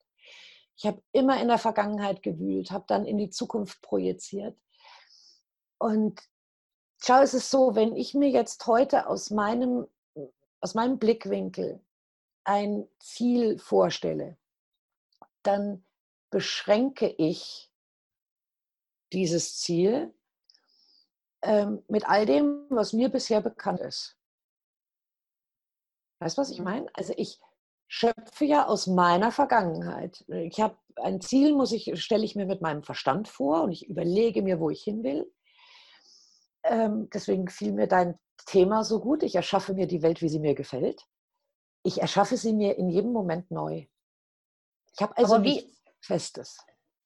Ich 0.75 0.85
habe 0.85 1.01
immer 1.11 1.39
in 1.41 1.47
der 1.47 1.57
Vergangenheit 1.57 2.23
gewühlt, 2.23 2.71
habe 2.71 2.85
dann 2.87 3.05
in 3.05 3.17
die 3.17 3.29
Zukunft 3.29 3.81
projiziert. 3.81 4.57
Und 5.77 6.21
schau, 6.97 7.21
es 7.21 7.33
ist 7.33 7.49
so, 7.49 7.75
wenn 7.75 7.95
ich 7.95 8.13
mir 8.13 8.29
jetzt 8.29 8.65
heute 8.67 9.07
aus 9.07 9.29
meinem, 9.31 9.87
aus 10.59 10.73
meinem 10.73 10.97
Blickwinkel 10.99 11.81
ein 12.43 12.87
Ziel 12.99 13.59
vorstelle, 13.59 14.37
dann 15.43 15.83
beschränke 16.29 17.07
ich 17.07 17.70
dieses 19.13 19.57
Ziel 19.57 20.13
ähm, 21.41 21.83
mit 21.87 22.07
all 22.07 22.25
dem, 22.25 22.65
was 22.69 22.93
mir 22.93 23.09
bisher 23.09 23.41
bekannt 23.41 23.81
ist. 23.81 24.17
Weißt 26.19 26.37
du, 26.37 26.41
was 26.41 26.51
ich 26.51 26.59
mhm. 26.59 26.65
meine? 26.65 26.87
Also 26.93 27.13
ich 27.17 27.39
schöpfe 27.87 28.45
ja 28.45 28.67
aus 28.67 28.87
meiner 28.87 29.31
Vergangenheit. 29.31 30.23
Ich 30.27 30.61
habe 30.61 30.77
ein 30.95 31.19
Ziel, 31.19 31.53
muss 31.53 31.71
ich, 31.71 31.91
stelle 32.01 32.23
ich 32.23 32.35
mir 32.35 32.45
mit 32.45 32.61
meinem 32.61 32.83
Verstand 32.83 33.27
vor 33.27 33.63
und 33.63 33.71
ich 33.71 33.89
überlege 33.89 34.41
mir, 34.41 34.59
wo 34.59 34.69
ich 34.69 34.83
hin 34.83 35.03
will. 35.03 35.31
Ähm, 36.63 37.09
deswegen 37.11 37.49
fiel 37.49 37.73
mir 37.73 37.87
dein 37.87 38.17
Thema 38.45 38.83
so 38.83 38.99
gut. 38.99 39.23
Ich 39.23 39.35
erschaffe 39.35 39.73
mir 39.73 39.87
die 39.87 40.01
Welt, 40.03 40.21
wie 40.21 40.29
sie 40.29 40.39
mir 40.39 40.55
gefällt. 40.55 41.05
Ich 41.83 42.01
erschaffe 42.01 42.37
sie 42.37 42.53
mir 42.53 42.77
in 42.77 42.89
jedem 42.89 43.11
Moment 43.11 43.49
neu. 43.49 43.87
Ich 44.93 45.01
habe 45.01 45.17
also 45.17 45.41
wie, 45.43 45.55
nichts 45.55 45.83
Festes. 46.01 46.57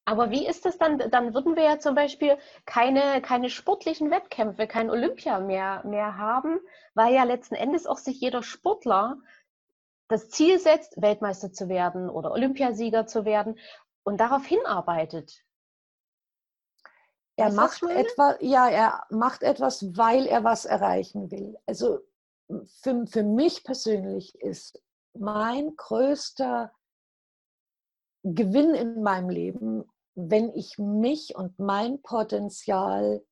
Aber 0.06 0.30
wie 0.30 0.48
ist 0.48 0.68
es 0.68 0.78
dann? 0.78 1.00
Dann 1.00 1.34
würden 1.34 1.56
wir 1.56 1.64
ja 1.64 1.80
zum 1.80 1.96
Beispiel 1.96 2.38
keine, 2.66 3.22
keine 3.22 3.50
sportlichen 3.50 4.12
Wettkämpfe, 4.12 4.68
kein 4.68 4.92
Olympia 4.92 5.40
mehr, 5.40 5.84
mehr 5.84 6.18
haben, 6.18 6.60
weil 6.94 7.14
ja 7.14 7.24
letzten 7.24 7.56
Endes 7.56 7.88
auch 7.88 7.98
sich 7.98 8.22
jeder 8.22 8.44
Sportler 8.44 9.18
das 10.08 10.30
Ziel 10.30 10.60
setzt, 10.60 11.02
Weltmeister 11.02 11.52
zu 11.52 11.68
werden 11.68 12.10
oder 12.10 12.32
Olympiasieger 12.32 13.08
zu 13.08 13.26
werden 13.26 13.58
und 14.04 14.20
darauf 14.20 14.46
hinarbeitet. 14.46 15.44
Er 17.38 17.52
macht 17.52 17.82
etwas, 17.84 18.38
ja, 18.40 18.70
er 18.70 19.04
macht 19.10 19.42
etwas, 19.42 19.98
weil 19.98 20.28
er 20.28 20.44
was 20.44 20.66
erreichen 20.66 21.32
will. 21.32 21.58
Also 21.66 22.00
für, 22.82 23.08
für 23.08 23.24
mich 23.24 23.64
persönlich 23.64 24.40
ist 24.40 24.82
mein 25.14 25.76
größter 25.76 26.72
Gewinn 28.24 28.74
in 28.74 29.02
meinem 29.02 29.30
Leben 29.30 29.90
wenn 30.16 30.54
ich 30.54 30.78
mich 30.78 31.36
und 31.36 31.60
mein 31.60 32.02
Potenzial 32.02 33.26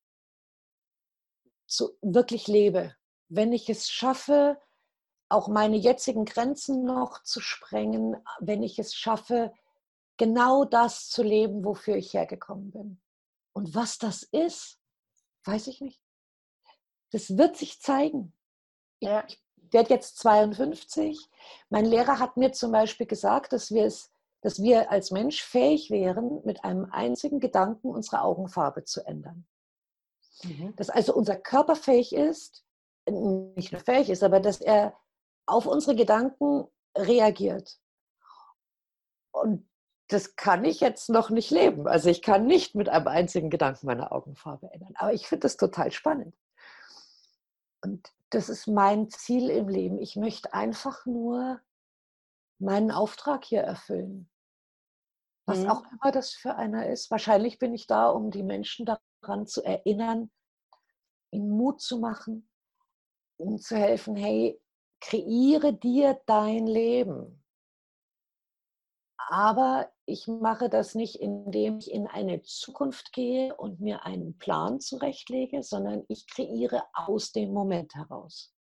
zu, 1.65 1.97
wirklich 2.01 2.47
lebe, 2.47 2.95
wenn 3.29 3.53
ich 3.53 3.69
es 3.69 3.89
schaffe, 3.89 4.61
auch 5.29 5.47
meine 5.47 5.77
jetzigen 5.77 6.25
Grenzen 6.25 6.83
noch 6.83 7.23
zu 7.23 7.41
sprengen, 7.41 8.15
wenn 8.39 8.61
ich 8.61 8.77
es 8.77 8.93
schaffe, 8.93 9.51
genau 10.17 10.65
das 10.65 11.09
zu 11.09 11.23
leben, 11.23 11.65
wofür 11.65 11.95
ich 11.95 12.13
hergekommen 12.13 12.71
bin. 12.71 13.01
Und 13.53 13.73
was 13.73 13.97
das 13.97 14.23
ist, 14.23 14.79
weiß 15.45 15.67
ich 15.67 15.81
nicht. 15.81 16.01
Das 17.11 17.37
wird 17.37 17.57
sich 17.57 17.79
zeigen. 17.79 18.33
Ja. 18.99 19.25
Ich 19.27 19.41
werde 19.55 19.93
jetzt 19.93 20.17
52. 20.19 21.29
Mein 21.69 21.85
Lehrer 21.85 22.19
hat 22.19 22.37
mir 22.37 22.51
zum 22.51 22.71
Beispiel 22.71 23.07
gesagt, 23.07 23.53
dass 23.53 23.71
wir 23.71 23.85
es 23.85 24.12
dass 24.43 24.61
wir 24.61 24.91
als 24.91 25.09
Mensch 25.09 25.41
fähig 25.41 25.89
wären, 25.89 26.41
mit 26.43 26.63
einem 26.65 26.85
einzigen 26.91 27.39
Gedanken 27.39 27.87
unsere 27.89 28.21
Augenfarbe 28.21 28.83
zu 28.83 29.01
ändern. 29.07 29.47
Mhm. 30.43 30.75
Dass 30.75 30.89
also 30.89 31.15
unser 31.15 31.37
Körper 31.37 31.77
fähig 31.77 32.13
ist, 32.13 32.65
nicht 33.05 33.71
nur 33.71 33.81
fähig 33.81 34.09
ist, 34.09 34.21
aber 34.21 34.41
dass 34.41 34.59
er 34.59 34.97
auf 35.45 35.65
unsere 35.65 35.95
Gedanken 35.95 36.67
reagiert. 36.95 37.79
Und 39.31 39.67
das 40.09 40.35
kann 40.35 40.65
ich 40.65 40.81
jetzt 40.81 41.09
noch 41.09 41.29
nicht 41.29 41.49
leben. 41.49 41.87
Also 41.87 42.09
ich 42.09 42.21
kann 42.21 42.45
nicht 42.45 42.75
mit 42.75 42.89
einem 42.89 43.07
einzigen 43.07 43.49
Gedanken 43.49 43.87
meine 43.87 44.11
Augenfarbe 44.11 44.69
ändern. 44.73 44.93
Aber 44.95 45.13
ich 45.13 45.25
finde 45.25 45.43
das 45.43 45.55
total 45.55 45.91
spannend. 45.91 46.35
Und 47.81 48.11
das 48.29 48.49
ist 48.49 48.67
mein 48.67 49.09
Ziel 49.09 49.49
im 49.49 49.69
Leben. 49.69 49.99
Ich 49.99 50.17
möchte 50.17 50.53
einfach 50.53 51.05
nur 51.05 51.61
meinen 52.59 52.91
Auftrag 52.91 53.45
hier 53.45 53.61
erfüllen. 53.61 54.29
Was 55.45 55.59
mhm. 55.59 55.69
auch 55.69 55.83
immer 55.91 56.11
das 56.11 56.31
für 56.31 56.55
einer 56.55 56.87
ist. 56.87 57.11
Wahrscheinlich 57.11 57.59
bin 57.59 57.73
ich 57.73 57.87
da, 57.87 58.09
um 58.09 58.31
die 58.31 58.43
Menschen 58.43 58.85
daran 58.85 59.45
zu 59.45 59.63
erinnern, 59.63 60.31
ihnen 61.31 61.49
Mut 61.49 61.81
zu 61.81 61.99
machen, 61.99 62.49
ihnen 63.37 63.59
zu 63.59 63.75
helfen, 63.75 64.15
hey, 64.15 64.59
kreiere 65.01 65.73
dir 65.73 66.21
dein 66.25 66.65
Leben. 66.65 67.43
Aber 69.17 69.91
ich 70.05 70.27
mache 70.27 70.69
das 70.69 70.95
nicht, 70.95 71.15
indem 71.15 71.79
ich 71.79 71.91
in 71.91 72.07
eine 72.07 72.41
Zukunft 72.41 73.13
gehe 73.13 73.55
und 73.55 73.79
mir 73.79 74.05
einen 74.05 74.37
Plan 74.37 74.79
zurechtlege, 74.79 75.63
sondern 75.63 76.03
ich 76.07 76.27
kreiere 76.27 76.83
aus 76.93 77.31
dem 77.31 77.53
Moment 77.53 77.95
heraus. 77.95 78.53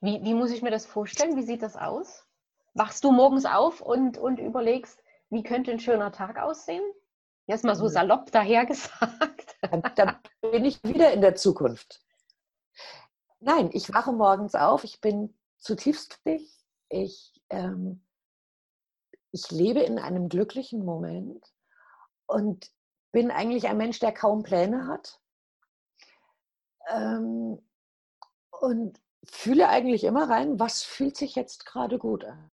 Wie, 0.00 0.22
wie 0.22 0.34
muss 0.34 0.50
ich 0.50 0.62
mir 0.62 0.70
das 0.70 0.86
vorstellen? 0.86 1.36
Wie 1.36 1.42
sieht 1.42 1.62
das 1.62 1.76
aus? 1.76 2.26
Wachst 2.74 3.04
du 3.04 3.12
morgens 3.12 3.46
auf 3.46 3.80
und, 3.80 4.18
und 4.18 4.38
überlegst, 4.38 5.02
wie 5.28 5.42
könnte 5.42 5.70
ein 5.70 5.80
schöner 5.80 6.12
Tag 6.12 6.38
aussehen? 6.38 6.84
Jetzt 7.46 7.64
mal 7.64 7.74
so 7.74 7.88
salopp 7.88 8.30
dahergesagt. 8.32 9.56
Dann, 9.62 9.82
dann 9.94 10.16
bin 10.40 10.64
ich 10.64 10.82
wieder 10.84 11.12
in 11.12 11.20
der 11.20 11.34
Zukunft. 11.34 12.02
Nein, 13.40 13.70
ich 13.72 13.92
wache 13.92 14.12
morgens 14.12 14.54
auf, 14.54 14.84
ich 14.84 15.00
bin 15.00 15.36
zutiefst 15.58 16.20
glücklich. 16.22 16.64
Ich, 16.88 17.40
ähm, 17.50 18.04
ich 19.32 19.50
lebe 19.50 19.80
in 19.80 19.98
einem 19.98 20.28
glücklichen 20.28 20.84
Moment 20.84 21.44
und 22.26 22.70
bin 23.12 23.30
eigentlich 23.30 23.68
ein 23.68 23.76
Mensch, 23.76 23.98
der 24.00 24.12
kaum 24.12 24.42
Pläne 24.42 24.86
hat. 24.86 25.20
Ähm, 26.88 27.62
und 28.60 29.00
fühle 29.24 29.68
eigentlich 29.68 30.04
immer 30.04 30.28
rein, 30.28 30.58
was 30.58 30.82
fühlt 30.82 31.16
sich 31.16 31.34
jetzt 31.34 31.66
gerade 31.66 31.98
gut 31.98 32.24
an. 32.24 32.50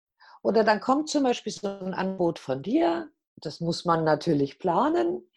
Oder 0.43 0.65
dann 0.65 0.81
kommt 0.81 1.11
zum 1.11 1.25
Beispiel 1.25 1.53
so 1.53 1.69
ein 1.69 1.95
Angebot 1.95 2.39
von 2.39 2.63
dir, 2.63 3.11
das 3.37 3.61
muss 3.61 3.85
man 3.85 4.05
natürlich 4.05 4.59
planen, 4.59 5.29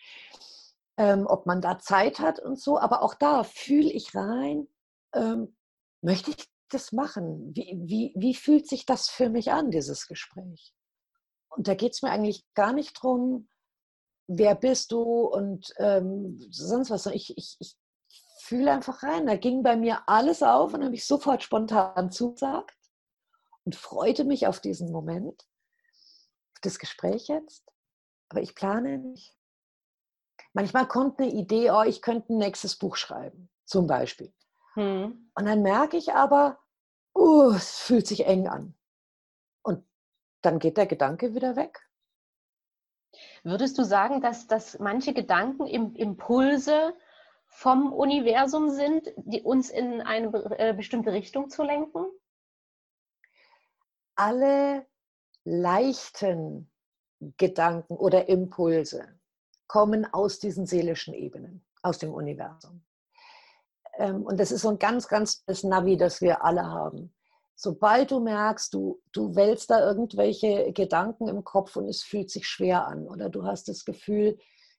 ähm, 0.98 1.26
ob 1.28 1.46
man 1.46 1.62
da 1.62 1.80
Zeit 1.80 2.20
hat 2.20 2.40
und 2.40 2.60
so, 2.60 2.80
aber 2.80 3.02
auch 3.02 3.16
da 3.16 3.44
fühle 3.44 3.90
ich 3.92 4.16
rein, 4.16 4.68
ähm, 5.14 5.56
möchte 6.02 6.32
ich 6.32 6.50
das 6.70 6.92
machen? 6.92 7.56
Wie, 7.56 7.78
wie, 7.84 8.14
wie 8.16 8.36
fühlt 8.36 8.68
sich 8.68 8.86
das 8.86 9.10
für 9.10 9.30
mich 9.30 9.52
an, 9.52 9.72
dieses 9.72 10.08
Gespräch? 10.08 10.74
Und 11.50 11.68
da 11.68 11.76
geht 11.76 11.94
es 11.94 12.02
mir 12.02 12.12
eigentlich 12.12 12.46
gar 12.56 12.74
nicht 12.74 12.98
darum, 12.98 13.48
wer 14.28 14.56
bist 14.56 14.92
du 14.92 15.02
und 15.02 15.74
ähm, 15.78 16.40
sonst 16.50 16.90
was. 16.90 17.06
Ich, 17.08 17.38
ich, 17.38 17.58
ich 17.60 17.76
fühle 18.40 18.72
einfach 18.72 19.04
rein. 19.04 19.28
Da 19.28 19.36
ging 19.36 19.62
bei 19.62 19.76
mir 19.76 20.02
alles 20.08 20.42
auf 20.42 20.74
und 20.74 20.84
habe 20.84 20.96
ich 20.96 21.06
sofort 21.06 21.44
spontan 21.44 22.12
zugesagt 22.12 22.76
und 23.66 23.76
freute 23.76 24.24
mich 24.24 24.48
auf 24.48 24.60
diesen 24.60 24.92
Moment, 24.92 25.46
auf 26.54 26.62
das 26.62 26.80
Gespräch 26.80 27.28
jetzt. 27.28 27.72
Aber 28.30 28.42
ich 28.42 28.56
plane 28.56 28.98
nicht. 28.98 29.36
Manchmal 30.54 30.88
kommt 30.88 31.20
eine 31.20 31.32
Idee, 31.32 31.72
oh, 31.72 31.84
ich 31.84 32.02
könnte 32.02 32.34
ein 32.34 32.38
nächstes 32.38 32.78
Buch 32.78 32.96
schreiben, 32.96 33.50
zum 33.66 33.88
Beispiel. 33.88 34.34
Hm. 34.74 35.32
Und 35.36 35.46
dann 35.46 35.62
merke 35.62 35.98
ich 35.98 36.14
aber, 36.14 36.60
oh, 37.14 37.52
es 37.56 37.80
fühlt 37.80 38.08
sich 38.08 38.26
eng 38.26 38.48
an. 38.48 38.76
Und 39.64 39.86
dann 40.42 40.60
geht 40.60 40.78
der 40.78 40.88
Gedanke 40.88 41.36
wieder 41.36 41.56
weg. 41.56 41.88
Würdest 43.44 43.78
du 43.78 43.84
sagen, 43.84 44.22
dass, 44.22 44.48
dass 44.48 44.80
manche 44.80 45.14
Gedanken 45.14 45.68
im, 45.68 45.96
Impulse 45.96 46.96
vom 47.46 47.94
Universum 47.94 48.72
sind, 48.72 49.12
die 49.18 49.42
uns 49.42 49.70
in 49.70 50.02
eine 50.02 50.28
äh, 50.58 50.74
bestimmte 50.74 51.14
Richtung 51.14 51.50
zu 51.50 51.64
lenken? 51.64 52.06
Alle 54.16 54.86
leichten 55.44 56.72
Gedanken 57.38 57.96
oder 57.96 58.30
Impulse 58.30 59.20
kommen 59.68 60.06
aus 60.14 60.40
diesen 60.40 60.66
seelischen 60.66 61.14
Ebenen, 61.14 61.66
aus 61.82 61.98
dem 61.98 62.14
Universum. 62.14 62.84
Ähm, 63.98 64.24
und 64.24 64.40
das 64.40 64.52
ist 64.52 64.62
so 64.62 64.70
ein 64.70 64.80
ganz, 64.80 65.08
ganz 65.08 65.44
das 65.46 65.64
Navi, 65.64 65.98
das 65.98 66.22
wir 66.22 66.44
alle 66.44 66.66
haben. 66.66 67.14
Sobald 67.56 68.12
du 68.12 68.20
merkst, 68.20 68.74
du, 68.74 69.02
du 69.12 69.36
wälzt 69.36 69.70
da 69.70 69.80
irgendwelche 69.80 70.74
Gedanken 70.74 71.28
im 71.28 71.44
Kopf 71.44 71.76
und 71.76 71.88
es 71.88 72.04
fühlt 72.04 72.32
sich 72.32 72.48
schwer 72.48 72.88
an 72.88 73.08
oder 73.08 73.30
du 73.30 73.46
hast 73.46 73.68
das 73.68 73.86
Gefühl, 73.86 74.38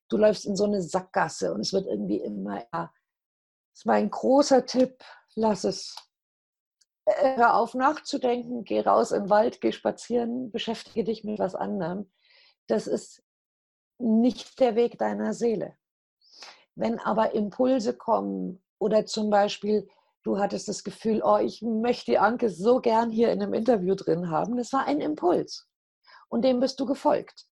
du 0.09 0.17
läufst 0.17 0.45
in 0.45 0.57
so 0.57 0.65
eine 0.65 0.83
Sackgasse 0.83 1.55
und 1.55 1.61
es 1.61 1.73
wird 1.73 1.87
irgendwie 1.87 2.21
immer, 2.21 2.59
ja, 2.73 2.93
das 3.73 3.81
ist 3.81 3.87
mein 3.87 4.11
großer 4.11 4.67
Tipp, 4.67 5.03
lass 5.35 5.65
es. 5.65 5.97
Äh, 7.07 7.37
hör 7.37 7.57
auf 7.57 7.75
nachzudenken, 7.75 8.65
geh 8.65 8.81
raus 8.81 9.11
den 9.11 9.31
Wald, 9.31 9.61
geh 9.61 9.73
spazieren, 9.73 10.51
beschäftige 10.51 11.05
dich 11.05 11.25
mit 11.25 11.39
was 11.39 11.55
anderem. 11.55 12.11
Das 12.67 12.87
ist 12.87 13.23
nicht 13.99 14.59
der 14.61 14.75
Weg 14.75 14.99
deiner 14.99 15.35
Seele. 15.35 15.77
Wenn 16.75 16.99
aber 16.99 17.35
Impulse 17.35 17.97
kommen, 17.97 18.65
oder 18.79 19.07
zum 19.07 19.31
Beispiel, 19.31 19.89
du 20.25 20.39
hattest 20.39 20.69
das 20.69 20.85
Gefühl, 20.85 21.23
oh, 21.25 21.39
ich 21.39 21.63
möchte 21.63 22.11
die 22.13 22.19
Anke 22.19 22.51
so 22.51 22.81
gern 22.81 23.11
hier 23.11 23.33
in 23.33 23.43
einem 23.43 23.55
Interview 23.55 23.95
drin 23.95 24.31
haben. 24.31 24.57
Das 24.57 24.73
war 24.73 24.87
ein 24.87 25.01
Impuls. 25.01 25.69
Und 26.29 26.43
dem 26.43 26.61
bist 26.61 26.81
du 26.81 26.87
gefolgt. 26.87 27.47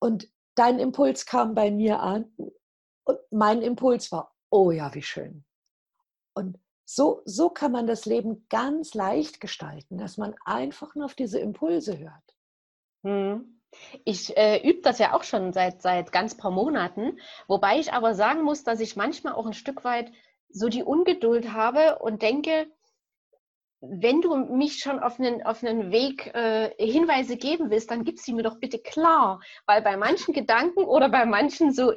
Und 0.00 0.28
dein 0.54 0.78
Impuls 0.78 1.26
kam 1.26 1.54
bei 1.54 1.70
mir 1.70 2.00
an. 2.00 2.32
Und 3.04 3.18
mein 3.30 3.62
Impuls 3.62 4.10
war, 4.10 4.34
oh 4.50 4.70
ja, 4.70 4.94
wie 4.94 5.02
schön. 5.02 5.44
Und 6.34 6.58
so, 6.90 7.20
so 7.26 7.50
kann 7.50 7.70
man 7.70 7.86
das 7.86 8.06
Leben 8.06 8.46
ganz 8.48 8.94
leicht 8.94 9.42
gestalten, 9.42 9.98
dass 9.98 10.16
man 10.16 10.34
einfach 10.46 10.94
nur 10.94 11.04
auf 11.04 11.14
diese 11.14 11.38
Impulse 11.38 11.98
hört. 11.98 12.34
Hm. 13.04 13.60
Ich 14.06 14.34
äh, 14.38 14.66
übe 14.66 14.80
das 14.80 14.98
ja 14.98 15.12
auch 15.12 15.22
schon 15.22 15.52
seit, 15.52 15.82
seit 15.82 16.12
ganz 16.12 16.38
paar 16.38 16.50
Monaten, 16.50 17.18
wobei 17.46 17.78
ich 17.78 17.92
aber 17.92 18.14
sagen 18.14 18.42
muss, 18.42 18.64
dass 18.64 18.80
ich 18.80 18.96
manchmal 18.96 19.34
auch 19.34 19.44
ein 19.44 19.52
Stück 19.52 19.84
weit 19.84 20.10
so 20.48 20.70
die 20.70 20.82
Ungeduld 20.82 21.52
habe 21.52 21.98
und 21.98 22.22
denke, 22.22 22.72
wenn 23.80 24.20
du 24.20 24.34
mich 24.36 24.80
schon 24.80 24.98
auf 24.98 25.20
einen, 25.20 25.42
auf 25.44 25.62
einen 25.62 25.92
Weg 25.92 26.34
äh, 26.34 26.70
Hinweise 26.78 27.36
geben 27.36 27.70
willst, 27.70 27.90
dann 27.90 28.04
gib 28.04 28.18
sie 28.18 28.32
mir 28.32 28.42
doch 28.42 28.58
bitte 28.58 28.78
klar. 28.78 29.40
Weil 29.66 29.82
bei 29.82 29.96
manchen 29.96 30.34
Gedanken 30.34 30.84
oder 30.84 31.08
bei 31.08 31.24
manchen 31.26 31.72
so 31.72 31.92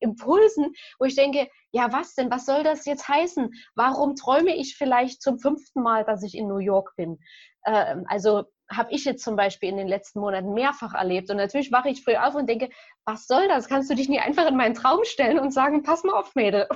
Impulsen, 0.00 0.74
wo 0.98 1.06
ich 1.06 1.14
denke, 1.14 1.48
ja, 1.72 1.92
was 1.92 2.14
denn, 2.14 2.30
was 2.30 2.46
soll 2.46 2.62
das 2.62 2.84
jetzt 2.84 3.08
heißen? 3.08 3.52
Warum 3.74 4.16
träume 4.16 4.54
ich 4.54 4.76
vielleicht 4.76 5.22
zum 5.22 5.38
fünften 5.38 5.82
Mal, 5.82 6.04
dass 6.04 6.22
ich 6.22 6.36
in 6.36 6.46
New 6.46 6.58
York 6.58 6.94
bin? 6.96 7.18
Ähm, 7.66 8.04
also 8.08 8.44
habe 8.70 8.92
ich 8.92 9.04
jetzt 9.04 9.24
zum 9.24 9.36
Beispiel 9.36 9.70
in 9.70 9.76
den 9.76 9.88
letzten 9.88 10.20
Monaten 10.20 10.52
mehrfach 10.52 10.94
erlebt. 10.94 11.30
Und 11.30 11.38
natürlich 11.38 11.72
wache 11.72 11.88
ich 11.88 12.04
früh 12.04 12.16
auf 12.16 12.34
und 12.34 12.48
denke, 12.48 12.68
was 13.04 13.26
soll 13.26 13.48
das? 13.48 13.68
Kannst 13.68 13.90
du 13.90 13.94
dich 13.94 14.08
nie 14.08 14.20
einfach 14.20 14.46
in 14.46 14.56
meinen 14.56 14.74
Traum 14.74 15.04
stellen 15.04 15.38
und 15.38 15.52
sagen, 15.52 15.82
pass 15.82 16.04
mal 16.04 16.18
auf, 16.18 16.34
Mädel. 16.34 16.68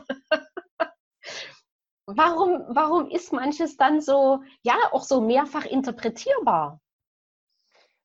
Warum, 2.16 2.64
warum 2.68 3.10
ist 3.10 3.32
manches 3.32 3.76
dann 3.76 4.00
so, 4.00 4.42
ja, 4.62 4.76
auch 4.92 5.02
so 5.02 5.20
mehrfach 5.20 5.66
interpretierbar? 5.66 6.80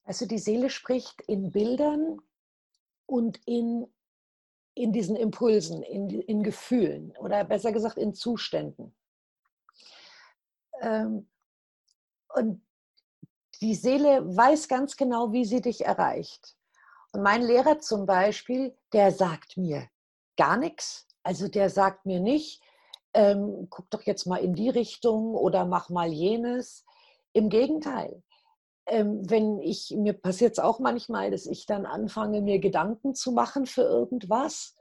Also 0.04 0.26
die 0.26 0.40
Seele 0.40 0.70
spricht 0.70 1.22
in 1.22 1.52
Bildern 1.52 2.20
und 3.06 3.40
in, 3.46 3.88
in 4.74 4.92
diesen 4.92 5.16
Impulsen, 5.16 5.84
in, 5.84 6.10
in 6.10 6.44
Gefühlen 6.44 7.16
oder 7.18 7.46
besser 7.46 7.72
gesagt 7.72 7.98
in 7.98 8.14
Zuständen. 8.14 8.94
Ähm, 10.82 11.30
und 12.36 12.62
die 13.62 13.76
Seele 13.76 14.36
weiß 14.36 14.68
ganz 14.68 14.98
genau, 14.98 15.32
wie 15.32 15.46
sie 15.46 15.62
dich 15.62 15.86
erreicht. 15.86 16.58
Und 17.14 17.22
mein 17.22 17.42
Lehrer 17.42 17.80
zum 17.80 18.06
Beispiel, 18.06 18.76
der 18.92 19.12
sagt 19.14 19.56
mir 19.56 19.88
gar 20.36 20.58
nichts. 20.58 21.08
Also 21.22 21.48
der 21.48 21.70
sagt 21.70 22.06
mir 22.06 22.20
nicht, 22.20 22.62
ähm, 23.14 23.68
guck 23.70 23.90
doch 23.90 24.02
jetzt 24.04 24.26
mal 24.26 24.38
in 24.38 24.54
die 24.54 24.70
Richtung 24.70 25.36
oder 25.36 25.66
mach 25.66 25.90
mal 25.90 26.12
jenes. 26.12 26.86
Im 27.34 27.50
Gegenteil. 27.50 28.24
Ähm, 28.86 29.28
wenn 29.30 29.60
ich, 29.60 29.94
mir 29.96 30.14
passiert 30.14 30.54
es 30.54 30.60
auch 30.60 30.80
manchmal, 30.80 31.32
dass 31.32 31.46
ich 31.46 31.66
dann 31.66 31.86
anfange, 31.86 32.42
mir 32.42 32.60
Gedanken 32.60 33.16
zu 33.16 33.32
machen 33.32 33.66
für 33.66 33.84
irgendwas, 33.84 34.76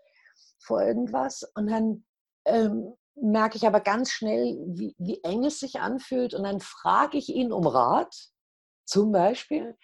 vor 0.58 0.82
irgendwas. 0.82 1.44
Und 1.54 1.70
dann 1.70 2.04
ähm, 2.44 2.94
merke 3.14 3.56
ich 3.56 3.66
aber 3.66 3.80
ganz 3.80 4.10
schnell, 4.10 4.58
wie, 4.66 4.94
wie 4.98 5.22
eng 5.22 5.44
es 5.44 5.60
sich 5.60 5.80
anfühlt. 5.80 6.34
Und 6.34 6.44
dann 6.44 6.60
frage 6.60 7.16
ich 7.18 7.28
ihn 7.28 7.52
um 7.52 7.66
Rat 7.66 8.14
zum 8.84 9.12
Beispiel. 9.12 9.76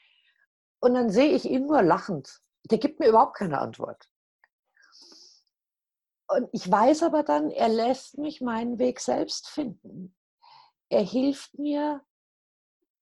Und 0.80 0.94
dann 0.94 1.10
sehe 1.10 1.30
ich 1.30 1.44
ihn 1.44 1.66
nur 1.66 1.82
lachend. 1.82 2.40
Der 2.70 2.78
gibt 2.78 3.00
mir 3.00 3.08
überhaupt 3.08 3.36
keine 3.36 3.58
Antwort. 3.58 4.08
Und 6.28 6.48
ich 6.52 6.70
weiß 6.70 7.02
aber 7.02 7.22
dann, 7.22 7.50
er 7.50 7.68
lässt 7.68 8.18
mich 8.18 8.40
meinen 8.40 8.78
Weg 8.78 9.00
selbst 9.00 9.48
finden. 9.48 10.14
Er 10.90 11.02
hilft 11.02 11.58
mir, 11.58 12.04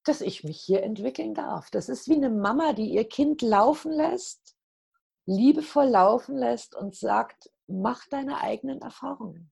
dass 0.04 0.20
ich 0.20 0.44
mich 0.44 0.60
hier 0.60 0.82
entwickeln 0.84 1.34
darf. 1.34 1.68
Das 1.70 1.88
ist 1.88 2.08
wie 2.08 2.14
eine 2.14 2.30
Mama, 2.30 2.72
die 2.72 2.90
ihr 2.90 3.08
Kind 3.08 3.42
laufen 3.42 3.90
lässt, 3.90 4.56
liebevoll 5.26 5.86
laufen 5.86 6.36
lässt 6.36 6.76
und 6.76 6.94
sagt, 6.94 7.50
mach 7.66 8.06
deine 8.08 8.40
eigenen 8.40 8.80
Erfahrungen. 8.80 9.50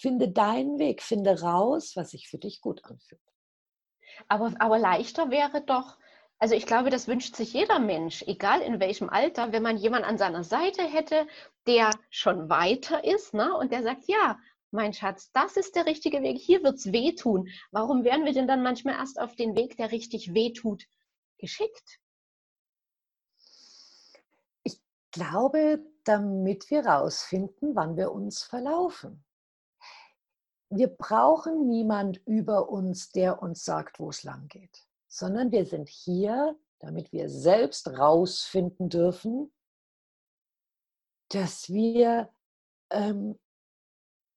Finde 0.00 0.30
deinen 0.30 0.78
Weg, 0.78 1.02
finde 1.02 1.40
raus, 1.40 1.96
was 1.96 2.10
sich 2.10 2.28
für 2.28 2.38
dich 2.38 2.60
gut 2.60 2.84
anfühlt. 2.84 3.20
Aber, 4.28 4.54
aber 4.60 4.78
leichter 4.78 5.30
wäre 5.30 5.64
doch, 5.64 5.98
also 6.38 6.54
ich 6.54 6.66
glaube, 6.66 6.90
das 6.90 7.08
wünscht 7.08 7.34
sich 7.34 7.52
jeder 7.52 7.80
Mensch, 7.80 8.22
egal 8.26 8.60
in 8.60 8.78
welchem 8.78 9.08
Alter, 9.10 9.52
wenn 9.52 9.62
man 9.62 9.76
jemanden 9.76 10.08
an 10.08 10.18
seiner 10.18 10.44
Seite 10.44 10.82
hätte, 10.82 11.26
der 11.66 11.90
schon 12.10 12.48
weiter 12.48 13.04
ist 13.04 13.34
ne? 13.34 13.54
und 13.54 13.72
der 13.72 13.82
sagt, 13.82 14.04
ja, 14.06 14.38
mein 14.70 14.92
Schatz, 14.92 15.32
das 15.32 15.56
ist 15.56 15.74
der 15.74 15.86
richtige 15.86 16.22
Weg, 16.22 16.38
hier 16.38 16.62
wird 16.62 16.76
es 16.76 16.92
wehtun. 16.92 17.48
Warum 17.70 18.04
wären 18.04 18.24
wir 18.24 18.32
denn 18.32 18.46
dann 18.46 18.62
manchmal 18.62 18.94
erst 18.94 19.18
auf 19.18 19.34
den 19.34 19.56
Weg, 19.56 19.76
der 19.76 19.90
richtig 19.92 20.34
wehtut, 20.34 20.84
geschickt? 21.38 21.98
Ich 24.62 24.80
glaube, 25.10 25.84
damit 26.04 26.70
wir 26.70 26.86
rausfinden, 26.86 27.74
wann 27.74 27.96
wir 27.96 28.12
uns 28.12 28.42
verlaufen. 28.42 29.24
Wir 30.70 30.88
brauchen 30.88 31.66
niemand 31.66 32.18
über 32.26 32.68
uns, 32.68 33.10
der 33.10 33.42
uns 33.42 33.64
sagt, 33.64 33.98
wo 33.98 34.10
es 34.10 34.22
lang 34.22 34.48
geht, 34.48 34.86
sondern 35.08 35.50
wir 35.50 35.64
sind 35.66 35.88
hier, 35.88 36.56
damit 36.78 37.12
wir 37.12 37.28
selbst 37.28 37.88
rausfinden 37.88 38.88
dürfen, 38.88 39.52
dass 41.28 41.68
wir 41.68 42.30
ähm, 42.90 43.38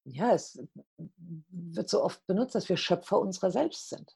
ja, 0.06 0.34
es 0.34 0.60
wird 1.50 1.90
so 1.90 2.04
oft 2.04 2.26
benutzt, 2.28 2.56
dass 2.56 2.70
wir 2.70 2.78
Schöpfer 2.78 3.20
unserer 3.20 3.52
selbst 3.52 3.90
sind. 3.90 4.16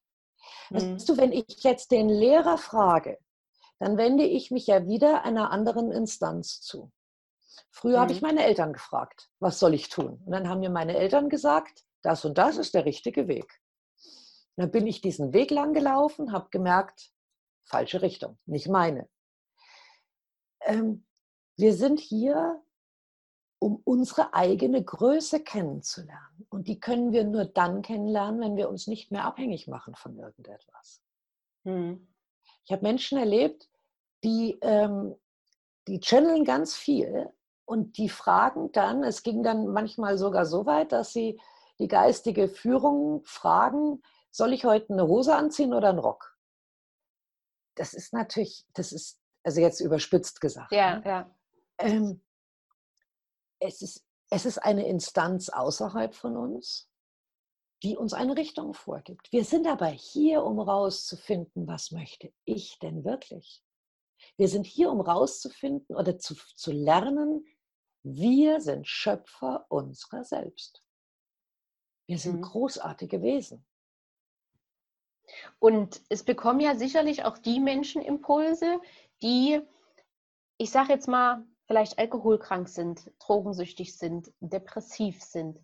Mhm. 0.70 0.96
Weißt 0.96 1.10
du, 1.10 1.18
wenn 1.18 1.32
ich 1.32 1.64
jetzt 1.64 1.92
den 1.92 2.10
Lehrer 2.10 2.58
frage, 2.58 3.20
dann 3.80 3.98
wende 3.98 4.24
ich 4.24 4.52
mich 4.52 4.68
ja 4.68 4.88
wieder 4.88 5.24
einer 5.24 5.52
anderen 5.52 5.92
Instanz 5.92 6.62
zu. 6.62 6.92
Früher 7.70 7.98
mhm. 7.98 8.02
habe 8.02 8.12
ich 8.14 8.22
mhm. 8.22 8.28
meine 8.28 8.46
Eltern 8.46 8.74
gefragt, 8.74 9.30
was 9.40 9.60
soll 9.60 9.74
ich 9.74 9.90
tun? 9.90 10.22
Und 10.26 10.32
dann 10.32 10.50
haben 10.50 10.60
mir 10.60 10.70
meine 10.70 10.96
Eltern 10.96 11.30
gesagt, 11.30 11.84
das 12.02 12.26
und 12.26 12.38
das 12.38 12.58
ist 12.58 12.74
der 12.74 12.86
richtige 12.86 13.28
Weg. 13.28 13.62
Und 14.56 14.64
dann 14.64 14.72
bin 14.72 14.88
ich 14.88 15.02
diesen 15.02 15.34
Weg 15.34 15.52
lang 15.52 15.74
gelaufen, 15.74 16.32
habe 16.32 16.50
gemerkt, 16.50 17.12
falsche 17.64 18.02
Richtung, 18.02 18.38
nicht 18.46 18.68
meine. 18.68 19.10
Ähm, 20.62 21.06
wir 21.58 21.74
sind 21.74 22.00
hier, 22.00 22.62
um 23.60 23.82
unsere 23.84 24.34
eigene 24.34 24.84
Größe 24.84 25.42
kennenzulernen. 25.42 26.46
Und 26.50 26.68
die 26.68 26.80
können 26.80 27.12
wir 27.12 27.24
nur 27.24 27.46
dann 27.46 27.82
kennenlernen, 27.82 28.42
wenn 28.42 28.58
wir 28.58 28.70
uns 28.70 28.88
nicht 28.88 29.12
mehr 29.12 29.26
abhängig 29.26 29.68
machen 29.68 29.96
von 29.96 30.18
irgendetwas. 30.18 31.02
Mhm. 31.64 32.08
Ich 32.66 32.72
habe 32.72 32.84
Menschen 32.84 33.18
erlebt, 33.18 33.70
die, 34.24 34.58
ähm, 34.62 35.16
die 35.88 36.00
channeln 36.00 36.46
ganz 36.46 36.76
viel 36.76 37.30
und 37.66 37.98
die 37.98 38.10
fragen 38.10 38.72
dann, 38.72 39.04
es 39.04 39.24
ging 39.24 39.44
dann 39.44 39.68
manchmal 39.68 40.18
sogar 40.18 40.46
so 40.46 40.66
weit, 40.66 40.92
dass 40.92 41.14
sie 41.14 41.40
die 41.80 41.88
geistige 41.88 42.48
Führung 42.48 43.24
fragen, 43.26 44.02
soll 44.36 44.52
ich 44.52 44.66
heute 44.66 44.92
eine 44.92 45.08
Hose 45.08 45.34
anziehen 45.36 45.74
oder 45.74 45.90
einen 45.90 46.00
Rock? 46.00 46.38
Das 47.76 47.94
ist 47.94 48.14
natürlich, 48.14 48.66
das 48.74 48.92
ist, 48.92 49.20
also 49.44 49.62
jetzt 49.62 49.80
überspitzt 49.80 50.42
gesagt. 50.42 50.72
Ja, 50.72 51.00
ne? 51.00 51.06
ja. 51.06 51.36
Ähm, 51.78 52.22
es, 53.60 53.82
ist, 53.82 54.06
es 54.30 54.46
ist 54.46 54.58
eine 54.58 54.88
Instanz 54.88 55.50
außerhalb 55.50 56.14
von 56.14 56.36
uns, 56.36 56.90
die 57.82 57.96
uns 57.96 58.14
eine 58.14 58.36
Richtung 58.36 58.74
vorgibt. 58.74 59.32
Wir 59.32 59.46
sind 59.46 59.68
aber 59.68 59.88
hier, 59.88 60.44
um 60.44 60.60
rauszufinden, 60.60 61.68
was 61.68 61.92
möchte 61.92 62.34
ich 62.44 62.78
denn 62.80 63.06
wirklich? 63.06 63.64
Wir 64.38 64.50
sind 64.50 64.66
hier, 64.66 64.92
um 64.92 65.00
rauszufinden 65.00 65.96
oder 65.96 66.18
zu, 66.18 66.36
zu 66.56 66.72
lernen, 66.72 67.46
wir 68.04 68.60
sind 68.60 68.88
Schöpfer 68.88 69.66
unserer 69.70 70.24
selbst. 70.24 70.84
Wir 72.08 72.20
sind 72.20 72.38
mhm. 72.38 72.42
großartige 72.42 73.22
Wesen. 73.22 73.66
Und 75.60 76.02
es 76.10 76.24
bekommen 76.24 76.60
ja 76.60 76.76
sicherlich 76.76 77.26
auch 77.26 77.38
die 77.38 77.60
Menschen 77.60 78.02
Impulse, 78.02 78.80
die, 79.22 79.62
ich 80.58 80.72
sage 80.72 80.94
jetzt 80.94 81.08
mal, 81.08 81.46
vielleicht 81.68 81.98
alkoholkrank 81.98 82.70
sind, 82.70 83.12
drogensüchtig 83.20 83.98
sind, 83.98 84.32
depressiv 84.40 85.22
sind. 85.22 85.60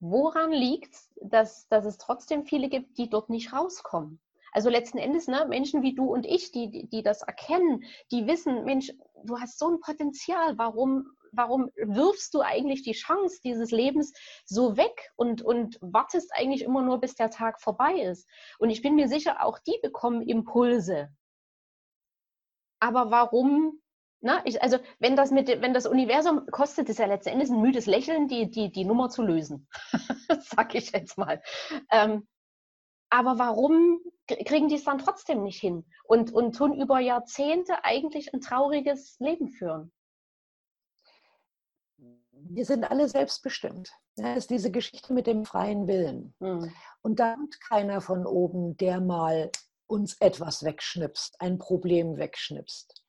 Woran 0.00 0.52
liegt 0.52 0.94
es, 0.94 1.10
dass, 1.22 1.68
dass 1.68 1.84
es 1.84 1.98
trotzdem 1.98 2.44
viele 2.44 2.68
gibt, 2.68 2.98
die 2.98 3.08
dort 3.08 3.30
nicht 3.30 3.52
rauskommen? 3.52 4.20
Also 4.56 4.70
letzten 4.70 4.96
Endes, 4.96 5.28
ne, 5.28 5.44
Menschen 5.46 5.82
wie 5.82 5.94
du 5.94 6.06
und 6.06 6.24
ich, 6.24 6.50
die, 6.50 6.88
die, 6.88 7.02
das 7.02 7.20
erkennen, 7.20 7.84
die 8.10 8.26
wissen, 8.26 8.64
Mensch, 8.64 8.90
du 9.22 9.38
hast 9.38 9.58
so 9.58 9.68
ein 9.68 9.80
Potenzial, 9.80 10.56
warum, 10.56 11.14
warum 11.30 11.70
wirfst 11.76 12.32
du 12.32 12.40
eigentlich 12.40 12.82
die 12.82 12.94
Chance 12.94 13.38
dieses 13.44 13.70
Lebens 13.70 14.14
so 14.46 14.78
weg 14.78 15.12
und, 15.14 15.42
und 15.42 15.76
wartest 15.82 16.32
eigentlich 16.34 16.62
immer 16.62 16.80
nur, 16.80 17.00
bis 17.00 17.16
der 17.16 17.28
Tag 17.28 17.60
vorbei 17.60 18.00
ist? 18.00 18.26
Und 18.58 18.70
ich 18.70 18.80
bin 18.80 18.94
mir 18.94 19.08
sicher, 19.08 19.44
auch 19.44 19.58
die 19.58 19.78
bekommen 19.82 20.22
Impulse. 20.22 21.10
Aber 22.80 23.10
warum 23.10 23.82
na, 24.22 24.40
ich, 24.46 24.62
also 24.62 24.78
wenn 24.98 25.16
das 25.16 25.30
mit 25.30 25.48
wenn 25.48 25.74
das 25.74 25.86
Universum 25.86 26.46
kostet 26.46 26.88
es 26.88 26.96
ja 26.96 27.04
letzten 27.04 27.28
Endes 27.28 27.50
ein 27.50 27.60
müdes 27.60 27.84
Lächeln, 27.84 28.26
die, 28.26 28.50
die, 28.50 28.72
die 28.72 28.86
Nummer 28.86 29.10
zu 29.10 29.22
lösen. 29.22 29.68
Sag 30.40 30.74
ich 30.74 30.92
jetzt 30.92 31.18
mal. 31.18 31.42
Ähm, 31.92 32.26
aber 33.10 33.38
warum 33.38 34.00
kriegen 34.26 34.68
die 34.68 34.76
es 34.76 34.84
dann 34.84 34.98
trotzdem 34.98 35.42
nicht 35.42 35.60
hin 35.60 35.84
und, 36.04 36.32
und 36.32 36.56
tun 36.56 36.80
über 36.80 36.98
Jahrzehnte 36.98 37.84
eigentlich 37.84 38.32
ein 38.34 38.40
trauriges 38.40 39.18
Leben 39.20 39.48
führen? 39.48 39.92
Wir 42.48 42.64
sind 42.64 42.84
alle 42.84 43.08
selbstbestimmt. 43.08 43.92
Das 44.16 44.38
ist 44.38 44.50
diese 44.50 44.70
Geschichte 44.70 45.12
mit 45.12 45.26
dem 45.26 45.44
freien 45.44 45.86
Willen. 45.86 46.34
Mhm. 46.38 46.72
Und 47.02 47.18
da 47.18 47.34
kommt 47.34 47.60
keiner 47.60 48.00
von 48.00 48.26
oben, 48.26 48.76
der 48.76 49.00
mal 49.00 49.50
uns 49.86 50.16
etwas 50.20 50.64
wegschnipst, 50.64 51.40
ein 51.40 51.58
Problem 51.58 52.16
wegschnipst 52.16 53.06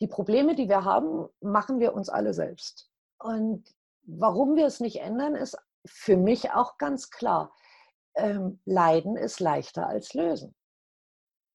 die 0.00 0.08
Probleme, 0.08 0.54
die 0.54 0.68
wir 0.68 0.84
haben, 0.84 1.28
machen 1.40 1.78
wir 1.78 1.94
uns 1.94 2.08
alle 2.08 2.32
selbst. 2.32 2.90
Und 3.18 3.64
warum 4.02 4.56
wir 4.56 4.66
es 4.66 4.80
nicht 4.80 5.00
ändern, 5.00 5.34
ist 5.34 5.56
für 5.84 6.16
mich 6.16 6.50
auch 6.52 6.78
ganz 6.78 7.10
klar. 7.10 7.54
Ähm, 8.14 8.60
Leiden 8.64 9.16
ist 9.16 9.40
leichter 9.40 9.86
als 9.86 10.14
lösen. 10.14 10.54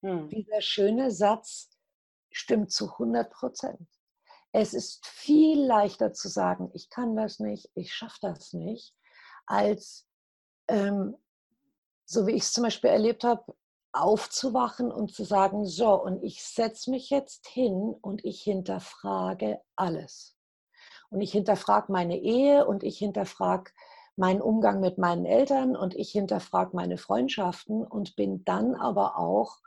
Hm. 0.04 0.30
Dieser 0.30 0.62
schöne 0.62 1.12
Satz 1.12 1.70
stimmt 2.32 2.72
zu 2.72 2.92
100 2.92 3.32
Prozent. 3.32 3.88
Es 4.52 4.74
ist 4.74 5.06
viel 5.06 5.66
leichter 5.66 6.14
zu 6.14 6.30
sagen, 6.30 6.72
ich 6.74 6.90
kann 6.90 7.16
das 7.16 7.40
nicht, 7.40 7.70
ich 7.76 7.94
schaffe 7.94 8.20
das 8.22 8.54
nicht, 8.54 8.96
als 9.46 10.08
ähm, 10.68 11.18
so 12.06 12.28
wie 12.28 12.32
ich 12.32 12.44
es 12.44 12.54
zum 12.54 12.64
Beispiel 12.64 12.90
erlebt 12.90 13.24
habe, 13.24 13.44
aufzuwachen 13.92 14.92
und 14.92 15.14
zu 15.14 15.24
sagen, 15.24 15.66
so, 15.66 15.94
und 16.02 16.24
ich 16.24 16.44
setze 16.44 16.92
mich 16.92 17.10
jetzt 17.10 17.48
hin 17.48 17.96
und 18.02 18.24
ich 18.26 18.42
hinterfrage 18.42 19.62
alles. 19.76 20.38
Und 21.10 21.22
ich 21.22 21.32
hinterfrage 21.32 21.92
meine 21.92 22.18
Ehe 22.18 22.66
und 22.66 22.84
ich 22.84 22.98
hinterfrage 22.98 23.72
meinen 24.18 24.42
Umgang 24.42 24.80
mit 24.80 24.98
meinen 24.98 25.26
Eltern 25.26 25.76
und 25.76 25.94
ich 25.96 26.12
hinterfrage 26.12 26.76
meine 26.76 26.98
Freundschaften 26.98 27.86
und 27.86 28.16
bin 28.16 28.46
dann 28.46 28.76
aber 28.76 29.18
auch 29.18 29.58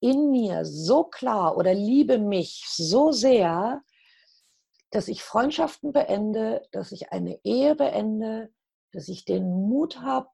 in 0.00 0.30
mir 0.30 0.64
so 0.64 1.04
klar 1.04 1.56
oder 1.56 1.72
liebe 1.72 2.18
mich 2.18 2.64
so 2.68 3.12
sehr, 3.12 3.82
dass 4.90 5.08
ich 5.08 5.22
Freundschaften 5.22 5.92
beende, 5.92 6.66
dass 6.72 6.92
ich 6.92 7.12
eine 7.12 7.40
Ehe 7.44 7.74
beende, 7.74 8.52
dass 8.92 9.08
ich 9.08 9.24
den 9.24 9.48
Mut 9.68 10.00
habe, 10.00 10.28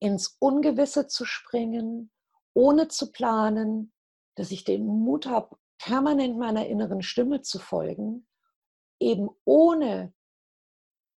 ins 0.00 0.36
Ungewisse 0.38 1.08
zu 1.08 1.24
springen, 1.24 2.10
ohne 2.54 2.88
zu 2.88 3.10
planen, 3.10 3.92
dass 4.36 4.50
ich 4.50 4.64
den 4.64 4.86
Mut 4.86 5.26
habe, 5.26 5.56
permanent 5.78 6.38
meiner 6.38 6.66
inneren 6.66 7.02
Stimme 7.02 7.42
zu 7.42 7.58
folgen, 7.58 8.26
eben 9.00 9.28
ohne 9.44 10.12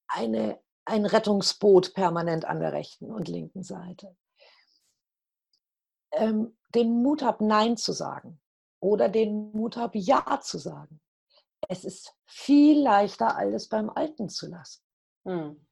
eine, 0.08 0.61
ein 0.86 1.06
Rettungsboot 1.06 1.94
permanent 1.94 2.46
an 2.46 2.60
der 2.60 2.74
rechten 2.74 3.12
und 3.12 3.28
linken 3.28 3.64
Seite. 3.64 4.16
Ähm, 6.12 6.58
den 6.76 7.02
Mut 7.02 7.22
habe, 7.22 7.46
Nein 7.46 7.78
zu 7.78 7.94
sagen 7.94 8.40
oder 8.80 9.10
den 9.10 9.52
Mut 9.52 9.78
habe, 9.78 9.98
Ja 9.98 10.40
zu 10.42 10.58
sagen. 10.58 11.00
Es 11.70 11.86
ist 11.86 12.16
viel 12.26 12.82
leichter, 12.82 13.38
alles 13.38 13.70
beim 13.70 13.90
Alten 13.90 14.30
zu 14.30 14.48
lassen. 14.48 14.82
Hm. 15.26 15.66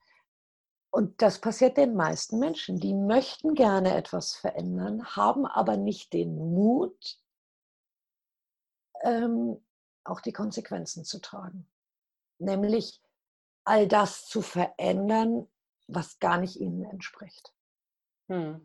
Und 0.91 1.21
das 1.21 1.39
passiert 1.39 1.77
den 1.77 1.95
meisten 1.95 2.39
Menschen. 2.39 2.79
Die 2.79 2.93
möchten 2.93 3.53
gerne 3.53 3.95
etwas 3.95 4.33
verändern, 4.33 5.05
haben 5.15 5.45
aber 5.45 5.77
nicht 5.77 6.13
den 6.13 6.35
Mut, 6.53 7.19
ähm, 9.01 9.63
auch 10.03 10.21
die 10.21 10.33
Konsequenzen 10.33 11.05
zu 11.05 11.19
tragen. 11.19 11.69
Nämlich 12.39 13.01
all 13.69 13.87
das 13.87 14.25
zu 14.25 14.41
verändern, 14.41 15.47
was 15.87 16.19
gar 16.19 16.39
nicht 16.39 16.59
ihnen 16.59 16.83
entspricht. 16.85 17.53
Hm. 18.27 18.59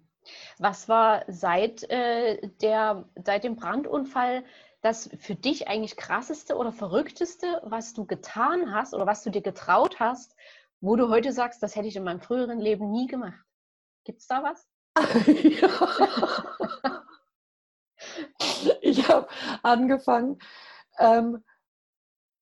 Was 0.58 0.88
war 0.88 1.24
seit, 1.28 1.82
äh, 1.90 2.48
der, 2.62 3.06
seit 3.22 3.44
dem 3.44 3.56
Brandunfall 3.56 4.44
das 4.80 5.10
für 5.18 5.34
dich 5.34 5.68
eigentlich 5.68 5.96
krasseste 5.96 6.56
oder 6.56 6.72
verrückteste, 6.72 7.60
was 7.64 7.92
du 7.92 8.06
getan 8.06 8.74
hast 8.74 8.94
oder 8.94 9.06
was 9.06 9.22
du 9.22 9.28
dir 9.30 9.42
getraut 9.42 10.00
hast, 10.00 10.34
wo 10.80 10.96
du 10.96 11.10
heute 11.10 11.32
sagst, 11.32 11.62
das 11.62 11.76
hätte 11.76 11.88
ich 11.88 11.96
in 11.96 12.04
meinem 12.04 12.22
früheren 12.22 12.58
Leben 12.58 12.90
nie 12.90 13.06
gemacht. 13.06 13.44
Gibt 14.04 14.20
es 14.20 14.26
da 14.26 14.42
was? 14.42 14.66
ich 18.80 19.06
habe 19.08 19.28
angefangen, 19.62 20.38
ähm, 20.98 21.44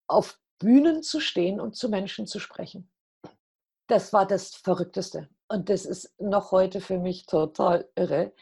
auf 0.06 0.38
Bühnen 0.62 1.02
zu 1.02 1.18
stehen 1.18 1.60
und 1.60 1.74
zu 1.74 1.88
Menschen 1.88 2.28
zu 2.28 2.38
sprechen. 2.38 2.88
Das 3.88 4.12
war 4.12 4.26
das 4.26 4.54
Verrückteste. 4.54 5.28
Und 5.48 5.68
das 5.68 5.84
ist 5.84 6.14
noch 6.20 6.52
heute 6.52 6.80
für 6.80 6.98
mich 6.98 7.26
total 7.26 7.88
irre. 7.96 8.32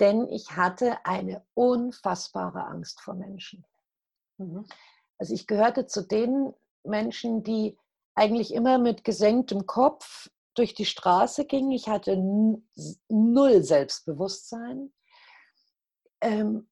denn 0.00 0.26
ich 0.30 0.56
hatte 0.56 1.04
eine 1.04 1.44
unfassbare 1.52 2.64
Angst 2.64 3.02
vor 3.02 3.12
Menschen. 3.12 3.66
Mhm. 4.38 4.64
Also 5.18 5.34
ich 5.34 5.46
gehörte 5.46 5.86
zu 5.86 6.00
den 6.02 6.54
Menschen, 6.84 7.42
die 7.42 7.76
eigentlich 8.14 8.54
immer 8.54 8.78
mit 8.78 9.04
gesenktem 9.04 9.66
Kopf 9.66 10.30
durch 10.54 10.72
die 10.74 10.86
Straße 10.86 11.44
gingen. 11.44 11.70
Ich 11.72 11.86
hatte 11.88 12.16
null 13.08 13.62
Selbstbewusstsein. 13.62 14.90
Ähm, 16.22 16.70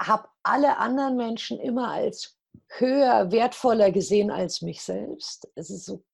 habe 0.00 0.28
alle 0.42 0.78
anderen 0.78 1.16
Menschen 1.16 1.60
immer 1.60 1.90
als 1.90 2.39
höher, 2.68 3.30
wertvoller 3.32 3.90
gesehen 3.90 4.30
als 4.30 4.62
mich 4.62 4.82
selbst. 4.82 5.50
Es 5.54 5.70
ist 5.70 5.84
so, 5.84 6.04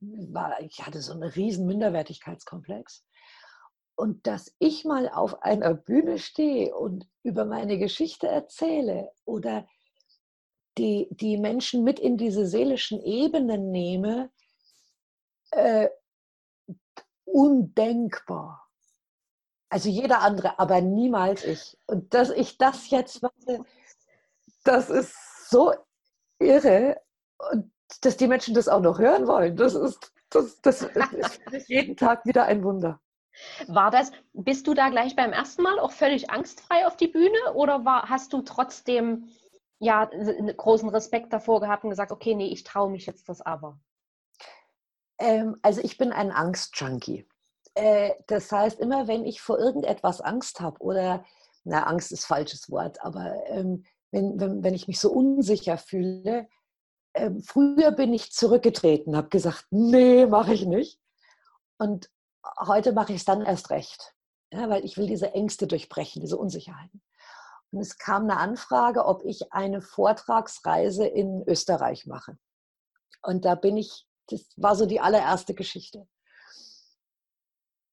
war, 0.00 0.60
ich 0.60 0.84
hatte 0.84 1.00
so 1.00 1.12
einen 1.12 1.22
riesen 1.22 1.66
Minderwertigkeitskomplex. 1.66 3.04
Und 3.96 4.26
dass 4.26 4.52
ich 4.58 4.84
mal 4.84 5.08
auf 5.08 5.42
einer 5.42 5.74
Bühne 5.74 6.18
stehe 6.18 6.74
und 6.74 7.08
über 7.22 7.44
meine 7.44 7.78
Geschichte 7.78 8.26
erzähle 8.26 9.12
oder 9.24 9.66
die, 10.78 11.06
die 11.10 11.36
Menschen 11.36 11.84
mit 11.84 12.00
in 12.00 12.16
diese 12.16 12.46
seelischen 12.46 13.00
Ebenen 13.00 13.70
nehme, 13.70 14.30
äh, 15.52 15.88
undenkbar. 17.24 18.68
Also 19.68 19.88
jeder 19.88 20.20
andere, 20.20 20.58
aber 20.58 20.80
niemals 20.80 21.44
ich. 21.44 21.78
Und 21.86 22.14
dass 22.14 22.30
ich 22.30 22.58
das 22.58 22.90
jetzt 22.90 23.22
mache, 23.22 23.64
das 24.64 24.90
ist 24.90 25.14
so 25.48 25.72
irre. 26.38 27.00
Und 27.50 27.72
dass 28.00 28.16
die 28.16 28.28
Menschen 28.28 28.54
das 28.54 28.68
auch 28.68 28.80
noch 28.80 28.98
hören 28.98 29.26
wollen, 29.26 29.56
das 29.56 29.74
ist, 29.74 30.12
das, 30.30 30.60
das 30.62 30.82
ist 30.82 31.68
jeden 31.68 31.96
Tag 31.96 32.24
wieder 32.26 32.44
ein 32.44 32.64
Wunder. 32.64 33.00
War 33.66 33.90
das, 33.90 34.12
bist 34.32 34.66
du 34.66 34.74
da 34.74 34.88
gleich 34.90 35.16
beim 35.16 35.32
ersten 35.32 35.62
Mal 35.62 35.78
auch 35.78 35.92
völlig 35.92 36.30
angstfrei 36.30 36.86
auf 36.86 36.96
die 36.96 37.08
Bühne 37.08 37.54
oder 37.54 37.84
war, 37.84 38.08
hast 38.08 38.32
du 38.32 38.42
trotzdem 38.42 39.28
ja 39.80 40.08
großen 40.56 40.88
Respekt 40.88 41.32
davor 41.32 41.60
gehabt 41.60 41.84
und 41.84 41.90
gesagt, 41.90 42.12
okay, 42.12 42.34
nee, 42.34 42.48
ich 42.48 42.64
traue 42.64 42.90
mich 42.90 43.06
jetzt 43.06 43.28
das 43.28 43.40
aber? 43.40 43.78
Ähm, 45.18 45.56
also 45.62 45.80
ich 45.82 45.98
bin 45.98 46.12
ein 46.12 46.30
Angstjunkie. 46.30 47.28
Äh, 47.74 48.12
das 48.28 48.50
heißt, 48.52 48.78
immer 48.78 49.08
wenn 49.08 49.24
ich 49.24 49.40
vor 49.40 49.58
irgendetwas 49.58 50.20
Angst 50.20 50.60
habe 50.60 50.80
oder, 50.80 51.24
na, 51.64 51.84
Angst 51.84 52.12
ist 52.12 52.24
falsches 52.24 52.70
Wort, 52.70 53.02
aber 53.02 53.34
ähm, 53.48 53.84
wenn, 54.14 54.38
wenn, 54.38 54.62
wenn 54.62 54.74
ich 54.74 54.86
mich 54.86 55.00
so 55.00 55.10
unsicher 55.10 55.76
fühle, 55.76 56.48
ähm, 57.14 57.42
früher 57.42 57.90
bin 57.90 58.12
ich 58.12 58.32
zurückgetreten, 58.32 59.16
habe 59.16 59.28
gesagt, 59.28 59.66
nee, 59.70 60.26
mache 60.26 60.54
ich 60.54 60.64
nicht. 60.64 61.00
Und 61.78 62.10
heute 62.60 62.92
mache 62.92 63.12
ich 63.12 63.20
es 63.20 63.24
dann 63.24 63.42
erst 63.42 63.70
recht, 63.70 64.14
ja, 64.52 64.68
weil 64.70 64.84
ich 64.84 64.96
will 64.96 65.06
diese 65.06 65.32
Ängste 65.32 65.66
durchbrechen, 65.66 66.20
diese 66.20 66.36
Unsicherheiten. 66.36 67.02
Und 67.72 67.80
es 67.80 67.98
kam 67.98 68.22
eine 68.24 68.38
Anfrage, 68.38 69.04
ob 69.04 69.24
ich 69.24 69.52
eine 69.52 69.82
Vortragsreise 69.82 71.06
in 71.06 71.42
Österreich 71.48 72.06
mache. 72.06 72.38
Und 73.22 73.44
da 73.44 73.56
bin 73.56 73.76
ich, 73.76 74.06
das 74.28 74.42
war 74.56 74.76
so 74.76 74.86
die 74.86 75.00
allererste 75.00 75.54
Geschichte. 75.54 76.06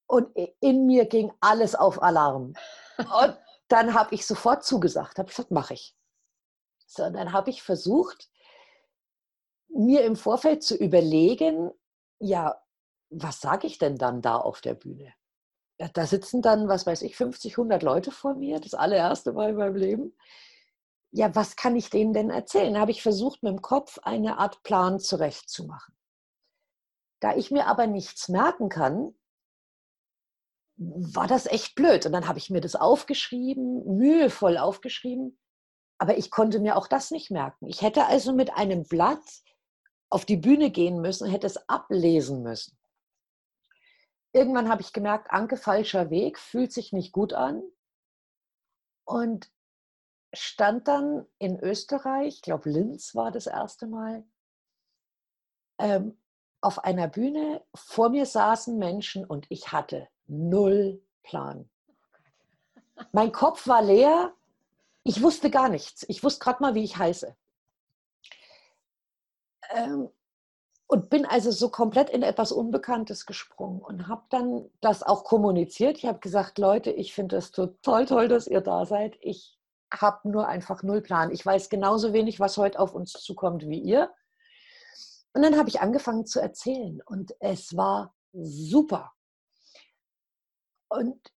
Und 0.06 0.36
in 0.60 0.86
mir 0.86 1.06
ging 1.06 1.32
alles 1.40 1.74
auf 1.74 2.04
Alarm. 2.04 2.54
Und 2.98 3.38
dann 3.70 3.96
habe 3.96 4.14
ich 4.14 4.28
sofort 4.28 4.64
zugesagt, 4.64 5.18
habe 5.18 5.30
gesagt, 5.30 5.50
mache 5.50 5.74
ich. 5.74 5.96
So, 6.94 7.06
und 7.06 7.14
dann 7.14 7.32
habe 7.32 7.50
ich 7.50 7.64
versucht, 7.64 8.30
mir 9.70 10.04
im 10.04 10.18
Vorfeld 10.18 10.62
zu 10.62 10.76
überlegen, 10.76 11.72
ja, 12.20 12.62
was 13.10 13.40
sage 13.40 13.66
ich 13.66 13.78
denn 13.78 13.96
dann 13.96 14.22
da 14.22 14.36
auf 14.36 14.60
der 14.60 14.74
Bühne? 14.74 15.14
Ja, 15.80 15.88
da 15.88 16.06
sitzen 16.06 16.42
dann, 16.42 16.68
was 16.68 16.86
weiß 16.86 17.04
ich, 17.04 17.16
50, 17.16 17.54
100 17.54 17.82
Leute 17.82 18.12
vor 18.12 18.36
mir, 18.36 18.60
das 18.60 18.74
allererste 18.74 19.32
Mal 19.32 19.52
in 19.52 19.56
meinem 19.56 19.78
Leben. 19.78 20.18
Ja, 21.12 21.34
was 21.34 21.56
kann 21.56 21.78
ich 21.78 21.90
denen 21.90 22.12
denn 22.12 22.30
erzählen? 22.30 22.74
Da 22.74 22.82
habe 22.82 22.92
ich 22.92 23.02
versucht, 23.02 23.42
mit 23.42 23.54
dem 23.54 23.62
Kopf 23.62 23.98
eine 24.00 24.38
Art 24.38 24.62
Plan 24.64 25.00
zurechtzumachen. 25.00 25.96
Da 27.22 27.38
ich 27.38 27.52
mir 27.52 27.68
aber 27.68 27.88
nichts 27.88 28.28
merken 28.28 28.68
kann, 28.68 29.16
war 30.76 31.28
das 31.28 31.46
echt 31.46 31.76
blöd. 31.76 32.06
Und 32.06 32.12
dann 32.12 32.28
habe 32.28 32.40
ich 32.40 32.50
mir 32.50 32.60
das 32.60 32.76
aufgeschrieben, 32.76 33.98
mühevoll 33.98 34.58
aufgeschrieben, 34.58 35.38
aber 36.02 36.18
ich 36.18 36.32
konnte 36.32 36.60
mir 36.60 36.76
auch 36.78 36.88
das 36.88 37.12
nicht 37.12 37.32
merken. 37.32 37.68
Ich 37.68 37.82
hätte 37.82 38.08
also 38.08 38.34
mit 38.34 38.54
einem 38.54 38.84
Blatt 38.84 39.24
auf 40.10 40.26
die 40.26 40.38
Bühne 40.38 40.72
gehen 40.72 41.00
müssen 41.00 41.30
hätte 41.30 41.48
es 41.48 41.70
ablesen 41.70 42.42
müssen 42.44 42.78
irgendwann 44.34 44.70
habe 44.70 44.82
ich 44.82 44.94
gemerkt, 44.94 45.32
Anke, 45.32 45.58
falscher 45.58 46.10
Weg, 46.10 46.40
fühlt 46.40 46.72
sich 46.72 46.94
nicht 46.94 47.12
gut 47.12 47.34
an. 47.34 47.64
Und 49.06 49.52
stand 50.34 50.88
dann 50.88 51.26
in 51.40 51.60
Österreich, 51.60 52.36
ich 52.36 52.42
glaube 52.42 52.70
Linz 52.70 53.16
war 53.16 53.32
das 53.32 53.48
erste 53.48 53.88
Mal, 53.88 54.26
ähm, 55.80 56.18
auf 56.62 56.84
einer 56.84 57.08
Bühne. 57.08 57.66
Vor 57.76 58.10
mir 58.10 58.26
saßen 58.26 58.78
Menschen 58.78 59.26
und 59.26 59.48
ich 59.50 59.72
hatte 59.72 60.08
null 60.28 61.04
Plan. 61.24 61.70
Mein 63.12 63.32
Kopf 63.32 63.68
war 63.68 63.82
leer. 63.82 64.34
Ich 65.04 65.22
wusste 65.22 65.50
gar 65.50 65.70
nichts. 65.70 66.06
Ich 66.08 66.24
wusste 66.24 66.44
gerade 66.44 66.62
mal, 66.62 66.76
wie 66.76 66.84
ich 66.84 66.98
heiße. 66.98 67.36
Ähm, 69.72 70.10
und 70.88 71.10
bin 71.10 71.26
also 71.26 71.52
so 71.52 71.70
komplett 71.70 72.10
in 72.10 72.22
etwas 72.22 72.52
Unbekanntes 72.52 73.26
gesprungen 73.26 73.82
und 73.82 74.10
habe 74.10 74.24
dann 74.30 74.70
das 74.82 75.04
auch 75.04 75.24
kommuniziert. 75.24 75.98
Ich 75.98 76.06
habe 76.06 76.20
gesagt, 76.20 76.60
Leute, 76.60 76.92
ich 76.92 77.14
finde 77.14 77.38
es 77.38 77.52
total 77.52 78.06
toll, 78.06 78.28
dass 78.28 78.46
ihr 78.46 78.60
da 78.60 78.86
seid. 78.86 79.18
Ich 79.22 79.58
habe 79.94 80.30
nur 80.30 80.48
einfach 80.48 80.84
null 80.84 81.02
Plan. 81.02 81.32
Ich 81.32 81.46
weiß 81.46 81.70
genauso 81.70 82.12
wenig, 82.14 82.40
was 82.40 82.58
heute 82.58 82.80
auf 82.80 82.94
uns 82.94 83.14
zukommt 83.14 83.68
wie 83.68 83.80
ihr. 83.80 84.14
Und 85.34 85.44
dann 85.44 85.58
habe 85.58 85.70
ich 85.70 85.80
angefangen 85.80 86.26
zu 86.26 86.42
erzählen 86.42 87.02
und 87.06 87.34
es 87.40 87.76
war 87.78 88.14
super. 88.34 89.14
Und 90.90 91.32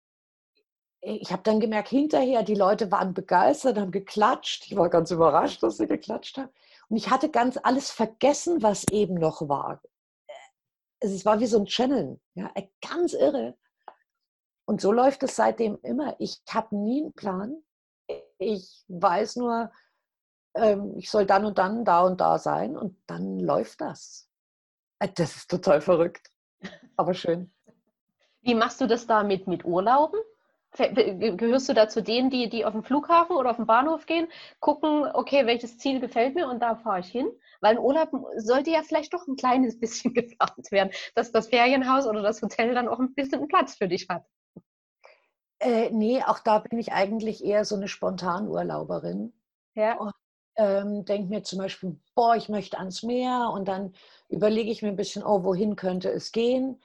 ich 1.05 1.31
habe 1.31 1.43
dann 1.43 1.59
gemerkt, 1.59 1.89
hinterher, 1.89 2.43
die 2.43 2.55
Leute 2.55 2.89
waren 2.91 3.13
begeistert, 3.13 3.77
haben 3.77 3.91
geklatscht. 3.91 4.65
Ich 4.67 4.77
war 4.77 4.89
ganz 4.89 5.11
überrascht, 5.11 5.61
dass 5.61 5.77
sie 5.77 5.87
geklatscht 5.87 6.37
haben. 6.37 6.49
Und 6.87 6.95
ich 6.95 7.09
hatte 7.09 7.29
ganz 7.29 7.59
alles 7.61 7.91
vergessen, 7.91 8.63
was 8.63 8.85
eben 8.89 9.15
noch 9.15 9.47
war. 9.49 9.81
Es 11.01 11.25
war 11.25 11.41
wie 11.41 11.47
so 11.47 11.59
ein 11.59 11.65
Channel, 11.65 12.19
ja, 12.35 12.49
äh, 12.55 12.67
ganz 12.81 13.13
irre. 13.13 13.57
Und 14.65 14.79
so 14.79 14.93
läuft 14.93 15.23
es 15.23 15.35
seitdem 15.35 15.77
immer. 15.81 16.15
Ich 16.19 16.41
habe 16.49 16.73
nie 16.77 17.01
einen 17.01 17.13
Plan. 17.13 17.61
Ich 18.37 18.85
weiß 18.87 19.35
nur, 19.35 19.71
ähm, 20.55 20.97
ich 20.97 21.09
soll 21.09 21.25
dann 21.25 21.43
und 21.43 21.57
dann 21.57 21.83
da 21.83 22.03
und 22.03 22.21
da 22.21 22.39
sein 22.39 22.77
und 22.77 22.97
dann 23.07 23.39
läuft 23.39 23.81
das. 23.81 24.29
Äh, 24.99 25.09
das 25.13 25.35
ist 25.35 25.51
total 25.51 25.81
verrückt, 25.81 26.29
aber 26.95 27.13
schön. 27.13 27.53
Wie 28.41 28.55
machst 28.55 28.79
du 28.79 28.87
das 28.87 29.05
da 29.05 29.23
mit, 29.23 29.47
mit 29.47 29.65
Urlauben? 29.65 30.19
Gehörst 30.76 31.69
du 31.69 31.74
da 31.74 31.88
zu 31.88 32.01
denen, 32.01 32.32
die, 32.32 32.49
die 32.49 32.65
auf 32.65 32.74
den 32.74 32.82
Flughafen 32.84 33.36
oder 33.36 33.51
auf 33.51 33.57
den 33.57 33.67
Bahnhof 33.67 34.07
gehen, 34.07 34.28
gucken, 34.59 35.05
okay, 35.13 35.45
welches 35.45 35.78
Ziel 35.78 35.99
gefällt 35.99 36.34
mir 36.34 36.47
und 36.47 36.61
da 36.61 36.76
fahre 36.76 36.99
ich 36.99 37.07
hin? 37.07 37.30
Weil 37.61 37.76
ein 37.76 37.80
Urlaub 37.80 38.09
sollte 38.38 38.71
ja 38.71 38.82
vielleicht 38.82 39.13
doch 39.13 39.28
ein 39.28 39.36
kleines 39.36 39.80
bisschen 39.80 40.13
geplant 40.13 40.71
werden, 40.71 40.91
dass 41.13 41.32
das 41.32 41.47
Ferienhaus 41.49 42.07
oder 42.07 42.21
das 42.24 42.41
Hotel 42.41 42.74
dann 42.74 42.88
auch 42.88 42.99
ein 42.99 43.13
bisschen 43.13 43.47
Platz 43.47 43.76
für 43.76 43.88
dich 43.88 44.07
hat. 44.09 44.26
Äh, 45.59 45.91
nee, 45.91 46.21
auch 46.24 46.39
da 46.39 46.59
bin 46.59 46.80
ich 46.80 46.91
eigentlich 46.91 47.43
eher 47.43 47.65
so 47.65 47.76
eine 47.76 47.88
Spontanurlauberin. 47.88 49.34
Ja. 49.76 49.97
Und 49.97 50.13
ähm, 50.57 51.05
denke 51.05 51.30
mir 51.30 51.43
zum 51.43 51.59
Beispiel, 51.59 51.99
boah, 52.15 52.36
ich 52.36 52.49
möchte 52.49 52.78
ans 52.78 53.03
Meer 53.03 53.49
und 53.53 53.67
dann 53.67 53.93
überlege 54.28 54.71
ich 54.71 54.82
mir 54.82 54.89
ein 54.89 54.95
bisschen, 54.95 55.24
oh, 55.24 55.43
wohin 55.43 55.76
könnte 55.76 56.09
es 56.09 56.32
gehen? 56.32 56.82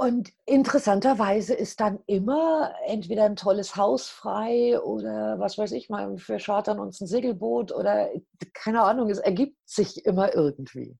Und 0.00 0.32
interessanterweise 0.46 1.52
ist 1.52 1.78
dann 1.78 1.98
immer 2.06 2.74
entweder 2.86 3.24
ein 3.24 3.36
tolles 3.36 3.76
Haus 3.76 4.08
frei 4.08 4.80
oder 4.80 5.38
was 5.38 5.58
weiß 5.58 5.72
ich 5.72 5.90
mal, 5.90 6.16
wir 6.16 6.38
chartern 6.38 6.80
uns 6.80 7.02
ein 7.02 7.06
Segelboot 7.06 7.70
oder 7.70 8.08
keine 8.54 8.80
Ahnung, 8.80 9.10
es 9.10 9.18
ergibt 9.18 9.58
sich 9.68 10.06
immer 10.06 10.34
irgendwie. 10.34 10.96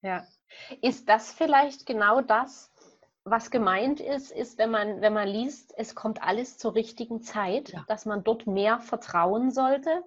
Ja. 0.00 0.26
Ist 0.80 1.06
das 1.10 1.32
vielleicht 1.32 1.84
genau 1.84 2.22
das, 2.22 2.72
was 3.24 3.50
gemeint 3.50 4.00
ist, 4.00 4.32
ist, 4.32 4.56
wenn 4.56 4.70
man, 4.70 5.02
wenn 5.02 5.12
man 5.12 5.28
liest, 5.28 5.74
es 5.76 5.94
kommt 5.94 6.22
alles 6.22 6.56
zur 6.56 6.74
richtigen 6.74 7.20
Zeit, 7.20 7.74
ja. 7.74 7.84
dass 7.88 8.06
man 8.06 8.24
dort 8.24 8.46
mehr 8.46 8.80
vertrauen 8.80 9.50
sollte? 9.50 10.02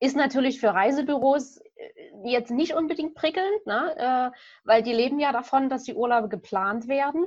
Ist 0.00 0.16
natürlich 0.16 0.60
für 0.60 0.68
Reisebüros 0.68 1.58
äh, 1.58 2.30
jetzt 2.30 2.50
nicht 2.50 2.74
unbedingt 2.74 3.14
prickelnd, 3.14 3.66
ne? 3.66 4.32
Äh, 4.34 4.38
weil 4.64 4.82
die 4.82 4.92
leben 4.92 5.18
ja 5.18 5.32
davon, 5.32 5.68
dass 5.68 5.84
die 5.84 5.94
Urlaube 5.94 6.28
geplant 6.28 6.88
werden. 6.88 7.26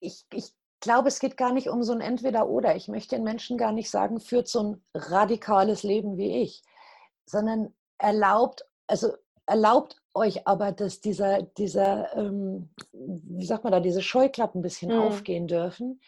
Ich, 0.00 0.26
ich 0.32 0.52
glaube, 0.80 1.08
es 1.08 1.18
geht 1.18 1.36
gar 1.36 1.52
nicht 1.52 1.68
um 1.68 1.82
so 1.82 1.92
ein 1.92 2.00
Entweder-Oder. 2.00 2.76
Ich 2.76 2.88
möchte 2.88 3.16
den 3.16 3.24
Menschen 3.24 3.56
gar 3.56 3.72
nicht 3.72 3.90
sagen, 3.90 4.20
führt 4.20 4.48
so 4.48 4.62
ein 4.62 4.84
radikales 4.94 5.82
Leben 5.82 6.18
wie 6.18 6.42
ich, 6.42 6.62
sondern 7.24 7.72
erlaubt, 7.98 8.66
also 8.86 9.14
erlaubt 9.46 10.02
euch 10.12 10.46
aber, 10.46 10.72
dass 10.72 11.00
dieser, 11.00 11.42
dieser 11.42 12.14
ähm, 12.16 12.70
wie 12.92 13.46
sagt 13.46 13.64
man 13.64 13.72
da, 13.72 13.80
diese 13.80 14.02
Scheuklappen 14.02 14.60
ein 14.60 14.62
bisschen 14.62 14.92
mhm. 14.92 15.02
aufgehen 15.02 15.46
dürfen. 15.46 16.00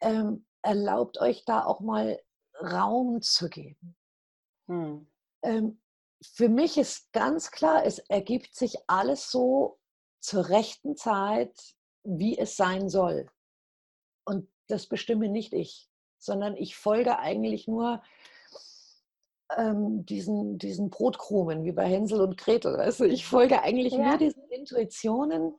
Ähm, 0.00 0.46
erlaubt 0.62 1.20
euch 1.20 1.44
da 1.44 1.64
auch 1.64 1.80
mal 1.80 2.18
Raum 2.64 3.20
zu 3.22 3.48
geben. 3.48 3.96
Mhm. 4.66 5.06
Ähm, 5.42 5.80
für 6.22 6.48
mich 6.48 6.78
ist 6.78 7.12
ganz 7.12 7.50
klar, 7.50 7.84
es 7.84 7.98
ergibt 7.98 8.54
sich 8.54 8.78
alles 8.86 9.30
so 9.30 9.78
zur 10.20 10.48
rechten 10.48 10.96
Zeit, 10.96 11.54
wie 12.02 12.38
es 12.38 12.56
sein 12.56 12.88
soll. 12.88 13.30
Und 14.24 14.48
das 14.68 14.86
bestimme 14.86 15.28
nicht 15.28 15.52
ich, 15.52 15.90
sondern 16.18 16.56
ich 16.56 16.76
folge 16.76 17.18
eigentlich 17.18 17.68
nur 17.68 18.02
ähm, 19.56 20.06
diesen, 20.06 20.58
diesen 20.58 20.90
Brotkrumen, 20.90 21.64
wie 21.64 21.72
bei 21.72 21.86
Hänsel 21.86 22.20
und 22.22 22.38
Gretel. 22.38 22.76
Weißt 22.78 23.00
du? 23.00 23.04
Ich 23.04 23.26
folge 23.26 23.62
eigentlich 23.62 23.92
ja. 23.92 24.08
nur 24.08 24.18
diesen 24.18 24.42
Intuitionen 24.48 25.54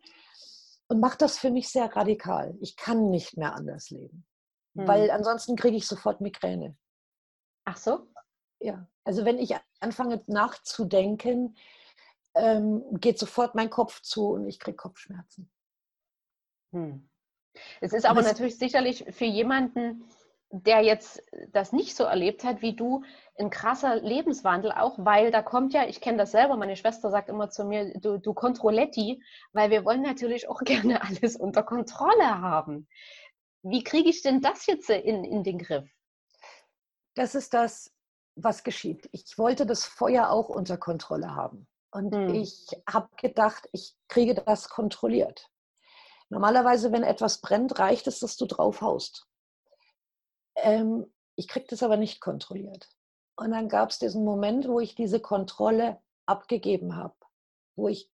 und 0.88 1.00
mache 1.00 1.18
das 1.18 1.38
für 1.38 1.52
mich 1.52 1.70
sehr 1.70 1.96
radikal. 1.96 2.56
Ich 2.60 2.76
kann 2.76 3.10
nicht 3.10 3.38
mehr 3.38 3.56
anders 3.56 3.90
leben, 3.92 4.26
hm. 4.76 4.88
weil 4.88 5.12
ansonsten 5.12 5.56
kriege 5.56 5.78
ich 5.78 5.88
sofort 5.88 6.22
Migräne. 6.22 6.76
Ach 7.66 7.78
so? 7.78 8.08
Ja, 8.60 8.88
also 9.04 9.26
wenn 9.26 9.38
ich 9.38 9.56
anfange 9.80 10.24
nachzudenken, 10.28 11.58
ähm, 12.36 12.84
geht 13.00 13.20
sofort 13.20 13.56
mein 13.56 13.70
Kopf 13.70 14.02
zu 14.02 14.30
und 14.30 14.48
ich 14.48 14.60
kriege 14.60 14.78
Kopfschmerzen. 14.78 15.50
Hm. 16.72 17.10
Es 17.82 17.94
ist 17.94 18.06
aber 18.06 18.22
natürlich 18.22 18.58
sicherlich 18.58 19.06
für 19.10 19.26
jemanden, 19.26 20.04
der 20.52 20.82
jetzt 20.82 21.24
das 21.52 21.72
nicht 21.74 21.96
so 21.96 22.04
erlebt 22.04 22.44
hat 22.44 22.62
wie 22.62 22.76
du, 22.76 23.04
ein 23.38 23.50
krasser 23.50 23.96
Lebenswandel 23.96 24.72
auch, 24.72 24.96
weil 24.98 25.32
da 25.32 25.42
kommt 25.42 25.74
ja, 25.74 25.86
ich 25.88 26.02
kenne 26.02 26.18
das 26.18 26.32
selber, 26.32 26.56
meine 26.56 26.76
Schwester 26.76 27.10
sagt 27.10 27.30
immer 27.30 27.50
zu 27.50 27.66
mir, 27.66 27.94
du, 28.00 28.18
du 28.18 28.34
Kontrolletti, 28.34 29.22
weil 29.54 29.70
wir 29.70 29.86
wollen 29.86 30.02
natürlich 30.02 30.48
auch 30.48 30.60
gerne 30.64 31.02
alles 31.02 31.36
unter 31.36 31.64
Kontrolle 31.64 32.42
haben. 32.42 32.88
Wie 33.64 33.84
kriege 33.84 34.10
ich 34.10 34.22
denn 34.22 34.42
das 34.42 34.66
jetzt 34.68 34.90
in, 34.90 35.24
in 35.24 35.44
den 35.44 35.58
Griff? 35.58 35.90
Das 37.16 37.36
ist 37.36 37.54
das, 37.54 37.92
was 38.36 38.64
geschieht. 38.64 39.10
Ich 39.12 39.38
wollte 39.38 39.66
das 39.66 39.86
Feuer 39.86 40.30
auch 40.30 40.50
unter 40.50 40.78
Kontrolle 40.78 41.36
haben. 41.36 41.68
Und 41.92 42.14
hm. 42.14 42.34
ich 42.34 42.68
habe 42.90 43.10
gedacht, 43.16 43.70
ich 43.72 43.96
kriege 44.10 44.36
das 44.36 44.70
kontrolliert. 44.70 45.50
Normalerweise, 46.30 46.92
wenn 46.92 47.04
etwas 47.04 47.40
brennt, 47.40 47.80
reicht 47.80 48.08
es, 48.08 48.20
dass 48.20 48.36
du 48.36 48.46
drauf 48.46 48.82
haust. 48.82 49.28
Ähm, 50.56 51.06
ich 51.36 51.48
kriege 51.48 51.68
das 51.70 51.84
aber 51.84 51.98
nicht 51.98 52.20
kontrolliert. 52.20 52.90
Und 53.38 53.52
dann 53.52 53.70
gab 53.70 53.90
es 53.90 54.00
diesen 54.00 54.24
Moment, 54.24 54.68
wo 54.68 54.80
ich 54.80 54.96
diese 54.96 55.20
Kontrolle 55.20 56.02
abgegeben 56.26 56.96
habe, 56.96 57.16
wo 57.76 57.88
ich 57.88 58.10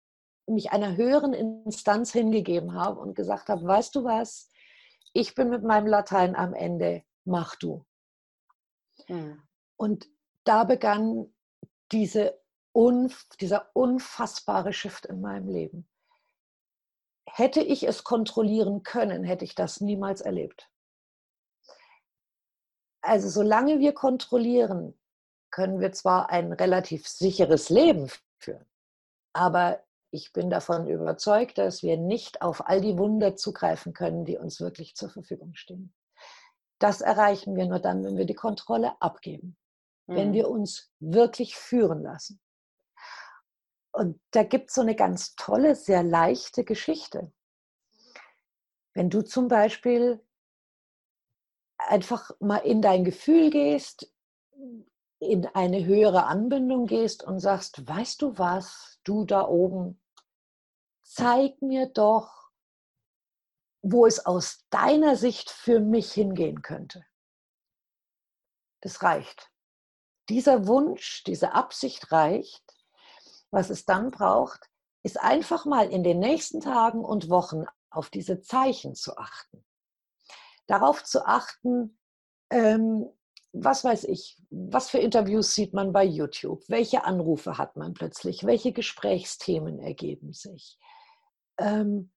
mich 0.47 0.73
einer 0.73 0.97
höheren 0.97 1.33
Instanz 1.33 2.13
hingegeben 2.13 2.75
habe 2.75 3.01
und 3.01 3.15
gesagt 3.15 3.49
habe, 3.49 3.65
weißt 3.65 3.95
du 3.95 4.05
was, 4.05 4.51
ich 5.13 5.35
bin 5.35 5.49
mit 5.49 5.63
meinem 5.63 5.87
Latein 5.87 6.35
am 6.35 6.55
Ende, 6.55 7.05
mach 7.25 7.57
du. 7.57 7.85
Mhm. 9.09 9.43
Und 9.77 10.09
da 10.45 10.65
begann 10.65 11.33
diese 11.93 12.41
unf 12.73 13.27
dieser 13.41 13.71
unfassbare 13.75 14.73
Shift 14.73 15.07
in 15.07 15.21
meinem 15.21 15.49
Leben. 15.49 15.89
Hätte 17.27 17.61
ich 17.61 17.85
es 17.85 18.05
kontrollieren 18.05 18.83
können, 18.83 19.25
hätte 19.25 19.45
ich 19.45 19.55
das 19.55 19.81
niemals 19.81 20.21
erlebt. 20.21 20.71
Also 23.03 23.29
solange 23.29 23.79
wir 23.79 23.93
kontrollieren, 23.93 24.99
können 25.51 25.81
wir 25.81 25.93
zwar 25.93 26.31
ein 26.31 26.53
relativ 26.53 27.09
sicheres 27.09 27.71
Leben 27.71 28.11
führen, 28.39 28.67
aber 29.33 29.83
ich 30.13 30.33
bin 30.33 30.51
davon 30.51 30.89
überzeugt, 30.89 31.59
dass 31.59 31.83
wir 31.83 31.97
nicht 31.97 32.43
auf 32.43 32.67
all 32.69 32.81
die 32.81 32.99
Wunder 32.99 33.37
zugreifen 33.37 33.93
können, 33.93 34.25
die 34.25 34.37
uns 34.37 34.61
wirklich 34.61 34.97
zur 34.97 35.09
Verfügung 35.09 35.55
stehen. 35.55 35.95
Das 36.81 37.01
erreichen 37.01 37.55
wir 37.55 37.67
nur 37.67 37.79
dann, 37.79 38.03
wenn 38.05 38.17
wir 38.17 38.25
die 38.25 38.35
Kontrolle 38.35 39.01
abgeben, 39.01 39.57
mhm. 40.07 40.17
wenn 40.17 40.33
wir 40.33 40.51
uns 40.51 40.91
wirklich 40.99 41.55
führen 41.55 42.03
lassen. 42.03 42.41
Und 43.93 44.21
da 44.33 44.43
gibt 44.43 44.71
es 44.71 44.75
so 44.75 44.81
eine 44.81 44.97
ganz 44.97 45.35
tolle, 45.37 45.75
sehr 45.77 46.03
leichte 46.03 46.65
Geschichte. 46.65 47.33
Wenn 48.95 49.11
du 49.11 49.23
zum 49.23 49.49
Beispiel 49.49 50.25
einfach 51.77 52.31
mal 52.41 52.59
in 52.59 52.83
dein 52.83 53.05
Gefühl 53.05 53.51
gehst, 53.51 54.13
in 55.19 55.47
eine 55.47 55.85
höhere 55.85 56.25
Anbindung 56.25 56.87
gehst 56.87 57.23
und 57.23 57.41
sagst, 57.41 57.87
weißt 57.87 58.23
du 58.23 58.39
was, 58.39 59.01
du 59.05 59.25
da 59.27 59.47
oben, 59.47 60.01
zeig 61.03 61.61
mir 61.61 61.87
doch, 61.87 62.40
wo 63.83 64.07
es 64.07 64.25
aus 64.25 64.67
deiner 64.71 65.17
Sicht 65.17 65.51
für 65.51 65.81
mich 65.81 66.13
hingehen 66.13 66.63
könnte. 66.63 67.05
Das 68.81 69.03
reicht. 69.03 69.51
Dieser 70.29 70.67
Wunsch, 70.67 71.25
diese 71.25 71.53
Absicht 71.53 72.13
reicht. 72.13 72.65
Was 73.51 73.69
es 73.71 73.85
dann 73.85 74.11
braucht, 74.11 74.71
ist 75.03 75.21
einfach 75.21 75.65
mal 75.65 75.91
in 75.91 76.05
den 76.05 76.19
nächsten 76.19 76.61
Tagen 76.61 77.05
und 77.05 77.31
Wochen 77.31 77.65
auf 77.91 78.11
diese 78.11 78.41
Zeichen 78.41 78.95
zu 78.95 79.17
achten. 79.17 79.65
Darauf 80.67 81.03
zu 81.03 81.27
achten, 81.27 81.99
ähm, 82.51 83.09
was 83.53 83.83
weiß 83.83 84.05
ich, 84.05 84.41
was 84.51 84.91
für 84.91 84.99
Interviews 84.99 85.55
sieht 85.55 85.75
man 85.75 85.93
bei 85.93 86.05
YouTube? 86.05 86.63
Welche 86.69 87.05
Anrufe 87.05 87.59
hat 87.59 87.77
man 87.77 87.95
plötzlich? 87.95 88.45
Welche 88.45 88.73
Gesprächsthemen 88.73 89.81
ergeben 89.81 90.33
sich? 90.33 90.79
Ähm, 91.59 92.13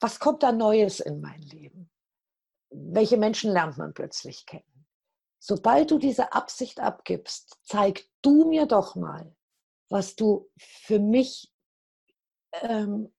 was 0.00 0.18
kommt 0.18 0.42
da 0.42 0.52
Neues 0.52 1.00
in 1.00 1.20
mein 1.20 1.40
Leben? 1.42 1.90
Welche 2.70 3.16
Menschen 3.16 3.52
lernt 3.52 3.78
man 3.78 3.94
plötzlich 3.94 4.46
kennen? 4.46 4.86
Sobald 5.38 5.90
du 5.90 5.98
diese 5.98 6.32
Absicht 6.32 6.80
abgibst, 6.80 7.58
zeig 7.64 8.06
du 8.22 8.48
mir 8.48 8.66
doch 8.66 8.94
mal, 8.94 9.34
was 9.88 10.14
du 10.14 10.50
für 10.58 10.98
mich, 10.98 11.52
ähm, 12.52 13.12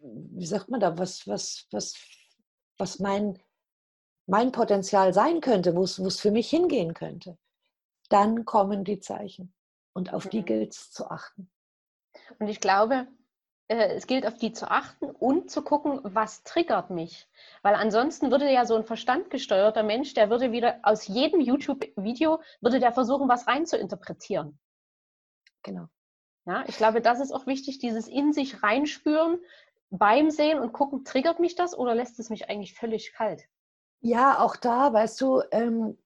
wie 0.00 0.46
sagt 0.46 0.68
man 0.68 0.80
da, 0.80 0.96
was, 0.98 1.26
was, 1.26 1.66
was, 1.70 1.94
was 2.78 2.98
mein 2.98 3.42
mein 4.26 4.52
Potenzial 4.52 5.14
sein 5.14 5.40
könnte, 5.40 5.74
wo 5.74 5.84
es 5.84 6.20
für 6.20 6.30
mich 6.30 6.50
hingehen 6.50 6.94
könnte, 6.94 7.38
dann 8.08 8.44
kommen 8.44 8.84
die 8.84 9.00
Zeichen. 9.00 9.54
Und 9.92 10.12
auf 10.12 10.28
die 10.28 10.40
mhm. 10.40 10.46
gilt 10.46 10.72
es 10.74 10.90
zu 10.90 11.10
achten. 11.10 11.50
Und 12.38 12.48
ich 12.48 12.60
glaube, 12.60 13.06
es 13.68 14.06
gilt 14.06 14.26
auf 14.26 14.36
die 14.36 14.52
zu 14.52 14.70
achten 14.70 15.10
und 15.10 15.50
zu 15.50 15.62
gucken, 15.62 16.00
was 16.02 16.44
triggert 16.44 16.90
mich. 16.90 17.28
Weil 17.62 17.74
ansonsten 17.74 18.30
würde 18.30 18.50
ja 18.50 18.64
so 18.64 18.76
ein 18.76 18.84
verstandgesteuerter 18.84 19.82
Mensch, 19.82 20.14
der 20.14 20.30
würde 20.30 20.52
wieder 20.52 20.78
aus 20.82 21.06
jedem 21.08 21.40
YouTube-Video, 21.40 22.40
würde 22.60 22.78
der 22.78 22.92
versuchen, 22.92 23.28
was 23.28 23.46
rein 23.46 23.66
zu 23.66 23.76
interpretieren. 23.76 24.58
Genau. 25.62 25.88
Ja, 26.44 26.64
ich 26.68 26.76
glaube, 26.76 27.00
das 27.00 27.18
ist 27.18 27.32
auch 27.32 27.46
wichtig, 27.46 27.78
dieses 27.78 28.06
in 28.06 28.32
sich 28.32 28.62
reinspüren 28.62 29.38
beim 29.90 30.30
Sehen 30.30 30.60
und 30.60 30.72
gucken, 30.72 31.04
triggert 31.04 31.40
mich 31.40 31.56
das 31.56 31.76
oder 31.76 31.94
lässt 31.94 32.20
es 32.20 32.30
mich 32.30 32.48
eigentlich 32.48 32.74
völlig 32.74 33.12
kalt? 33.14 33.44
Ja, 34.00 34.38
auch 34.38 34.54
da, 34.54 34.92
weißt 34.92 35.20
du, 35.20 35.42
ähm, 35.50 35.98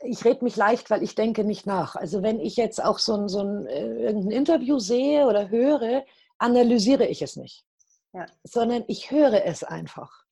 ich 0.00 0.24
rede 0.24 0.44
mich 0.44 0.56
leicht, 0.56 0.90
weil 0.90 1.02
ich 1.02 1.14
denke 1.14 1.44
nicht 1.44 1.66
nach. 1.66 1.96
Also 1.96 2.22
wenn 2.22 2.40
ich 2.40 2.56
jetzt 2.56 2.82
auch 2.82 2.98
so 2.98 3.14
ein, 3.14 3.28
so 3.28 3.40
ein 3.40 3.66
äh, 3.66 4.04
irgendein 4.04 4.30
Interview 4.30 4.78
sehe 4.78 5.26
oder 5.26 5.50
höre, 5.50 6.04
analysiere 6.42 7.06
ich 7.06 7.22
es 7.22 7.36
nicht, 7.36 7.64
ja. 8.12 8.26
sondern 8.44 8.84
ich 8.88 9.10
höre 9.10 9.44
es 9.44 9.64
einfach 9.64 10.24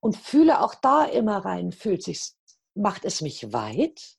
und 0.00 0.16
fühle 0.16 0.60
auch 0.60 0.74
da 0.74 1.04
immer 1.04 1.38
rein, 1.44 1.72
fühlt 1.72 2.02
sich, 2.02 2.32
macht 2.74 3.04
es 3.04 3.20
mich 3.20 3.52
weit? 3.52 4.18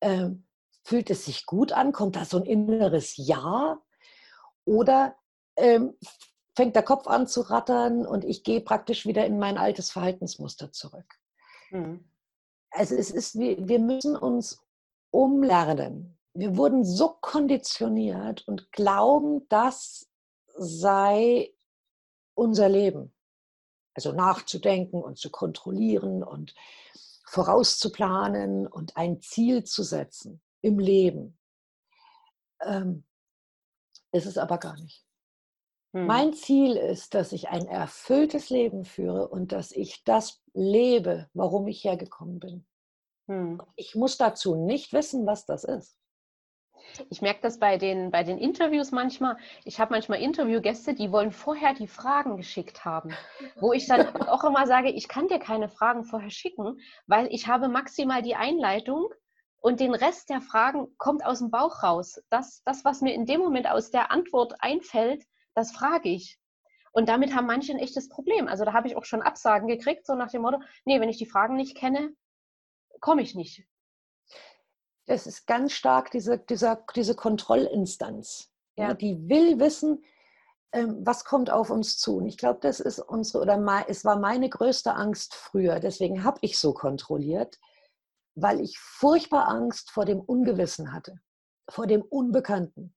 Ähm, 0.00 0.46
fühlt 0.84 1.10
es 1.10 1.24
sich 1.24 1.46
gut 1.46 1.72
an? 1.72 1.92
Kommt 1.92 2.16
da 2.16 2.24
so 2.24 2.38
ein 2.38 2.46
inneres 2.46 3.16
Ja? 3.16 3.80
Oder 4.64 5.16
ähm, 5.56 5.96
fängt 6.54 6.76
der 6.76 6.82
Kopf 6.82 7.06
an 7.06 7.26
zu 7.26 7.42
rattern 7.42 8.06
und 8.06 8.24
ich 8.24 8.42
gehe 8.42 8.60
praktisch 8.60 9.06
wieder 9.06 9.24
in 9.26 9.38
mein 9.38 9.58
altes 9.58 9.90
Verhaltensmuster 9.90 10.72
zurück. 10.72 11.20
Mhm. 11.70 12.08
Also 12.70 12.94
es 12.96 13.10
ist, 13.10 13.38
wir, 13.38 13.68
wir 13.68 13.78
müssen 13.78 14.16
uns 14.16 14.60
umlernen. 15.10 16.17
Wir 16.38 16.56
wurden 16.56 16.84
so 16.84 17.16
konditioniert 17.20 18.46
und 18.46 18.70
glauben, 18.70 19.48
das 19.48 20.08
sei 20.56 21.52
unser 22.34 22.68
Leben. 22.68 23.12
Also 23.94 24.12
nachzudenken 24.12 25.02
und 25.02 25.18
zu 25.18 25.30
kontrollieren 25.30 26.22
und 26.22 26.54
vorauszuplanen 27.24 28.68
und 28.68 28.96
ein 28.96 29.20
Ziel 29.20 29.64
zu 29.64 29.82
setzen 29.82 30.40
im 30.60 30.78
Leben. 30.78 31.36
Ähm, 32.60 33.04
ist 34.12 34.26
es 34.26 34.38
aber 34.38 34.58
gar 34.58 34.78
nicht. 34.78 35.04
Hm. 35.92 36.06
Mein 36.06 36.34
Ziel 36.34 36.76
ist, 36.76 37.14
dass 37.14 37.32
ich 37.32 37.48
ein 37.48 37.66
erfülltes 37.66 38.48
Leben 38.48 38.84
führe 38.84 39.26
und 39.26 39.50
dass 39.50 39.72
ich 39.72 40.04
das 40.04 40.40
lebe, 40.54 41.28
warum 41.34 41.66
ich 41.66 41.82
hergekommen 41.82 42.38
bin. 42.38 42.66
Hm. 43.26 43.60
Ich 43.74 43.96
muss 43.96 44.18
dazu 44.18 44.54
nicht 44.54 44.92
wissen, 44.92 45.26
was 45.26 45.44
das 45.44 45.64
ist. 45.64 45.98
Ich 47.10 47.22
merke 47.22 47.40
das 47.42 47.58
bei 47.58 47.78
den, 47.78 48.10
bei 48.10 48.24
den 48.24 48.38
Interviews 48.38 48.90
manchmal. 48.92 49.36
Ich 49.64 49.80
habe 49.80 49.92
manchmal 49.92 50.20
Interviewgäste, 50.20 50.94
die 50.94 51.12
wollen 51.12 51.32
vorher 51.32 51.74
die 51.74 51.88
Fragen 51.88 52.36
geschickt 52.36 52.84
haben. 52.84 53.14
Wo 53.60 53.72
ich 53.72 53.86
dann 53.86 54.14
auch 54.28 54.44
immer 54.44 54.66
sage, 54.66 54.90
ich 54.90 55.08
kann 55.08 55.28
dir 55.28 55.38
keine 55.38 55.68
Fragen 55.68 56.04
vorher 56.04 56.30
schicken, 56.30 56.80
weil 57.06 57.28
ich 57.32 57.46
habe 57.46 57.68
maximal 57.68 58.22
die 58.22 58.34
Einleitung 58.34 59.08
und 59.60 59.80
den 59.80 59.94
Rest 59.94 60.30
der 60.30 60.40
Fragen 60.40 60.88
kommt 60.98 61.24
aus 61.24 61.38
dem 61.38 61.50
Bauch 61.50 61.82
raus. 61.82 62.20
Das, 62.30 62.62
das 62.64 62.84
was 62.84 63.00
mir 63.00 63.14
in 63.14 63.26
dem 63.26 63.40
Moment 63.40 63.68
aus 63.68 63.90
der 63.90 64.10
Antwort 64.10 64.54
einfällt, 64.60 65.24
das 65.54 65.72
frage 65.72 66.08
ich. 66.08 66.38
Und 66.92 67.08
damit 67.08 67.34
haben 67.34 67.46
manche 67.46 67.72
ein 67.72 67.78
echtes 67.78 68.08
Problem. 68.08 68.48
Also 68.48 68.64
da 68.64 68.72
habe 68.72 68.88
ich 68.88 68.96
auch 68.96 69.04
schon 69.04 69.22
Absagen 69.22 69.68
gekriegt, 69.68 70.06
so 70.06 70.14
nach 70.14 70.30
dem 70.30 70.42
Motto, 70.42 70.60
nee, 70.84 71.00
wenn 71.00 71.08
ich 71.08 71.18
die 71.18 71.26
Fragen 71.26 71.56
nicht 71.56 71.76
kenne, 71.76 72.12
komme 73.00 73.22
ich 73.22 73.34
nicht. 73.34 73.64
Es 75.08 75.26
ist 75.26 75.46
ganz 75.46 75.72
stark 75.72 76.10
diese, 76.10 76.38
dieser, 76.38 76.84
diese 76.94 77.14
Kontrollinstanz. 77.14 78.50
Ja. 78.76 78.94
Die 78.94 79.28
will 79.28 79.58
wissen, 79.58 80.04
ähm, 80.72 80.98
was 81.00 81.24
kommt 81.24 81.50
auf 81.50 81.70
uns 81.70 81.98
zu. 81.98 82.18
Und 82.18 82.26
ich 82.26 82.36
glaube, 82.36 82.60
das 82.60 82.78
ist 82.78 82.98
unsere, 82.98 83.42
oder 83.42 83.86
es 83.88 84.04
war 84.04 84.18
meine 84.18 84.48
größte 84.48 84.94
Angst 84.94 85.34
früher. 85.34 85.80
Deswegen 85.80 86.24
habe 86.24 86.38
ich 86.42 86.58
so 86.58 86.74
kontrolliert, 86.74 87.58
weil 88.34 88.60
ich 88.60 88.78
furchtbar 88.78 89.48
Angst 89.48 89.90
vor 89.90 90.04
dem 90.04 90.20
Ungewissen 90.20 90.92
hatte, 90.92 91.20
vor 91.70 91.86
dem 91.86 92.02
Unbekannten. 92.02 92.94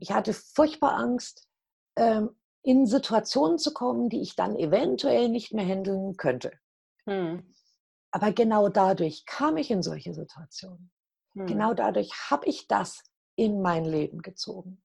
Ich 0.00 0.12
hatte 0.12 0.34
furchtbar 0.34 0.94
Angst, 0.94 1.48
ähm, 1.96 2.30
in 2.62 2.86
Situationen 2.86 3.58
zu 3.58 3.72
kommen, 3.72 4.10
die 4.10 4.20
ich 4.20 4.36
dann 4.36 4.56
eventuell 4.56 5.30
nicht 5.30 5.54
mehr 5.54 5.64
handeln 5.64 6.16
könnte. 6.16 6.52
Hm. 7.06 7.54
Aber 8.10 8.32
genau 8.32 8.68
dadurch 8.68 9.24
kam 9.24 9.56
ich 9.56 9.70
in 9.70 9.82
solche 9.82 10.12
Situationen. 10.12 10.90
Hm. 11.34 11.46
Genau 11.46 11.74
dadurch 11.74 12.10
habe 12.30 12.46
ich 12.46 12.68
das 12.68 13.02
in 13.36 13.62
mein 13.62 13.84
Leben 13.84 14.22
gezogen. 14.22 14.82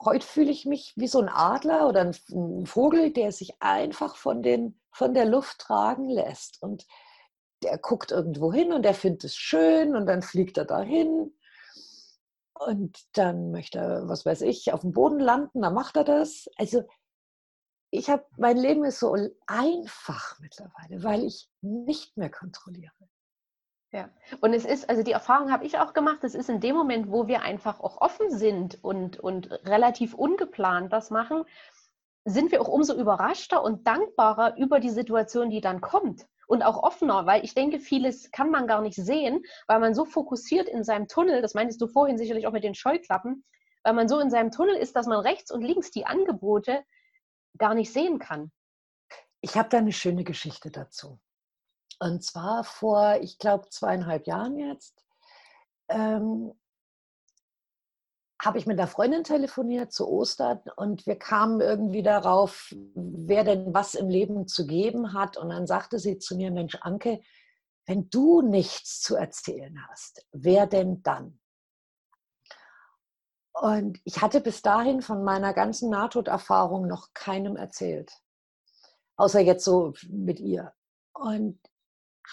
Heute 0.00 0.26
fühle 0.26 0.50
ich 0.50 0.64
mich 0.64 0.92
wie 0.96 1.08
so 1.08 1.20
ein 1.20 1.28
Adler 1.28 1.88
oder 1.88 2.12
ein 2.30 2.66
Vogel, 2.66 3.12
der 3.12 3.32
sich 3.32 3.60
einfach 3.60 4.16
von, 4.16 4.42
den, 4.42 4.80
von 4.92 5.12
der 5.12 5.24
Luft 5.24 5.58
tragen 5.58 6.08
lässt. 6.08 6.62
Und 6.62 6.86
der 7.62 7.78
guckt 7.78 8.12
irgendwo 8.12 8.52
hin 8.52 8.72
und 8.72 8.82
der 8.82 8.94
findet 8.94 9.24
es 9.24 9.36
schön 9.36 9.96
und 9.96 10.06
dann 10.06 10.22
fliegt 10.22 10.56
er 10.56 10.64
dahin. 10.64 11.34
Und 12.54 13.06
dann 13.16 13.50
möchte 13.50 13.78
er, 13.78 14.08
was 14.08 14.24
weiß 14.26 14.42
ich, 14.42 14.72
auf 14.72 14.80
dem 14.80 14.92
Boden 14.92 15.20
landen, 15.20 15.62
dann 15.62 15.74
macht 15.74 15.96
er 15.96 16.04
das. 16.04 16.48
Also 16.56 16.82
ich 17.90 18.10
habe, 18.10 18.24
mein 18.36 18.56
Leben 18.56 18.84
ist 18.84 19.00
so 19.00 19.16
einfach 19.46 20.38
mittlerweile, 20.40 21.02
weil 21.02 21.24
ich 21.24 21.48
nicht 21.60 22.16
mehr 22.16 22.30
kontrolliere. 22.30 22.92
Ja, 23.90 24.10
und 24.42 24.52
es 24.52 24.66
ist, 24.66 24.90
also 24.90 25.02
die 25.02 25.12
Erfahrung 25.12 25.50
habe 25.50 25.64
ich 25.64 25.78
auch 25.78 25.94
gemacht, 25.94 26.22
es 26.22 26.34
ist 26.34 26.50
in 26.50 26.60
dem 26.60 26.76
Moment, 26.76 27.10
wo 27.10 27.26
wir 27.26 27.40
einfach 27.40 27.80
auch 27.80 28.00
offen 28.02 28.30
sind 28.30 28.82
und, 28.84 29.18
und 29.18 29.50
relativ 29.64 30.12
ungeplant 30.12 30.92
das 30.92 31.10
machen, 31.10 31.44
sind 32.26 32.52
wir 32.52 32.60
auch 32.60 32.68
umso 32.68 32.94
überraschter 32.94 33.62
und 33.62 33.86
dankbarer 33.86 34.58
über 34.58 34.80
die 34.80 34.90
Situation, 34.90 35.48
die 35.48 35.62
dann 35.62 35.80
kommt. 35.80 36.26
Und 36.46 36.62
auch 36.62 36.82
offener, 36.82 37.24
weil 37.26 37.44
ich 37.44 37.54
denke, 37.54 37.78
vieles 37.78 38.30
kann 38.30 38.50
man 38.50 38.66
gar 38.66 38.82
nicht 38.82 38.96
sehen, 38.96 39.42
weil 39.66 39.80
man 39.80 39.94
so 39.94 40.04
fokussiert 40.04 40.68
in 40.68 40.84
seinem 40.84 41.08
Tunnel, 41.08 41.40
das 41.40 41.54
meintest 41.54 41.80
du 41.80 41.86
vorhin 41.86 42.18
sicherlich 42.18 42.46
auch 42.46 42.52
mit 42.52 42.64
den 42.64 42.74
Scheuklappen, 42.74 43.44
weil 43.84 43.94
man 43.94 44.08
so 44.08 44.18
in 44.18 44.30
seinem 44.30 44.50
Tunnel 44.50 44.76
ist, 44.76 44.96
dass 44.96 45.06
man 45.06 45.20
rechts 45.20 45.50
und 45.50 45.62
links 45.62 45.90
die 45.90 46.06
Angebote 46.06 46.84
gar 47.58 47.74
nicht 47.74 47.92
sehen 47.92 48.18
kann. 48.18 48.50
Ich 49.40 49.56
habe 49.56 49.68
da 49.68 49.78
eine 49.78 49.92
schöne 49.92 50.24
Geschichte 50.24 50.70
dazu. 50.70 51.18
Und 51.98 52.22
zwar 52.24 52.64
vor, 52.64 53.18
ich 53.20 53.38
glaube, 53.38 53.68
zweieinhalb 53.70 54.26
Jahren 54.26 54.58
jetzt, 54.58 55.04
ähm, 55.88 56.52
habe 58.40 58.58
ich 58.58 58.66
mit 58.66 58.78
einer 58.78 58.86
Freundin 58.86 59.24
telefoniert 59.24 59.92
zu 59.92 60.08
Ostern 60.08 60.60
und 60.76 61.06
wir 61.06 61.18
kamen 61.18 61.60
irgendwie 61.60 62.04
darauf, 62.04 62.72
wer 62.94 63.42
denn 63.42 63.74
was 63.74 63.94
im 63.94 64.08
Leben 64.08 64.46
zu 64.46 64.64
geben 64.64 65.12
hat. 65.12 65.36
Und 65.36 65.48
dann 65.48 65.66
sagte 65.66 65.98
sie 65.98 66.18
zu 66.18 66.36
mir, 66.36 66.52
Mensch, 66.52 66.76
Anke, 66.80 67.20
wenn 67.86 68.08
du 68.10 68.42
nichts 68.42 69.00
zu 69.00 69.16
erzählen 69.16 69.76
hast, 69.88 70.24
wer 70.30 70.66
denn 70.66 71.02
dann? 71.02 71.40
Und 73.54 74.00
ich 74.04 74.22
hatte 74.22 74.40
bis 74.40 74.62
dahin 74.62 75.02
von 75.02 75.24
meiner 75.24 75.52
ganzen 75.52 75.90
Nahtoderfahrung 75.90 76.86
noch 76.86 77.12
keinem 77.12 77.56
erzählt. 77.56 78.12
Außer 79.16 79.40
jetzt 79.40 79.64
so 79.64 79.94
mit 80.08 80.38
ihr. 80.38 80.72
Und 81.12 81.58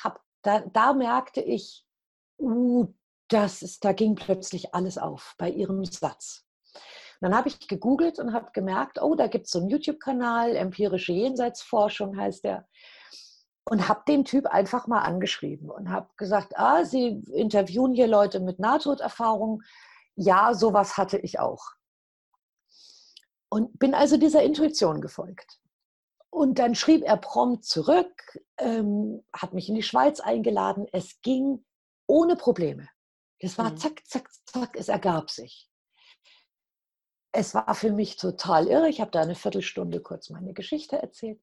hab, 0.04 0.22
da, 0.42 0.60
da 0.60 0.94
merkte 0.94 1.42
ich, 1.42 1.86
uh, 2.40 2.88
das 3.28 3.62
ist, 3.62 3.84
da 3.84 3.94
ging 3.94 4.16
plötzlich 4.16 4.74
alles 4.74 4.98
auf 4.98 5.36
bei 5.38 5.50
ihrem 5.50 5.84
Satz. 5.86 6.46
Dann 7.22 7.36
habe 7.36 7.48
ich 7.48 7.68
gegoogelt 7.68 8.20
und 8.20 8.34
habe 8.34 8.52
gemerkt, 8.54 9.02
oh, 9.02 9.16
da 9.16 9.28
gibt 9.28 9.46
es 9.46 9.52
so 9.52 9.60
einen 9.60 9.70
YouTube-Kanal, 9.70 10.56
empirische 10.56 11.14
Jenseitsforschung 11.14 12.18
heißt 12.18 12.44
der. 12.44 12.68
Und 13.68 13.88
habe 13.88 14.04
den 14.08 14.26
Typ 14.26 14.46
einfach 14.46 14.86
mal 14.86 15.02
angeschrieben 15.02 15.72
und 15.72 15.90
habe 15.90 16.08
gesagt, 16.18 16.56
ah, 16.56 16.86
Sie 16.86 17.24
interviewen 17.34 17.94
hier 17.94 18.06
Leute 18.06 18.40
mit 18.40 18.60
Nahtoderfahrung 18.60 19.64
ja, 20.16 20.54
sowas 20.54 20.98
hatte 20.98 21.18
ich 21.18 21.40
auch. 21.40 21.72
Und 23.50 23.78
bin 23.80 23.94
also 23.94 24.18
dieser 24.18 24.44
Intuition 24.44 25.02
gefolgt. 25.02 25.60
Und 26.36 26.60
dann 26.60 26.76
schrieb 26.76 27.02
er 27.06 27.16
prompt 27.16 27.64
zurück, 27.64 28.38
ähm, 28.58 29.24
hat 29.32 29.54
mich 29.54 29.70
in 29.70 29.76
die 29.76 29.84
Schweiz 29.84 30.20
eingeladen. 30.20 30.86
Es 30.92 31.22
ging 31.22 31.64
ohne 32.08 32.36
Probleme. 32.36 32.90
Das 33.40 33.58
war 33.58 33.72
mhm. 33.72 33.78
zack, 33.78 34.06
zack, 34.06 34.30
zack, 34.46 34.76
es 34.76 34.90
ergab 34.90 35.30
sich. 35.30 35.70
Es 37.32 37.56
war 37.56 37.74
für 37.74 37.94
mich 37.94 38.18
total 38.18 38.68
irre. 38.68 38.90
Ich 38.90 39.00
habe 39.00 39.12
da 39.12 39.22
eine 39.22 39.36
Viertelstunde 39.36 40.02
kurz 40.02 40.30
meine 40.30 40.54
Geschichte 40.54 41.02
erzählt. 41.02 41.42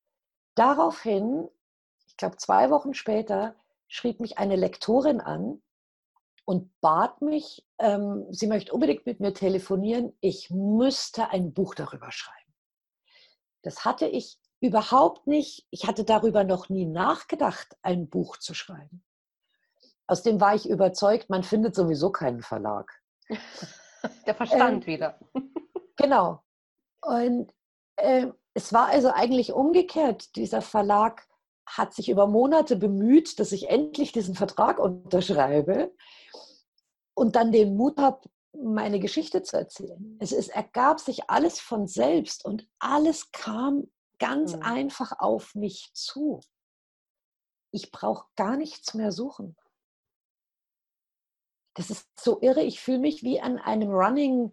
Daraufhin, 0.57 1.49
ich 2.07 2.19
glaube 2.19 2.37
zwei 2.37 2.69
Wochen 2.69 2.93
später, 2.93 3.57
schrieb 3.89 4.21
mich 4.21 4.37
eine 4.37 4.57
Lektorin 4.57 5.23
an, 5.23 5.63
und 6.45 6.71
bat 6.83 7.23
mich, 7.23 7.65
ähm, 7.79 8.27
sie 8.31 8.49
möchte 8.49 8.73
unbedingt 8.73 9.07
mit 9.07 9.21
mir 9.21 9.33
telefonieren, 9.33 10.13
ich 10.21 10.51
müsste 10.51 11.31
ein 11.31 11.55
Buch 11.55 11.75
darüber 11.75 12.11
schreiben. 12.11 12.37
Das 13.63 13.85
hatte 13.87 14.07
ich 14.07 14.42
überhaupt 14.63 15.27
nicht, 15.27 15.67
ich 15.71 15.87
hatte 15.87 16.05
darüber 16.05 16.45
noch 16.45 16.69
nie 16.69 16.87
nachgedacht, 16.87 17.77
ein 17.83 18.09
Buch 18.09 18.37
zu 18.37 18.55
schreiben. 18.55 19.05
Aus 20.07 20.23
dem 20.23 20.41
war 20.41 20.55
ich 20.55 20.69
überzeugt, 20.69 21.29
man 21.31 21.43
findet 21.43 21.75
sowieso 21.75 22.11
keinen 22.11 22.43
Verlag. 22.43 22.91
Der 24.27 24.35
Verstand 24.35 24.85
ähm, 24.85 24.87
wieder. 24.87 25.19
Genau. 25.97 26.43
Und 27.03 27.53
äh, 27.97 28.29
es 28.55 28.73
war 28.73 28.87
also 28.87 29.11
eigentlich 29.11 29.53
umgekehrt. 29.53 30.35
Dieser 30.37 30.63
Verlag 30.63 31.29
hat 31.67 31.93
sich 31.93 32.09
über 32.09 32.27
Monate 32.27 32.77
bemüht, 32.77 33.39
dass 33.39 33.53
ich 33.53 33.69
endlich 33.69 34.11
diesen 34.11 34.35
Vertrag 34.35 34.79
unterschreibe 34.79 35.93
und 37.15 37.37
dann 37.37 37.53
den 37.53 37.77
Mut 37.77 37.99
habe, 37.99 38.27
meine 38.55 39.01
Geschichte 39.01 39.43
zu 39.43 39.59
erzählen. 39.59 40.17
Es 40.19 40.33
ist, 40.33 40.49
ergab 40.49 40.99
sich 40.99 41.29
alles 41.29 41.61
von 41.61 41.87
selbst 41.87 42.45
und 42.45 42.67
alles 42.79 43.31
kam 43.33 43.87
ganz 44.23 44.55
mhm. 44.55 44.63
einfach 44.63 45.19
auf 45.19 45.55
mich 45.55 45.91
zu. 45.93 46.41
Ich 47.73 47.91
brauche 47.91 48.27
gar 48.37 48.57
nichts 48.57 48.95
mehr 48.95 49.13
suchen. 49.13 49.57
Das 51.75 51.91
ist 51.91 52.07
so 52.21 52.41
irre. 52.41 52.63
Ich 52.63 52.81
fühle 52.81 52.99
mich 52.99 53.23
wie 53.23 53.41
an 53.41 53.59
einem 53.59 53.91
Running, 53.91 54.53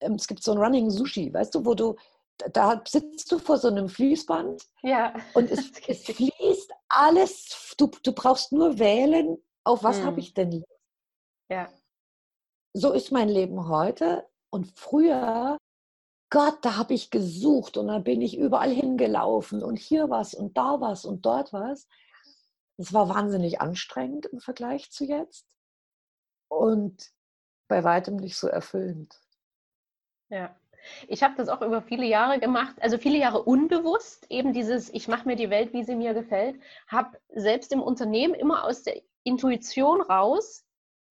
ähm, 0.00 0.14
es 0.14 0.26
gibt 0.26 0.42
so 0.42 0.52
ein 0.52 0.58
Running 0.58 0.90
Sushi, 0.90 1.32
weißt 1.32 1.54
du, 1.54 1.64
wo 1.64 1.74
du, 1.74 1.96
da 2.52 2.82
sitzt 2.86 3.32
du 3.32 3.38
vor 3.38 3.56
so 3.56 3.68
einem 3.68 3.88
Fließband 3.88 4.62
ja. 4.82 5.14
und 5.34 5.50
es, 5.50 5.70
es 5.88 6.04
fließt 6.04 6.72
alles. 6.88 7.74
Du, 7.78 7.90
du 8.02 8.12
brauchst 8.12 8.52
nur 8.52 8.78
wählen, 8.78 9.38
auf 9.64 9.82
was 9.82 10.00
mhm. 10.00 10.04
habe 10.04 10.20
ich 10.20 10.34
denn. 10.34 10.64
Ja 11.48 11.68
so 12.76 12.92
ist 12.92 13.10
mein 13.10 13.30
Leben 13.30 13.68
heute. 13.68 14.28
Und 14.50 14.70
früher, 14.78 15.56
Gott, 16.30 16.58
da 16.62 16.76
habe 16.76 16.94
ich 16.94 17.10
gesucht 17.10 17.76
und 17.76 17.88
dann 17.88 18.02
bin 18.02 18.20
ich 18.20 18.36
überall 18.36 18.70
hingelaufen 18.70 19.62
und 19.62 19.78
hier 19.78 20.10
was 20.10 20.34
und 20.34 20.56
da 20.56 20.80
was 20.80 21.04
und 21.04 21.24
dort 21.24 21.52
was. 21.52 21.86
Es 22.78 22.92
war 22.92 23.08
wahnsinnig 23.08 23.60
anstrengend 23.60 24.26
im 24.26 24.40
Vergleich 24.40 24.90
zu 24.90 25.04
jetzt 25.04 25.46
und 26.48 27.12
bei 27.68 27.84
weitem 27.84 28.16
nicht 28.16 28.36
so 28.36 28.48
erfüllend. 28.48 29.20
Ja. 30.28 30.54
Ich 31.08 31.24
habe 31.24 31.34
das 31.36 31.48
auch 31.48 31.62
über 31.62 31.82
viele 31.82 32.06
Jahre 32.06 32.38
gemacht, 32.38 32.76
also 32.80 32.96
viele 32.96 33.18
Jahre 33.18 33.42
unbewusst, 33.42 34.26
eben 34.30 34.52
dieses, 34.52 34.88
ich 34.90 35.08
mache 35.08 35.26
mir 35.26 35.34
die 35.34 35.50
Welt, 35.50 35.72
wie 35.72 35.82
sie 35.82 35.96
mir 35.96 36.14
gefällt, 36.14 36.60
habe 36.86 37.18
selbst 37.34 37.72
im 37.72 37.82
Unternehmen 37.82 38.34
immer 38.34 38.62
aus 38.62 38.84
der 38.84 39.02
Intuition 39.24 40.00
raus 40.00 40.64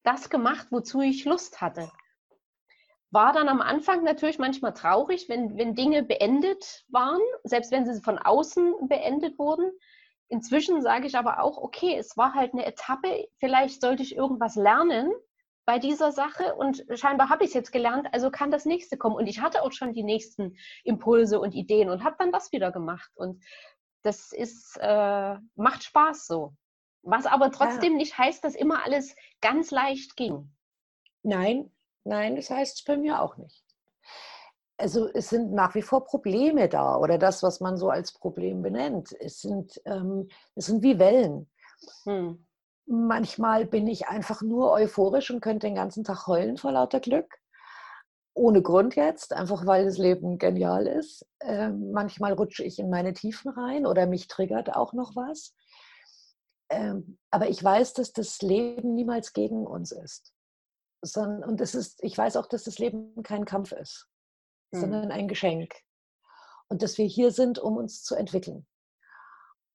das 0.04 0.30
gemacht, 0.30 0.68
wozu 0.70 1.02
ich 1.02 1.26
Lust 1.26 1.62
hatte. 1.62 1.92
War 3.16 3.32
dann 3.32 3.48
am 3.48 3.62
Anfang 3.62 4.04
natürlich 4.04 4.40
manchmal 4.40 4.74
traurig, 4.74 5.30
wenn, 5.30 5.58
wenn 5.58 5.74
Dinge 5.74 6.04
beendet 6.04 6.84
waren, 6.90 7.22
selbst 7.46 7.72
wenn 7.72 7.86
sie 7.86 8.02
von 8.02 8.20
außen 8.20 8.90
beendet 8.90 9.40
wurden. 9.40 9.72
Inzwischen 10.28 10.82
sage 10.82 11.08
ich 11.08 11.18
aber 11.18 11.40
auch, 11.40 11.58
okay, 11.58 11.96
es 11.98 12.18
war 12.18 12.34
halt 12.34 12.52
eine 12.52 12.66
Etappe, 12.66 13.30
vielleicht 13.40 13.80
sollte 13.80 14.04
ich 14.04 14.18
irgendwas 14.18 14.58
lernen 14.58 15.14
bei 15.64 15.80
dieser 15.80 16.12
Sache 16.12 16.56
und 16.56 16.84
scheinbar 16.94 17.30
habe 17.30 17.46
ich 17.46 17.52
es 17.52 17.54
jetzt 17.54 17.72
gelernt, 17.72 18.10
also 18.12 18.30
kann 18.32 18.52
das 18.52 18.66
nächste 18.66 18.98
kommen. 18.98 19.16
Und 19.16 19.28
ich 19.28 19.40
hatte 19.40 19.64
auch 19.64 19.72
schon 19.72 19.94
die 19.94 20.04
nächsten 20.04 20.58
Impulse 20.84 21.40
und 21.40 21.56
Ideen 21.56 21.90
und 21.90 22.04
habe 22.04 22.18
dann 22.20 22.34
das 22.34 22.52
wieder 22.52 22.74
gemacht. 22.74 23.12
Und 23.16 23.42
das 24.02 24.34
ist, 24.34 24.78
äh, 24.82 25.36
macht 25.56 25.86
Spaß 25.86 26.28
so. 26.28 26.54
Was 27.02 27.28
aber 27.28 27.50
trotzdem 27.50 27.94
ja. 27.94 27.98
nicht 27.98 28.18
heißt, 28.18 28.44
dass 28.44 28.56
immer 28.56 28.84
alles 28.84 29.16
ganz 29.40 29.72
leicht 29.72 30.18
ging. 30.18 30.52
Nein, 31.24 31.72
nein, 32.06 32.36
das 32.36 32.50
heißt 32.50 32.80
es 32.80 32.84
bei 32.84 32.98
mir 32.98 33.22
auch 33.22 33.38
nicht. 33.38 33.64
Also 34.78 35.10
es 35.14 35.30
sind 35.30 35.54
nach 35.54 35.74
wie 35.76 35.82
vor 35.82 36.04
Probleme 36.06 36.68
da 36.68 36.98
oder 36.98 37.18
das, 37.18 37.44
was 37.44 37.62
man 37.62 37.78
so 37.78 37.90
als 37.90 38.12
Problem 38.12 38.62
benennt. 38.62 39.16
Es 39.20 39.42
sind, 39.42 39.82
ähm, 39.86 40.28
es 40.56 40.66
sind 40.66 40.84
wie 40.84 41.00
Wellen. 41.00 41.50
Hm. 42.04 42.46
Manchmal 42.86 43.66
bin 43.66 43.88
ich 43.88 44.08
einfach 44.08 44.42
nur 44.42 44.72
euphorisch 44.72 45.32
und 45.32 45.42
könnte 45.42 45.68
den 45.68 45.76
ganzen 45.76 46.04
Tag 46.04 46.28
heulen 46.28 46.58
vor 46.58 46.72
lauter 46.72 47.00
Glück. 47.00 47.40
Ohne 48.34 48.62
Grund 48.62 48.96
jetzt, 48.96 49.32
einfach 49.32 49.66
weil 49.66 49.86
das 49.86 49.98
Leben 49.98 50.38
genial 50.38 50.88
ist. 50.88 51.26
Ähm, 51.40 51.92
manchmal 51.92 52.34
rutsche 52.34 52.66
ich 52.66 52.78
in 52.80 52.90
meine 52.90 53.14
Tiefen 53.14 53.52
rein 53.52 53.86
oder 53.86 54.08
mich 54.08 54.28
triggert 54.28 54.76
auch 54.76 54.92
noch 54.92 55.16
was. 55.16 55.56
Ähm, 56.70 57.18
aber 57.32 57.50
ich 57.50 57.64
weiß, 57.64 57.94
dass 57.94 58.12
das 58.12 58.42
Leben 58.42 58.94
niemals 58.94 59.32
gegen 59.32 59.66
uns 59.66 59.94
ist. 59.94 60.35
Sondern, 61.06 61.50
und 61.50 61.62
es 61.62 61.76
ist, 61.76 62.04
ich 62.04 62.18
weiß 62.18 62.36
auch, 62.38 62.48
dass 62.48 62.64
das 62.64 62.80
Leben 62.80 63.22
kein 63.24 63.46
Kampf 63.46 63.72
ist, 63.72 64.08
hm. 64.74 64.82
sondern 64.82 65.12
ein 65.12 65.28
Geschenk. 65.28 65.74
Und 66.68 66.82
dass 66.82 66.98
wir 66.98 67.06
hier 67.06 67.32
sind, 67.32 67.60
um 67.60 67.78
uns 67.78 68.04
zu 68.04 68.16
entwickeln. 68.16 68.66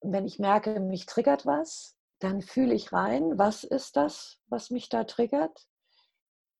Und 0.01 0.13
wenn 0.13 0.27
ich 0.27 0.39
merke, 0.39 0.81
mich 0.81 1.07
triggert 1.07 1.47
was, 1.47 1.97
dann 2.19 2.43
fühle 2.43 2.75
ich 2.75 2.93
rein, 2.93 3.39
was 3.39 3.65
ist 3.65 3.97
das, 3.97 4.39
was 4.47 4.71
mich 4.71 4.89
da 4.89 5.05
triggert. 5.05 5.67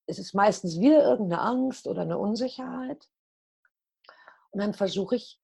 Es 0.07 0.19
ist 0.19 0.33
meistens 0.33 0.79
wieder 0.79 1.03
irgendeine 1.03 1.41
Angst 1.41 1.87
oder 1.87 2.03
eine 2.03 2.17
Unsicherheit. 2.17 3.07
Und 4.51 4.61
dann 4.61 4.73
versuche 4.73 5.15
ich, 5.15 5.41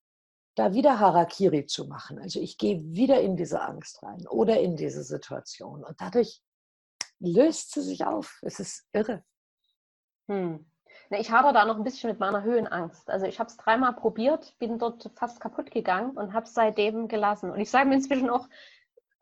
da 0.58 0.74
wieder 0.74 0.98
Harakiri 0.98 1.66
zu 1.66 1.86
machen. 1.86 2.18
Also 2.18 2.40
ich 2.40 2.58
gehe 2.58 2.82
wieder 2.82 3.20
in 3.20 3.36
diese 3.36 3.62
Angst 3.62 4.02
rein 4.02 4.26
oder 4.26 4.58
in 4.58 4.76
diese 4.76 5.04
Situation. 5.04 5.84
Und 5.84 6.00
dadurch 6.00 6.42
löst 7.20 7.72
sie 7.72 7.82
sich 7.82 8.04
auf. 8.04 8.40
Es 8.42 8.60
ist 8.60 8.86
irre. 8.92 9.24
Hm. 10.28 10.64
Ich 11.10 11.30
hadere 11.30 11.54
da 11.54 11.64
noch 11.64 11.76
ein 11.76 11.84
bisschen 11.84 12.10
mit 12.10 12.20
meiner 12.20 12.42
Höhenangst. 12.42 13.08
Also 13.08 13.26
ich 13.26 13.38
habe 13.38 13.48
es 13.48 13.56
dreimal 13.56 13.94
probiert, 13.94 14.54
bin 14.58 14.78
dort 14.78 15.10
fast 15.14 15.40
kaputt 15.40 15.70
gegangen 15.70 16.16
und 16.16 16.34
habe 16.34 16.44
es 16.44 16.52
seitdem 16.52 17.08
gelassen. 17.08 17.50
Und 17.50 17.60
ich 17.60 17.70
sage 17.70 17.88
mir 17.88 17.94
inzwischen 17.94 18.28
auch, 18.28 18.48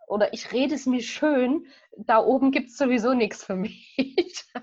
oder 0.09 0.32
ich 0.32 0.53
rede 0.53 0.74
es 0.74 0.86
mir 0.86 1.03
schön, 1.03 1.66
da 1.97 2.18
oben 2.18 2.51
gibt 2.51 2.70
es 2.70 2.76
sowieso 2.76 3.14
nichts 3.14 3.44
für 3.44 3.57
mich. 3.57 3.97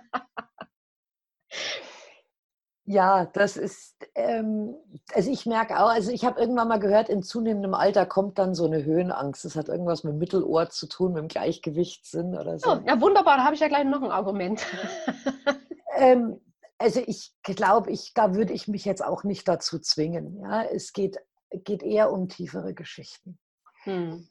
ja, 2.85 3.25
das 3.25 3.57
ist, 3.57 3.95
ähm, 4.15 4.75
also 5.13 5.31
ich 5.31 5.45
merke 5.45 5.79
auch, 5.79 5.89
also 5.89 6.11
ich 6.11 6.25
habe 6.25 6.39
irgendwann 6.39 6.67
mal 6.67 6.79
gehört, 6.79 7.09
in 7.09 7.23
zunehmendem 7.23 7.73
Alter 7.73 8.05
kommt 8.05 8.37
dann 8.37 8.53
so 8.53 8.65
eine 8.65 8.83
Höhenangst. 8.83 9.45
Das 9.45 9.55
hat 9.55 9.69
irgendwas 9.69 10.03
mit 10.03 10.15
Mittelohr 10.15 10.69
zu 10.69 10.87
tun, 10.87 11.13
mit 11.13 11.21
dem 11.21 11.27
Gleichgewichtssinn 11.27 12.35
oder 12.35 12.59
so. 12.59 12.71
Oh, 12.71 12.79
ja, 12.85 12.99
wunderbar, 12.99 13.37
da 13.37 13.45
habe 13.45 13.55
ich 13.55 13.61
ja 13.61 13.67
gleich 13.67 13.85
noch 13.85 14.01
ein 14.01 14.11
Argument. 14.11 14.65
ähm, 15.97 16.41
also 16.77 17.01
ich 17.05 17.33
glaube, 17.43 17.91
ich, 17.91 18.13
da 18.13 18.35
würde 18.35 18.53
ich 18.53 18.67
mich 18.67 18.83
jetzt 18.83 19.03
auch 19.03 19.23
nicht 19.23 19.47
dazu 19.47 19.79
zwingen. 19.79 20.39
Ja? 20.41 20.63
Es 20.63 20.91
geht, 20.91 21.17
geht 21.51 21.83
eher 21.83 22.11
um 22.11 22.27
tiefere 22.27 22.73
Geschichten. 22.73 23.39
Hm 23.83 24.27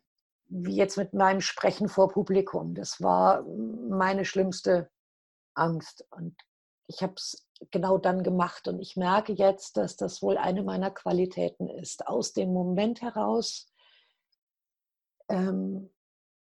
wie 0.53 0.77
jetzt 0.77 0.99
mit 0.99 1.15
meinem 1.15 1.41
Sprechen 1.41 1.89
vor 1.89 2.11
Publikum. 2.11 2.75
Das 2.75 3.01
war 3.01 3.43
meine 3.89 4.25
schlimmste 4.25 4.91
Angst. 5.55 6.07
Und 6.11 6.37
ich 6.87 7.03
habe 7.03 7.15
es 7.17 7.47
genau 7.71 7.99
dann 7.99 8.23
gemacht. 8.23 8.69
Und 8.69 8.81
ich 8.81 8.97
merke 8.97 9.33
jetzt, 9.33 9.77
dass 9.77 9.97
das 9.97 10.23
wohl 10.23 10.37
eine 10.37 10.63
meiner 10.63 10.91
Qualitäten 10.91 11.69
ist, 11.69 12.07
aus 12.07 12.33
dem 12.33 12.53
Moment 12.53 13.03
heraus 13.03 13.73
ähm, 15.29 15.91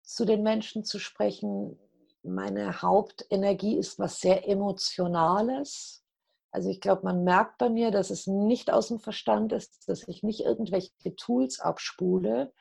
zu 0.03 0.26
den 0.26 0.43
Menschen 0.43 0.84
zu 0.84 0.99
sprechen. 0.99 1.78
Meine 2.24 2.82
Hauptenergie 2.82 3.78
ist 3.78 3.99
was 3.99 4.20
sehr 4.20 4.47
Emotionales. 4.47 6.03
Also 6.51 6.70
ich 6.70 6.82
glaube, 6.82 7.03
man 7.03 7.24
merkt 7.24 7.58
bei 7.58 7.70
mir, 7.70 7.91
dass 7.91 8.10
es 8.10 8.26
nicht 8.26 8.72
aus 8.72 8.88
dem 8.88 8.99
Verstand 8.99 9.51
ist, 9.53 9.88
dass 9.88 10.08
ich 10.08 10.24
nicht 10.24 10.41
irgendwelche 10.41 11.16
Tools 11.16 11.60
abspule, 11.60 12.53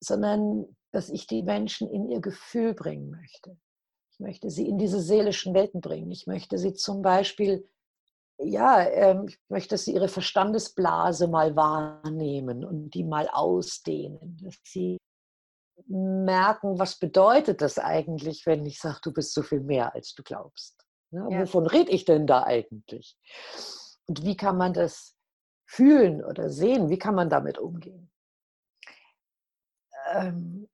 sondern 0.00 0.76
dass 0.92 1.08
ich 1.08 1.26
die 1.26 1.42
Menschen 1.42 1.90
in 1.90 2.08
ihr 2.08 2.20
Gefühl 2.20 2.74
bringen 2.74 3.10
möchte. 3.10 3.58
Ich 4.18 4.20
möchte 4.20 4.50
sie 4.50 4.68
in 4.68 4.78
diese 4.78 5.00
seelischen 5.00 5.54
Welten 5.54 5.80
bringen. 5.80 6.10
Ich 6.10 6.26
möchte 6.26 6.58
sie 6.58 6.74
zum 6.74 7.02
Beispiel, 7.02 7.68
ja, 8.38 8.80
ähm, 8.88 9.26
ich 9.28 9.38
möchte, 9.48 9.70
dass 9.70 9.84
sie 9.84 9.94
ihre 9.94 10.08
Verstandesblase 10.08 11.28
mal 11.28 11.54
wahrnehmen 11.54 12.64
und 12.64 12.90
die 12.90 13.04
mal 13.04 13.28
ausdehnen, 13.28 14.38
dass 14.42 14.56
sie 14.64 14.98
merken, 15.86 16.78
was 16.78 16.98
bedeutet 16.98 17.60
das 17.60 17.78
eigentlich, 17.78 18.46
wenn 18.46 18.64
ich 18.64 18.80
sage, 18.80 19.00
du 19.02 19.12
bist 19.12 19.34
so 19.34 19.42
viel 19.42 19.60
mehr, 19.60 19.94
als 19.94 20.14
du 20.14 20.22
glaubst. 20.22 20.82
Ja, 21.10 21.28
ja. 21.28 21.40
Wovon 21.42 21.66
rede 21.66 21.90
ich 21.92 22.04
denn 22.04 22.26
da 22.26 22.42
eigentlich? 22.44 23.16
Und 24.06 24.24
wie 24.24 24.36
kann 24.36 24.56
man 24.56 24.72
das 24.72 25.14
fühlen 25.66 26.24
oder 26.24 26.50
sehen? 26.50 26.88
Wie 26.88 26.98
kann 26.98 27.14
man 27.14 27.28
damit 27.28 27.58
umgehen? 27.58 28.10
ähm, 30.12 30.68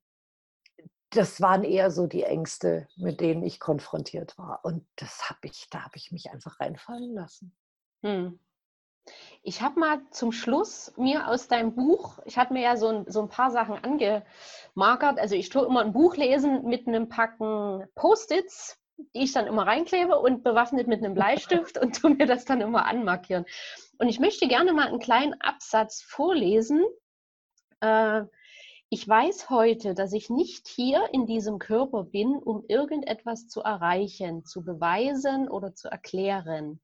das 1.13 1.41
waren 1.41 1.63
eher 1.63 1.91
so 1.91 2.07
die 2.07 2.23
Ängste, 2.23 2.87
mit 2.95 3.21
denen 3.21 3.43
ich 3.43 3.59
konfrontiert 3.59 4.37
war. 4.37 4.59
Und 4.63 4.85
das 4.95 5.29
habe 5.29 5.39
ich, 5.43 5.69
da 5.69 5.83
habe 5.83 5.97
ich 5.97 6.11
mich 6.11 6.31
einfach 6.31 6.59
reinfallen 6.59 7.13
lassen. 7.13 7.55
Hm. 8.03 8.39
Ich 9.41 9.61
habe 9.61 9.79
mal 9.79 10.01
zum 10.11 10.31
Schluss 10.31 10.93
mir 10.95 11.27
aus 11.27 11.49
deinem 11.49 11.75
Buch, 11.75 12.19
ich 12.25 12.37
hatte 12.37 12.53
mir 12.53 12.61
ja 12.61 12.77
so 12.77 12.87
ein, 12.87 13.05
so 13.11 13.21
ein 13.21 13.27
paar 13.29 13.51
Sachen 13.51 13.75
angemarkert. 13.83 15.19
Also 15.19 15.35
ich 15.35 15.49
tue 15.49 15.65
immer 15.65 15.81
ein 15.81 15.91
Buch 15.91 16.15
lesen 16.15 16.63
mit 16.63 16.87
einem 16.87 17.09
Packen 17.09 17.85
Post-its, 17.95 18.79
die 18.97 19.23
ich 19.23 19.33
dann 19.33 19.47
immer 19.47 19.67
reinklebe 19.67 20.17
und 20.17 20.43
bewaffnet 20.43 20.87
mit 20.87 21.03
einem 21.03 21.13
Bleistift 21.13 21.77
und 21.81 21.99
tue 21.99 22.11
mir 22.11 22.25
das 22.25 22.45
dann 22.45 22.61
immer 22.61 22.85
anmarkieren. 22.85 23.45
Und 23.97 24.07
ich 24.07 24.19
möchte 24.19 24.47
gerne 24.47 24.71
mal 24.71 24.87
einen 24.87 24.99
kleinen 24.99 25.39
Absatz 25.41 26.01
vorlesen. 26.01 26.81
Äh, 27.81 28.23
ich 28.89 29.07
weiß 29.07 29.49
heute, 29.49 29.93
dass 29.93 30.13
ich 30.13 30.29
nicht 30.29 30.67
hier 30.67 31.07
in 31.11 31.25
diesem 31.25 31.57
Körper 31.57 32.03
bin, 32.03 32.35
um 32.35 32.63
irgendetwas 32.67 33.47
zu 33.47 33.61
erreichen, 33.61 34.45
zu 34.45 34.63
beweisen 34.63 35.49
oder 35.49 35.73
zu 35.73 35.87
erklären. 35.89 36.79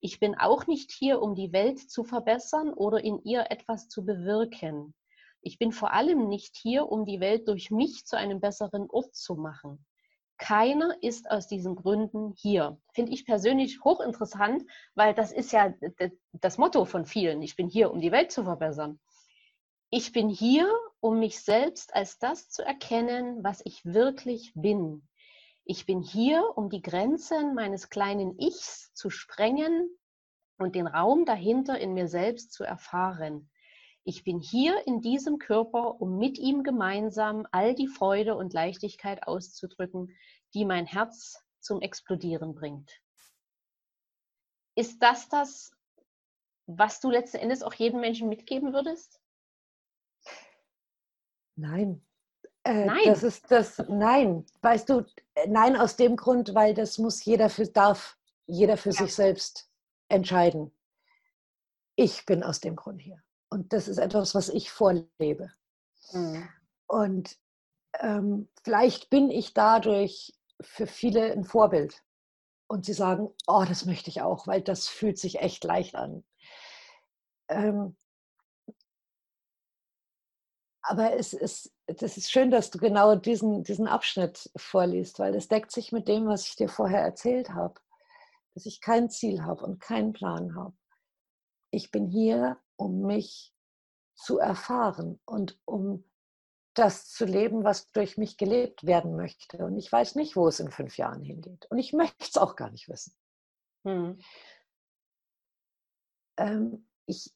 Ich 0.00 0.18
bin 0.18 0.34
auch 0.34 0.66
nicht 0.66 0.90
hier, 0.90 1.22
um 1.22 1.34
die 1.34 1.52
Welt 1.52 1.78
zu 1.78 2.02
verbessern 2.02 2.72
oder 2.72 3.04
in 3.04 3.22
ihr 3.22 3.50
etwas 3.50 3.88
zu 3.88 4.04
bewirken. 4.04 4.94
Ich 5.40 5.58
bin 5.58 5.72
vor 5.72 5.92
allem 5.92 6.28
nicht 6.28 6.56
hier, 6.56 6.88
um 6.88 7.04
die 7.04 7.20
Welt 7.20 7.48
durch 7.48 7.70
mich 7.70 8.04
zu 8.06 8.16
einem 8.16 8.40
besseren 8.40 8.88
Ort 8.90 9.14
zu 9.14 9.34
machen. 9.34 9.84
Keiner 10.38 10.96
ist 11.02 11.30
aus 11.30 11.46
diesen 11.46 11.76
Gründen 11.76 12.34
hier. 12.36 12.80
Finde 12.92 13.12
ich 13.12 13.24
persönlich 13.24 13.84
hochinteressant, 13.84 14.64
weil 14.96 15.14
das 15.14 15.30
ist 15.30 15.52
ja 15.52 15.72
das 16.32 16.58
Motto 16.58 16.84
von 16.84 17.04
vielen. 17.04 17.42
Ich 17.42 17.54
bin 17.54 17.68
hier, 17.68 17.92
um 17.92 18.00
die 18.00 18.10
Welt 18.10 18.32
zu 18.32 18.42
verbessern. 18.42 18.98
Ich 19.94 20.12
bin 20.12 20.30
hier, 20.30 20.74
um 21.00 21.18
mich 21.18 21.40
selbst 21.40 21.94
als 21.94 22.18
das 22.18 22.48
zu 22.48 22.64
erkennen, 22.64 23.44
was 23.44 23.60
ich 23.66 23.84
wirklich 23.84 24.50
bin. 24.54 25.06
Ich 25.64 25.84
bin 25.84 26.00
hier, 26.00 26.56
um 26.56 26.70
die 26.70 26.80
Grenzen 26.80 27.54
meines 27.54 27.90
kleinen 27.90 28.38
Ichs 28.38 28.94
zu 28.94 29.10
sprengen 29.10 29.90
und 30.56 30.76
den 30.76 30.86
Raum 30.86 31.26
dahinter 31.26 31.78
in 31.78 31.92
mir 31.92 32.08
selbst 32.08 32.54
zu 32.54 32.64
erfahren. 32.64 33.50
Ich 34.02 34.24
bin 34.24 34.40
hier 34.40 34.86
in 34.86 35.02
diesem 35.02 35.38
Körper, 35.38 36.00
um 36.00 36.16
mit 36.16 36.38
ihm 36.38 36.62
gemeinsam 36.62 37.46
all 37.52 37.74
die 37.74 37.86
Freude 37.86 38.34
und 38.34 38.54
Leichtigkeit 38.54 39.26
auszudrücken, 39.26 40.16
die 40.54 40.64
mein 40.64 40.86
Herz 40.86 41.44
zum 41.60 41.82
Explodieren 41.82 42.54
bringt. 42.54 42.90
Ist 44.74 45.02
das 45.02 45.28
das, 45.28 45.70
was 46.64 47.00
du 47.00 47.10
letzten 47.10 47.36
Endes 47.36 47.62
auch 47.62 47.74
jedem 47.74 48.00
Menschen 48.00 48.30
mitgeben 48.30 48.72
würdest? 48.72 49.21
Nein. 51.56 52.04
Äh, 52.64 52.86
nein. 52.86 53.02
Das 53.06 53.22
ist 53.22 53.50
das, 53.50 53.78
nein. 53.88 54.46
Weißt 54.60 54.88
du, 54.88 55.04
äh, 55.34 55.48
nein 55.48 55.76
aus 55.76 55.96
dem 55.96 56.16
Grund, 56.16 56.54
weil 56.54 56.74
das 56.74 56.98
muss 56.98 57.24
jeder 57.24 57.48
für, 57.48 57.66
darf 57.66 58.16
jeder 58.46 58.76
für 58.76 58.90
ja. 58.90 59.02
sich 59.02 59.14
selbst 59.14 59.68
entscheiden. 60.08 60.72
Ich 61.96 62.24
bin 62.26 62.42
aus 62.42 62.60
dem 62.60 62.76
Grund 62.76 63.02
hier. 63.02 63.22
Und 63.50 63.72
das 63.72 63.88
ist 63.88 63.98
etwas, 63.98 64.34
was 64.34 64.48
ich 64.48 64.70
vorlebe. 64.70 65.52
Mhm. 66.12 66.48
Und 66.86 67.36
ähm, 68.00 68.48
vielleicht 68.62 69.10
bin 69.10 69.30
ich 69.30 69.54
dadurch 69.54 70.32
für 70.60 70.86
viele 70.86 71.32
ein 71.32 71.44
Vorbild. 71.44 72.02
Und 72.66 72.86
sie 72.86 72.94
sagen, 72.94 73.28
oh, 73.46 73.64
das 73.68 73.84
möchte 73.84 74.08
ich 74.08 74.22
auch, 74.22 74.46
weil 74.46 74.62
das 74.62 74.88
fühlt 74.88 75.18
sich 75.18 75.40
echt 75.40 75.64
leicht 75.64 75.94
an. 75.94 76.24
Ähm, 77.48 77.96
aber 80.82 81.14
es, 81.14 81.32
es, 81.32 81.72
das 81.86 82.16
ist 82.16 82.30
schön, 82.30 82.50
dass 82.50 82.70
du 82.70 82.78
genau 82.78 83.14
diesen, 83.14 83.62
diesen 83.62 83.86
Abschnitt 83.86 84.50
vorliest, 84.56 85.18
weil 85.18 85.32
das 85.32 85.48
deckt 85.48 85.70
sich 85.70 85.92
mit 85.92 86.08
dem, 86.08 86.26
was 86.26 86.46
ich 86.46 86.56
dir 86.56 86.68
vorher 86.68 87.00
erzählt 87.00 87.50
habe. 87.50 87.80
Dass 88.54 88.66
ich 88.66 88.80
kein 88.80 89.08
Ziel 89.08 89.44
habe 89.44 89.64
und 89.64 89.80
keinen 89.80 90.12
Plan 90.12 90.54
habe. 90.56 90.76
Ich 91.70 91.90
bin 91.90 92.06
hier, 92.06 92.58
um 92.76 93.02
mich 93.02 93.54
zu 94.14 94.38
erfahren 94.38 95.20
und 95.24 95.58
um 95.64 96.04
das 96.74 97.08
zu 97.08 97.24
leben, 97.24 97.64
was 97.64 97.90
durch 97.92 98.18
mich 98.18 98.36
gelebt 98.36 98.84
werden 98.84 99.16
möchte. 99.16 99.64
Und 99.64 99.78
ich 99.78 99.90
weiß 99.90 100.16
nicht, 100.16 100.36
wo 100.36 100.48
es 100.48 100.60
in 100.60 100.70
fünf 100.70 100.96
Jahren 100.96 101.22
hingeht. 101.22 101.66
Und 101.70 101.78
ich 101.78 101.92
möchte 101.92 102.24
es 102.24 102.36
auch 102.36 102.56
gar 102.56 102.70
nicht 102.70 102.88
wissen. 102.88 103.14
Hm. 103.84 104.18
Ähm, 106.38 106.88
ich, 107.06 107.32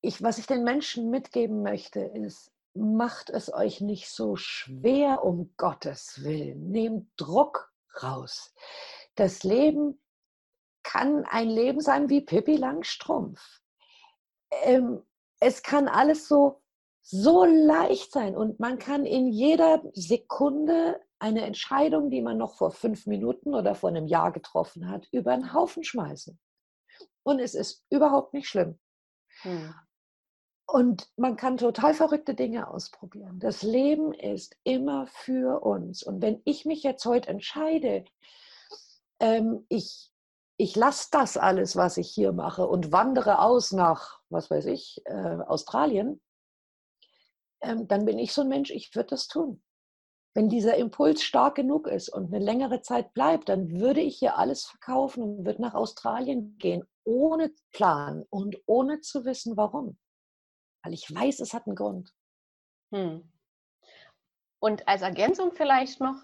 ich, 0.00 0.22
was 0.22 0.38
ich 0.38 0.46
den 0.46 0.64
Menschen 0.64 1.10
mitgeben 1.10 1.62
möchte, 1.62 2.00
ist, 2.00 2.53
macht 2.74 3.30
es 3.30 3.52
euch 3.52 3.80
nicht 3.80 4.08
so 4.10 4.36
schwer, 4.36 5.24
um 5.24 5.54
Gottes 5.56 6.22
Willen. 6.22 6.70
Nehmt 6.70 7.08
Druck 7.16 7.72
raus. 8.02 8.52
Das 9.14 9.44
Leben 9.44 10.00
kann 10.82 11.24
ein 11.24 11.48
Leben 11.48 11.80
sein 11.80 12.10
wie 12.10 12.20
Pippi 12.20 12.56
Langstrumpf. 12.56 13.60
Ähm, 14.62 15.02
es 15.40 15.62
kann 15.62 15.88
alles 15.88 16.28
so, 16.28 16.62
so 17.02 17.44
leicht 17.44 18.12
sein 18.12 18.36
und 18.36 18.60
man 18.60 18.78
kann 18.78 19.06
in 19.06 19.28
jeder 19.28 19.82
Sekunde 19.92 21.00
eine 21.18 21.42
Entscheidung, 21.42 22.10
die 22.10 22.22
man 22.22 22.38
noch 22.38 22.56
vor 22.56 22.70
fünf 22.70 23.06
Minuten 23.06 23.54
oder 23.54 23.74
vor 23.74 23.90
einem 23.90 24.06
Jahr 24.06 24.32
getroffen 24.32 24.88
hat, 24.88 25.08
über 25.10 25.34
den 25.34 25.52
Haufen 25.52 25.84
schmeißen. 25.84 26.38
Und 27.22 27.40
es 27.40 27.54
ist 27.54 27.84
überhaupt 27.90 28.34
nicht 28.34 28.48
schlimm. 28.48 28.78
Hm. 29.42 29.74
Und 30.66 31.10
man 31.16 31.36
kann 31.36 31.58
total 31.58 31.92
verrückte 31.92 32.34
Dinge 32.34 32.68
ausprobieren. 32.68 33.38
Das 33.38 33.62
Leben 33.62 34.12
ist 34.12 34.56
immer 34.64 35.06
für 35.06 35.62
uns. 35.62 36.02
Und 36.02 36.22
wenn 36.22 36.40
ich 36.44 36.64
mich 36.64 36.82
jetzt 36.82 37.04
heute 37.04 37.28
entscheide, 37.28 38.04
ähm, 39.20 39.66
ich, 39.68 40.10
ich 40.56 40.74
lasse 40.74 41.08
das 41.10 41.36
alles, 41.36 41.76
was 41.76 41.98
ich 41.98 42.10
hier 42.10 42.32
mache 42.32 42.66
und 42.66 42.92
wandere 42.92 43.40
aus 43.40 43.72
nach, 43.72 44.20
was 44.30 44.50
weiß 44.50 44.66
ich, 44.66 45.02
äh, 45.04 45.12
Australien, 45.46 46.20
ähm, 47.60 47.86
dann 47.86 48.06
bin 48.06 48.18
ich 48.18 48.32
so 48.32 48.40
ein 48.40 48.48
Mensch, 48.48 48.70
ich 48.70 48.94
würde 48.94 49.10
das 49.10 49.28
tun. 49.28 49.62
Wenn 50.34 50.48
dieser 50.48 50.76
Impuls 50.76 51.22
stark 51.22 51.56
genug 51.56 51.86
ist 51.86 52.08
und 52.08 52.34
eine 52.34 52.44
längere 52.44 52.80
Zeit 52.80 53.12
bleibt, 53.12 53.50
dann 53.50 53.70
würde 53.70 54.00
ich 54.00 54.18
hier 54.18 54.38
alles 54.38 54.64
verkaufen 54.64 55.22
und 55.22 55.44
würde 55.44 55.62
nach 55.62 55.74
Australien 55.74 56.56
gehen, 56.58 56.84
ohne 57.04 57.52
Plan 57.72 58.24
und 58.30 58.56
ohne 58.66 59.00
zu 59.00 59.24
wissen, 59.24 59.56
warum 59.56 59.98
weil 60.84 60.92
ich 60.92 61.12
weiß, 61.12 61.40
es 61.40 61.54
hat 61.54 61.66
einen 61.66 61.76
Grund. 61.76 62.12
Hm. 62.92 63.32
Und 64.60 64.86
als 64.86 65.02
Ergänzung 65.02 65.52
vielleicht 65.52 66.00
noch, 66.00 66.16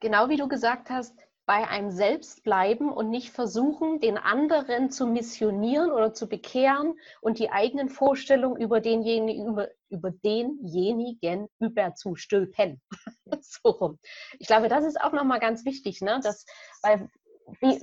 genau 0.00 0.28
wie 0.28 0.36
du 0.36 0.48
gesagt 0.48 0.90
hast, 0.90 1.18
bei 1.44 1.66
einem 1.68 1.90
selbst 1.90 2.44
bleiben 2.44 2.90
und 2.90 3.10
nicht 3.10 3.30
versuchen, 3.30 3.98
den 3.98 4.16
anderen 4.16 4.90
zu 4.90 5.06
missionieren 5.06 5.90
oder 5.90 6.14
zu 6.14 6.28
bekehren 6.28 6.94
und 7.20 7.40
die 7.40 7.50
eigenen 7.50 7.88
Vorstellungen 7.88 8.60
über 8.60 8.80
denjenigen, 8.80 9.48
über, 9.48 9.68
über 9.88 10.12
denjenigen 10.12 11.48
überzustülpen. 11.58 12.80
so 13.40 13.70
rum. 13.70 13.98
Ich 14.38 14.46
glaube, 14.46 14.68
das 14.68 14.84
ist 14.84 15.00
auch 15.00 15.12
nochmal 15.12 15.40
ganz 15.40 15.64
wichtig, 15.64 16.00
ne? 16.00 16.20
dass, 16.22 16.46
weil 16.82 17.10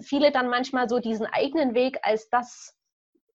viele 0.01 0.31
dann 0.31 0.49
manchmal 0.49 0.87
so 0.87 0.99
diesen 0.99 1.25
eigenen 1.25 1.73
Weg 1.73 1.99
als 2.03 2.29
das 2.29 2.78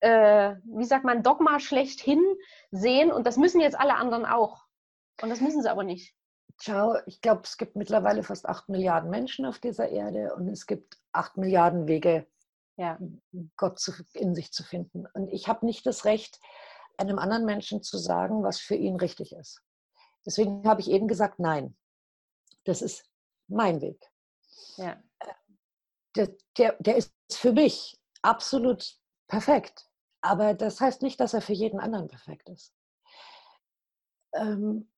äh, 0.05 0.57
wie 0.65 0.85
sagt 0.85 1.05
man, 1.05 1.23
Dogma 1.23 1.59
schlechthin 1.61 2.23
sehen 2.71 3.11
und 3.11 3.27
das 3.27 3.39
müssen 3.39 3.61
jetzt 3.61 3.79
alle 3.79 3.95
anderen 3.95 4.27
auch. 4.27 4.67
Und 5.23 5.31
das 5.31 5.41
müssen 5.41 5.63
sie 5.63 5.71
aber 5.71 5.83
nicht. 5.83 6.15
Schau, 6.61 6.97
ich 7.07 7.23
glaube, 7.23 7.41
es 7.45 7.57
gibt 7.57 7.75
mittlerweile 7.75 8.23
fast 8.23 8.47
acht 8.47 8.69
Milliarden 8.69 9.09
Menschen 9.09 9.47
auf 9.47 9.59
dieser 9.59 9.89
Erde 9.89 10.35
und 10.35 10.49
es 10.49 10.67
gibt 10.67 10.99
acht 11.13 11.39
Milliarden 11.39 11.89
Wege, 11.89 12.27
ja. 12.77 12.99
Gott 13.57 13.79
zu, 13.79 13.93
in 14.13 14.35
sich 14.35 14.53
zu 14.53 14.63
finden. 14.63 15.07
Und 15.15 15.29
ich 15.33 15.49
habe 15.49 15.65
nicht 15.65 15.87
das 15.87 16.05
Recht, 16.05 16.39
einem 16.99 17.19
anderen 17.19 17.47
Menschen 17.47 17.83
zu 17.83 17.97
sagen, 17.97 18.43
was 18.43 18.61
für 18.61 18.77
ihn 18.77 18.97
richtig 18.97 19.33
ist. 19.33 19.63
Deswegen 20.27 20.69
habe 20.69 20.83
ich 20.83 20.91
eben 20.91 21.09
gesagt, 21.09 21.39
nein, 21.39 21.77
das 22.65 22.83
ist 22.83 23.09
mein 23.49 23.81
Weg. 23.81 24.05
Ja. 24.77 25.03
Der, 26.15 26.29
der, 26.59 26.77
der 26.79 26.97
ist 26.97 27.15
für 27.33 27.53
mich 27.53 27.99
absolut 28.23 28.99
perfekt. 29.29 29.89
Aber 30.25 30.55
das 30.55 30.81
heißt 30.81 31.03
nicht, 31.03 31.21
dass 31.21 31.35
er 31.35 31.43
für 31.43 31.53
jeden 31.53 31.79
anderen 31.79 32.09
perfekt 32.09 32.49
ist. 32.49 32.73
Ähm, 34.33 34.91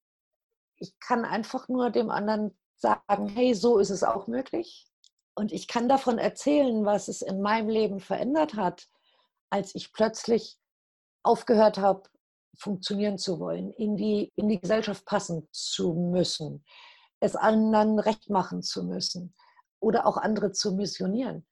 ich 0.77 0.97
kann 1.01 1.25
einfach 1.25 1.69
nur 1.69 1.91
dem 1.91 2.11
anderen 2.11 2.57
sagen, 2.77 3.27
hey, 3.27 3.53
so 3.53 3.79
ist 3.79 3.91
es 3.91 4.05
auch 4.05 4.29
möglich. 4.29 4.87
Und 5.35 5.51
ich 5.51 5.67
kann 5.67 5.89
davon 5.89 6.19
erzählen, 6.19 6.85
was 6.85 7.09
es 7.09 7.23
in 7.23 7.43
meinem 7.43 7.69
Leben 7.69 7.99
verändert 7.99 8.55
hat, 8.55 8.87
als 9.51 9.75
ich 9.75 9.93
plötzlich 9.93 10.61
aufgehört 11.25 11.79
habe, 11.79 12.05
funktionieren 12.57 13.19
zu 13.19 13.41
wollen, 13.41 13.73
in 13.73 13.97
die, 13.97 14.33
in 14.37 14.49
die 14.49 14.61
Gesellschaft 14.61 15.05
passen 15.07 15.49
zu 15.51 15.93
müssen, 15.93 16.65
es 17.19 17.35
anderen 17.35 17.99
recht 17.99 18.31
machen 18.31 18.63
zu 18.63 18.85
müssen 18.85 19.35
oder 19.81 20.07
auch 20.07 20.19
andere 20.19 20.53
zu 20.53 20.77
missionieren. 20.77 21.45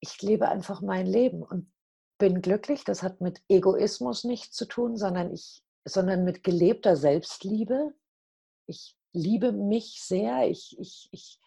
Ich 0.00 0.20
lebe 0.20 0.48
einfach 0.48 0.80
mein 0.80 1.06
Leben 1.06 1.44
und 1.44 1.72
bin 2.18 2.42
glücklich. 2.42 2.84
Das 2.84 3.02
hat 3.02 3.20
mit 3.20 3.42
Egoismus 3.48 4.24
nichts 4.24 4.56
zu 4.56 4.66
tun, 4.66 4.96
sondern, 4.96 5.32
ich, 5.32 5.62
sondern 5.84 6.24
mit 6.24 6.42
gelebter 6.42 6.96
Selbstliebe. 6.96 7.94
Ich 8.66 8.96
liebe 9.12 9.52
mich 9.52 10.02
sehr, 10.02 10.48
ich, 10.48 10.78
ich, 10.78 11.08
ich 11.12 11.40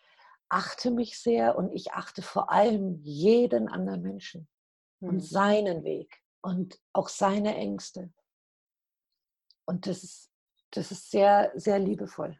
achte 0.49 0.91
mich 0.91 1.19
sehr 1.19 1.57
und 1.57 1.71
ich 1.71 1.93
achte 1.93 2.21
vor 2.21 2.51
allem 2.51 3.01
jeden 3.03 3.69
anderen 3.69 4.01
Menschen 4.01 4.47
hm. 4.99 5.09
und 5.09 5.19
seinen 5.21 5.83
Weg 5.83 6.21
und 6.41 6.79
auch 6.93 7.09
seine 7.09 7.55
Ängste. 7.55 8.11
Und 9.65 9.85
das 9.85 10.03
ist, 10.03 10.31
das 10.71 10.91
ist 10.91 11.11
sehr, 11.11 11.51
sehr 11.55 11.77
liebevoll. 11.79 12.39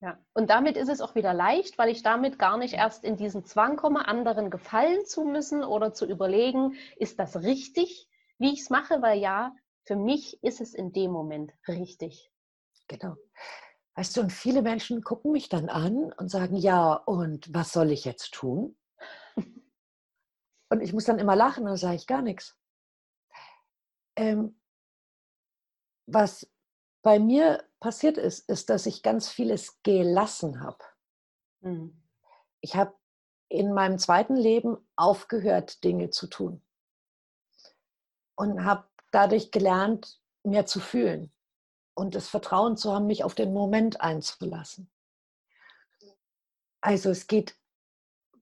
Ja, 0.00 0.16
und 0.32 0.48
damit 0.48 0.76
ist 0.76 0.88
es 0.88 1.00
auch 1.00 1.16
wieder 1.16 1.34
leicht, 1.34 1.76
weil 1.76 1.88
ich 1.88 2.04
damit 2.04 2.38
gar 2.38 2.56
nicht 2.56 2.74
erst 2.74 3.04
in 3.04 3.16
diesen 3.16 3.44
Zwang 3.44 3.76
komme, 3.76 4.06
anderen 4.06 4.48
gefallen 4.48 5.04
zu 5.04 5.24
müssen 5.24 5.64
oder 5.64 5.92
zu 5.92 6.06
überlegen, 6.06 6.74
ist 6.96 7.18
das 7.18 7.42
richtig, 7.42 8.08
wie 8.38 8.52
ich 8.52 8.60
es 8.60 8.70
mache, 8.70 9.02
weil 9.02 9.18
ja, 9.18 9.56
für 9.84 9.96
mich 9.96 10.40
ist 10.44 10.60
es 10.60 10.72
in 10.74 10.92
dem 10.92 11.10
Moment 11.10 11.52
richtig. 11.66 12.30
Genau. 12.86 13.16
Weißt 13.96 14.16
du, 14.16 14.20
und 14.20 14.32
viele 14.32 14.62
Menschen 14.62 15.02
gucken 15.02 15.32
mich 15.32 15.48
dann 15.48 15.68
an 15.68 16.12
und 16.12 16.30
sagen, 16.30 16.54
ja, 16.54 16.92
und 16.92 17.52
was 17.52 17.72
soll 17.72 17.90
ich 17.90 18.04
jetzt 18.04 18.32
tun? 18.32 18.76
Und 20.70 20.82
ich 20.82 20.92
muss 20.92 21.06
dann 21.06 21.18
immer 21.18 21.34
lachen 21.34 21.66
und 21.66 21.78
sage 21.78 21.96
ich 21.96 22.06
gar 22.06 22.20
nichts. 22.20 22.54
Ähm, 24.16 24.60
was 26.04 26.46
bei 27.00 27.18
mir 27.18 27.67
passiert 27.80 28.18
ist, 28.18 28.48
ist, 28.48 28.70
dass 28.70 28.86
ich 28.86 29.02
ganz 29.02 29.28
vieles 29.28 29.80
gelassen 29.82 30.60
habe. 30.60 30.84
Mhm. 31.60 32.02
Ich 32.60 32.74
habe 32.76 32.94
in 33.48 33.72
meinem 33.72 33.98
zweiten 33.98 34.36
Leben 34.36 34.76
aufgehört, 34.96 35.82
Dinge 35.84 36.10
zu 36.10 36.26
tun 36.26 36.62
und 38.36 38.64
habe 38.64 38.84
dadurch 39.10 39.50
gelernt, 39.50 40.20
mehr 40.44 40.66
zu 40.66 40.80
fühlen 40.80 41.32
und 41.94 42.14
das 42.14 42.28
Vertrauen 42.28 42.76
zu 42.76 42.92
haben, 42.92 43.06
mich 43.06 43.24
auf 43.24 43.34
den 43.34 43.52
Moment 43.52 44.00
einzulassen. 44.00 44.90
Also 46.80 47.10
es 47.10 47.26
geht, 47.26 47.56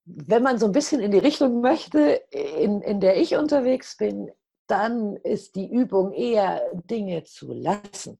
wenn 0.05 0.43
man 0.43 0.59
so 0.59 0.67
ein 0.67 0.73
bisschen 0.73 1.01
in 1.01 1.11
die 1.11 1.19
Richtung 1.19 1.61
möchte, 1.61 2.01
in, 2.31 2.83
in 2.83 3.01
der 3.01 3.17
ich 3.17 3.37
unterwegs 3.37 3.97
bin, 3.97 4.31
dann 4.67 5.17
ist 5.17 5.55
die 5.55 5.71
Übung 5.71 6.13
eher 6.13 6.63
Dinge 6.75 7.25
zu 7.25 7.53
lassen. 7.53 8.19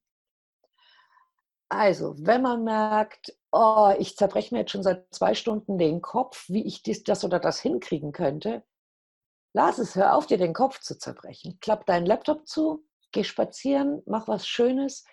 Also, 1.69 2.15
wenn 2.19 2.43
man 2.43 2.65
merkt, 2.65 3.37
oh, 3.51 3.93
ich 3.99 4.17
zerbreche 4.17 4.55
mir 4.55 4.61
jetzt 4.61 4.71
schon 4.71 4.83
seit 4.83 5.13
zwei 5.13 5.35
Stunden 5.35 5.79
den 5.79 6.01
Kopf, 6.01 6.49
wie 6.49 6.65
ich 6.65 6.83
dies, 6.83 7.03
das 7.03 7.25
oder 7.25 7.41
das 7.41 7.61
hinkriegen 7.61 8.13
könnte, 8.13 8.63
lass 9.53 9.79
es, 9.79 9.97
hör 9.97 10.15
auf, 10.15 10.27
dir 10.27 10.39
den 10.39 10.55
Kopf 10.55 10.81
zu 10.81 10.97
zerbrechen. 10.99 11.59
Klapp 11.61 11.87
deinen 11.87 12.07
Laptop 12.07 12.47
zu, 12.47 12.85
geh 13.13 13.25
spazieren, 13.25 14.03
mach 14.07 14.29
was 14.29 14.47
Schönes 14.47 15.05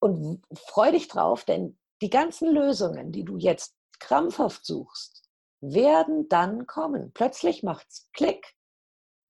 und 0.00 0.42
freu 0.54 0.92
dich 0.92 1.08
drauf, 1.08 1.44
denn 1.44 1.78
die 2.02 2.10
ganzen 2.10 2.50
Lösungen, 2.50 3.12
die 3.12 3.24
du 3.24 3.38
jetzt 3.38 3.74
krampfhaft 3.98 4.66
suchst, 4.66 5.22
werden 5.60 6.28
dann 6.28 6.66
kommen. 6.66 7.12
Plötzlich 7.12 7.62
macht's 7.62 8.10
Klick 8.12 8.54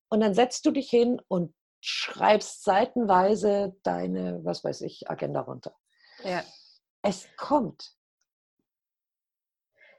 und 0.09 0.21
dann 0.21 0.35
setzt 0.35 0.67
du 0.67 0.73
dich 0.73 0.91
hin 0.91 1.23
und 1.29 1.55
schreibst 1.81 2.65
seitenweise 2.65 3.77
deine, 3.83 4.45
was 4.45 4.65
weiß 4.65 4.81
ich, 4.83 5.11
Agenda 5.11 5.41
runter. 5.41 5.75
Ja. 6.25 6.43
Es 7.03 7.29
kommt. 7.37 7.93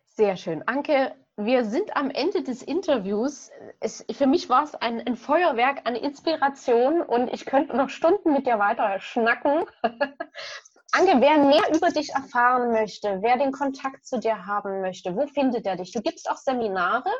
Sehr 0.05 0.35
schön. 0.35 0.67
Anke, 0.67 1.15
wir 1.37 1.65
sind 1.65 1.95
am 1.95 2.09
Ende 2.09 2.41
des 2.41 2.63
Interviews. 2.63 3.51
Es, 3.79 4.03
für 4.11 4.25
mich 4.25 4.49
war 4.49 4.63
es 4.63 4.73
ein, 4.73 5.05
ein, 5.05 5.15
Feuerwerk 5.15 5.81
an 5.85 5.95
Inspiration 5.95 7.03
und 7.03 7.31
ich 7.31 7.45
könnte 7.45 7.77
noch 7.77 7.89
Stunden 7.89 8.33
mit 8.33 8.47
dir 8.47 8.57
weiter 8.57 8.99
schnacken. 8.99 9.65
Anke, 10.91 11.21
wer 11.21 11.37
mehr 11.37 11.75
über 11.75 11.89
dich 11.89 12.09
erfahren 12.09 12.71
möchte, 12.71 13.19
wer 13.21 13.37
den 13.37 13.51
Kontakt 13.51 14.07
zu 14.07 14.19
dir 14.19 14.47
haben 14.47 14.81
möchte, 14.81 15.15
wo 15.15 15.27
findet 15.27 15.67
er 15.67 15.75
dich? 15.75 15.91
Du 15.91 16.01
gibst 16.01 16.29
auch 16.29 16.37
Seminare? 16.37 17.11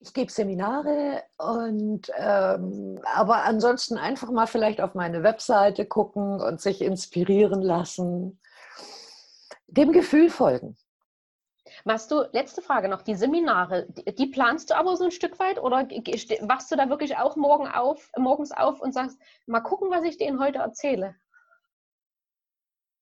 Ich 0.00 0.12
gebe 0.12 0.30
Seminare 0.30 1.22
und 1.38 2.10
ähm, 2.16 3.00
aber 3.14 3.44
ansonsten 3.44 3.96
einfach 3.96 4.30
mal 4.30 4.46
vielleicht 4.46 4.80
auf 4.80 4.94
meine 4.94 5.22
Webseite 5.22 5.86
gucken 5.86 6.40
und 6.40 6.60
sich 6.60 6.82
inspirieren 6.82 7.62
lassen. 7.62 8.38
Dem 9.68 9.92
Gefühl 9.92 10.30
folgen. 10.30 10.76
Machst 11.84 12.10
du, 12.10 12.22
letzte 12.32 12.62
Frage 12.62 12.88
noch, 12.88 13.02
die 13.02 13.14
Seminare, 13.14 13.86
die, 13.88 14.14
die, 14.14 14.26
planst 14.26 14.70
du 14.70 14.76
aber 14.76 14.96
so 14.96 15.04
ein 15.04 15.10
Stück 15.10 15.38
weit 15.38 15.58
oder 15.60 15.88
wachst 16.48 16.70
du 16.70 16.76
da 16.76 16.88
wirklich 16.88 17.16
auch 17.16 17.36
morgen 17.36 17.68
auf, 17.68 18.10
morgens 18.16 18.52
auf 18.52 18.80
und 18.80 18.92
sagst, 18.92 19.18
mal 19.46 19.60
gucken, 19.60 19.90
was 19.90 20.04
ich 20.04 20.16
denen 20.18 20.40
heute 20.40 20.58
erzähle? 20.58 21.16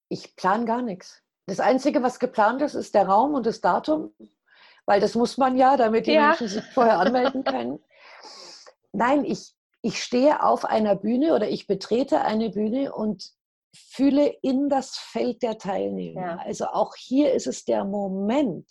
Ich 0.09 0.37
plane 0.37 0.65
gar 0.65 0.83
nichts. 0.83 1.23
Das 1.47 1.61
Einzige, 1.61 2.03
was 2.03 2.19
geplant 2.19 2.63
ist, 2.63 2.75
ist 2.75 2.95
der 2.95 3.07
Raum 3.07 3.35
und 3.35 3.47
das 3.47 3.61
Datum, 3.61 4.15
weil 4.87 5.01
das 5.01 5.15
muss 5.15 5.39
man 5.39 5.57
ja, 5.57 5.77
damit 5.77 6.07
die 6.07 6.13
ja. 6.13 6.29
Menschen 6.29 6.49
sich 6.49 6.65
vorher 6.73 6.99
anmelden 6.99 7.45
können. 7.45 7.79
Nein, 8.93 9.25
ich, 9.25 9.55
ich 9.83 10.03
stehe 10.03 10.43
auf 10.43 10.65
einer 10.65 10.95
Bühne 10.97 11.35
oder 11.35 11.49
ich 11.49 11.67
betrete 11.67 12.21
eine 12.21 12.51
Bühne 12.51 12.95
und 12.95 13.33
fühle 13.75 14.29
in 14.43 14.69
das 14.69 14.97
Feld 14.97 15.43
der 15.43 15.59
Teilnehmer. 15.59 16.21
Ja. 16.21 16.37
Also 16.37 16.67
auch 16.67 16.95
hier 16.97 17.33
ist 17.33 17.47
es 17.47 17.65
der 17.65 17.85
Moment. 17.85 18.71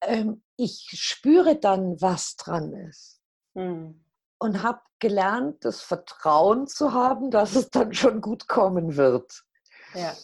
Ähm, 0.00 0.42
ich 0.56 0.88
spüre 0.94 1.56
dann, 1.56 2.00
was 2.00 2.36
dran 2.36 2.72
ist. 2.74 3.20
Hm. 3.54 4.04
Und 4.38 4.62
habe 4.62 4.80
gelernt, 4.98 5.64
das 5.64 5.80
Vertrauen 5.80 6.66
zu 6.66 6.92
haben, 6.92 7.30
dass 7.30 7.54
es 7.54 7.70
dann 7.70 7.94
schon 7.94 8.20
gut 8.20 8.48
kommen 8.48 8.96
wird. 8.96 9.44
Ja. 9.94 10.14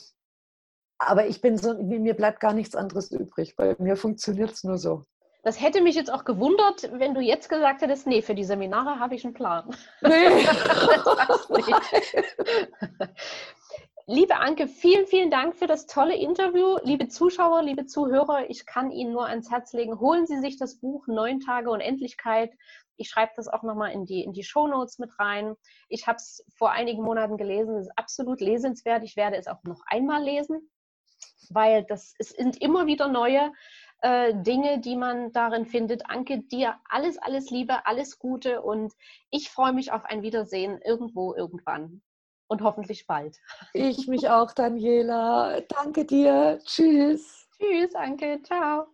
Aber 1.03 1.27
ich 1.27 1.41
bin 1.41 1.57
so, 1.57 1.83
mir 1.83 2.15
bleibt 2.15 2.41
gar 2.41 2.53
nichts 2.53 2.77
anderes 2.77 3.11
übrig. 3.11 3.57
Bei 3.57 3.75
mir 3.79 3.97
funktioniert 3.97 4.51
es 4.51 4.65
nur 4.65 4.77
so. 4.77 5.07
Das 5.43 5.59
hätte 5.59 5.81
mich 5.81 5.95
jetzt 5.95 6.13
auch 6.13 6.27
gewundert, 6.27 6.91
wenn 6.93 7.15
du 7.15 7.23
jetzt 7.23 7.49
gesagt 7.49 7.81
hättest, 7.81 8.07
nee, 8.07 8.21
für 8.21 8.35
die 8.35 8.45
Seminare 8.45 9.01
habe 9.01 9.15
ich 9.15 9.25
einen 9.25 9.33
Plan. 9.33 9.75
Nee. 10.03 10.11
Liebe 14.07 14.37
Anke, 14.37 14.69
vielen, 14.69 15.07
vielen 15.07 15.31
Dank 15.31 15.57
für 15.57 15.67
das 15.67 15.87
tolle 15.87 16.17
Interview. 16.17 16.77
Liebe 16.83 17.09
Zuschauer, 17.09 17.63
liebe 17.63 17.87
Zuhörer, 17.87 18.51
ich 18.51 18.67
kann 18.67 18.91
Ihnen 18.91 19.13
nur 19.13 19.27
ans 19.27 19.51
Herz 19.51 19.73
legen, 19.73 20.01
holen 20.01 20.27
Sie 20.27 20.39
sich 20.41 20.59
das 20.59 20.81
Buch 20.81 21.07
Neun 21.07 21.41
Tage 21.41 21.71
Unendlichkeit. 21.71 22.53
Ich 22.97 23.09
schreibe 23.09 23.33
das 23.37 23.49
auch 23.49 23.63
nochmal 23.63 23.93
in 23.93 24.05
die, 24.05 24.23
in 24.23 24.35
die 24.35 24.45
Shownotes 24.45 24.99
mit 24.99 25.19
rein. 25.19 25.55
Ich 25.89 26.07
habe 26.07 26.17
es 26.17 26.45
vor 26.59 26.73
einigen 26.73 27.03
Monaten 27.03 27.39
gelesen. 27.39 27.77
Es 27.77 27.87
ist 27.87 27.97
absolut 27.97 28.43
lesenswert. 28.43 29.03
Ich 29.05 29.17
werde 29.17 29.37
es 29.37 29.47
auch 29.47 29.63
noch 29.63 29.81
einmal 29.87 30.23
lesen, 30.23 30.69
weil 31.51 31.85
das 31.85 32.15
es 32.19 32.31
sind 32.31 32.61
immer 32.63 32.87
wieder 32.87 33.09
neue 33.09 33.53
äh, 34.03 34.33
Dinge, 34.35 34.81
die 34.81 34.97
man 34.97 35.33
darin 35.33 35.67
findet. 35.67 36.09
Anke, 36.09 36.39
dir 36.39 36.77
alles, 36.89 37.19
alles 37.19 37.51
Liebe, 37.51 37.87
alles 37.87 38.19
Gute 38.19 38.63
und 38.63 38.95
ich 39.31 39.51
freue 39.51 39.73
mich 39.73 39.93
auf 39.93 40.05
ein 40.05 40.23
Wiedersehen 40.23 40.81
irgendwo, 40.83 41.35
irgendwann 41.35 42.03
und 42.49 42.63
hoffentlich 42.63 43.07
bald. 43.07 43.39
Ich 43.73 44.09
mich 44.09 44.29
auch, 44.29 44.53
Daniela. 44.53 45.61
Danke 45.69 46.05
dir. 46.05 46.59
Tschüss. 46.65 47.49
Tschüss, 47.59 47.95
Anke. 47.95 48.41
Ciao. 48.43 48.91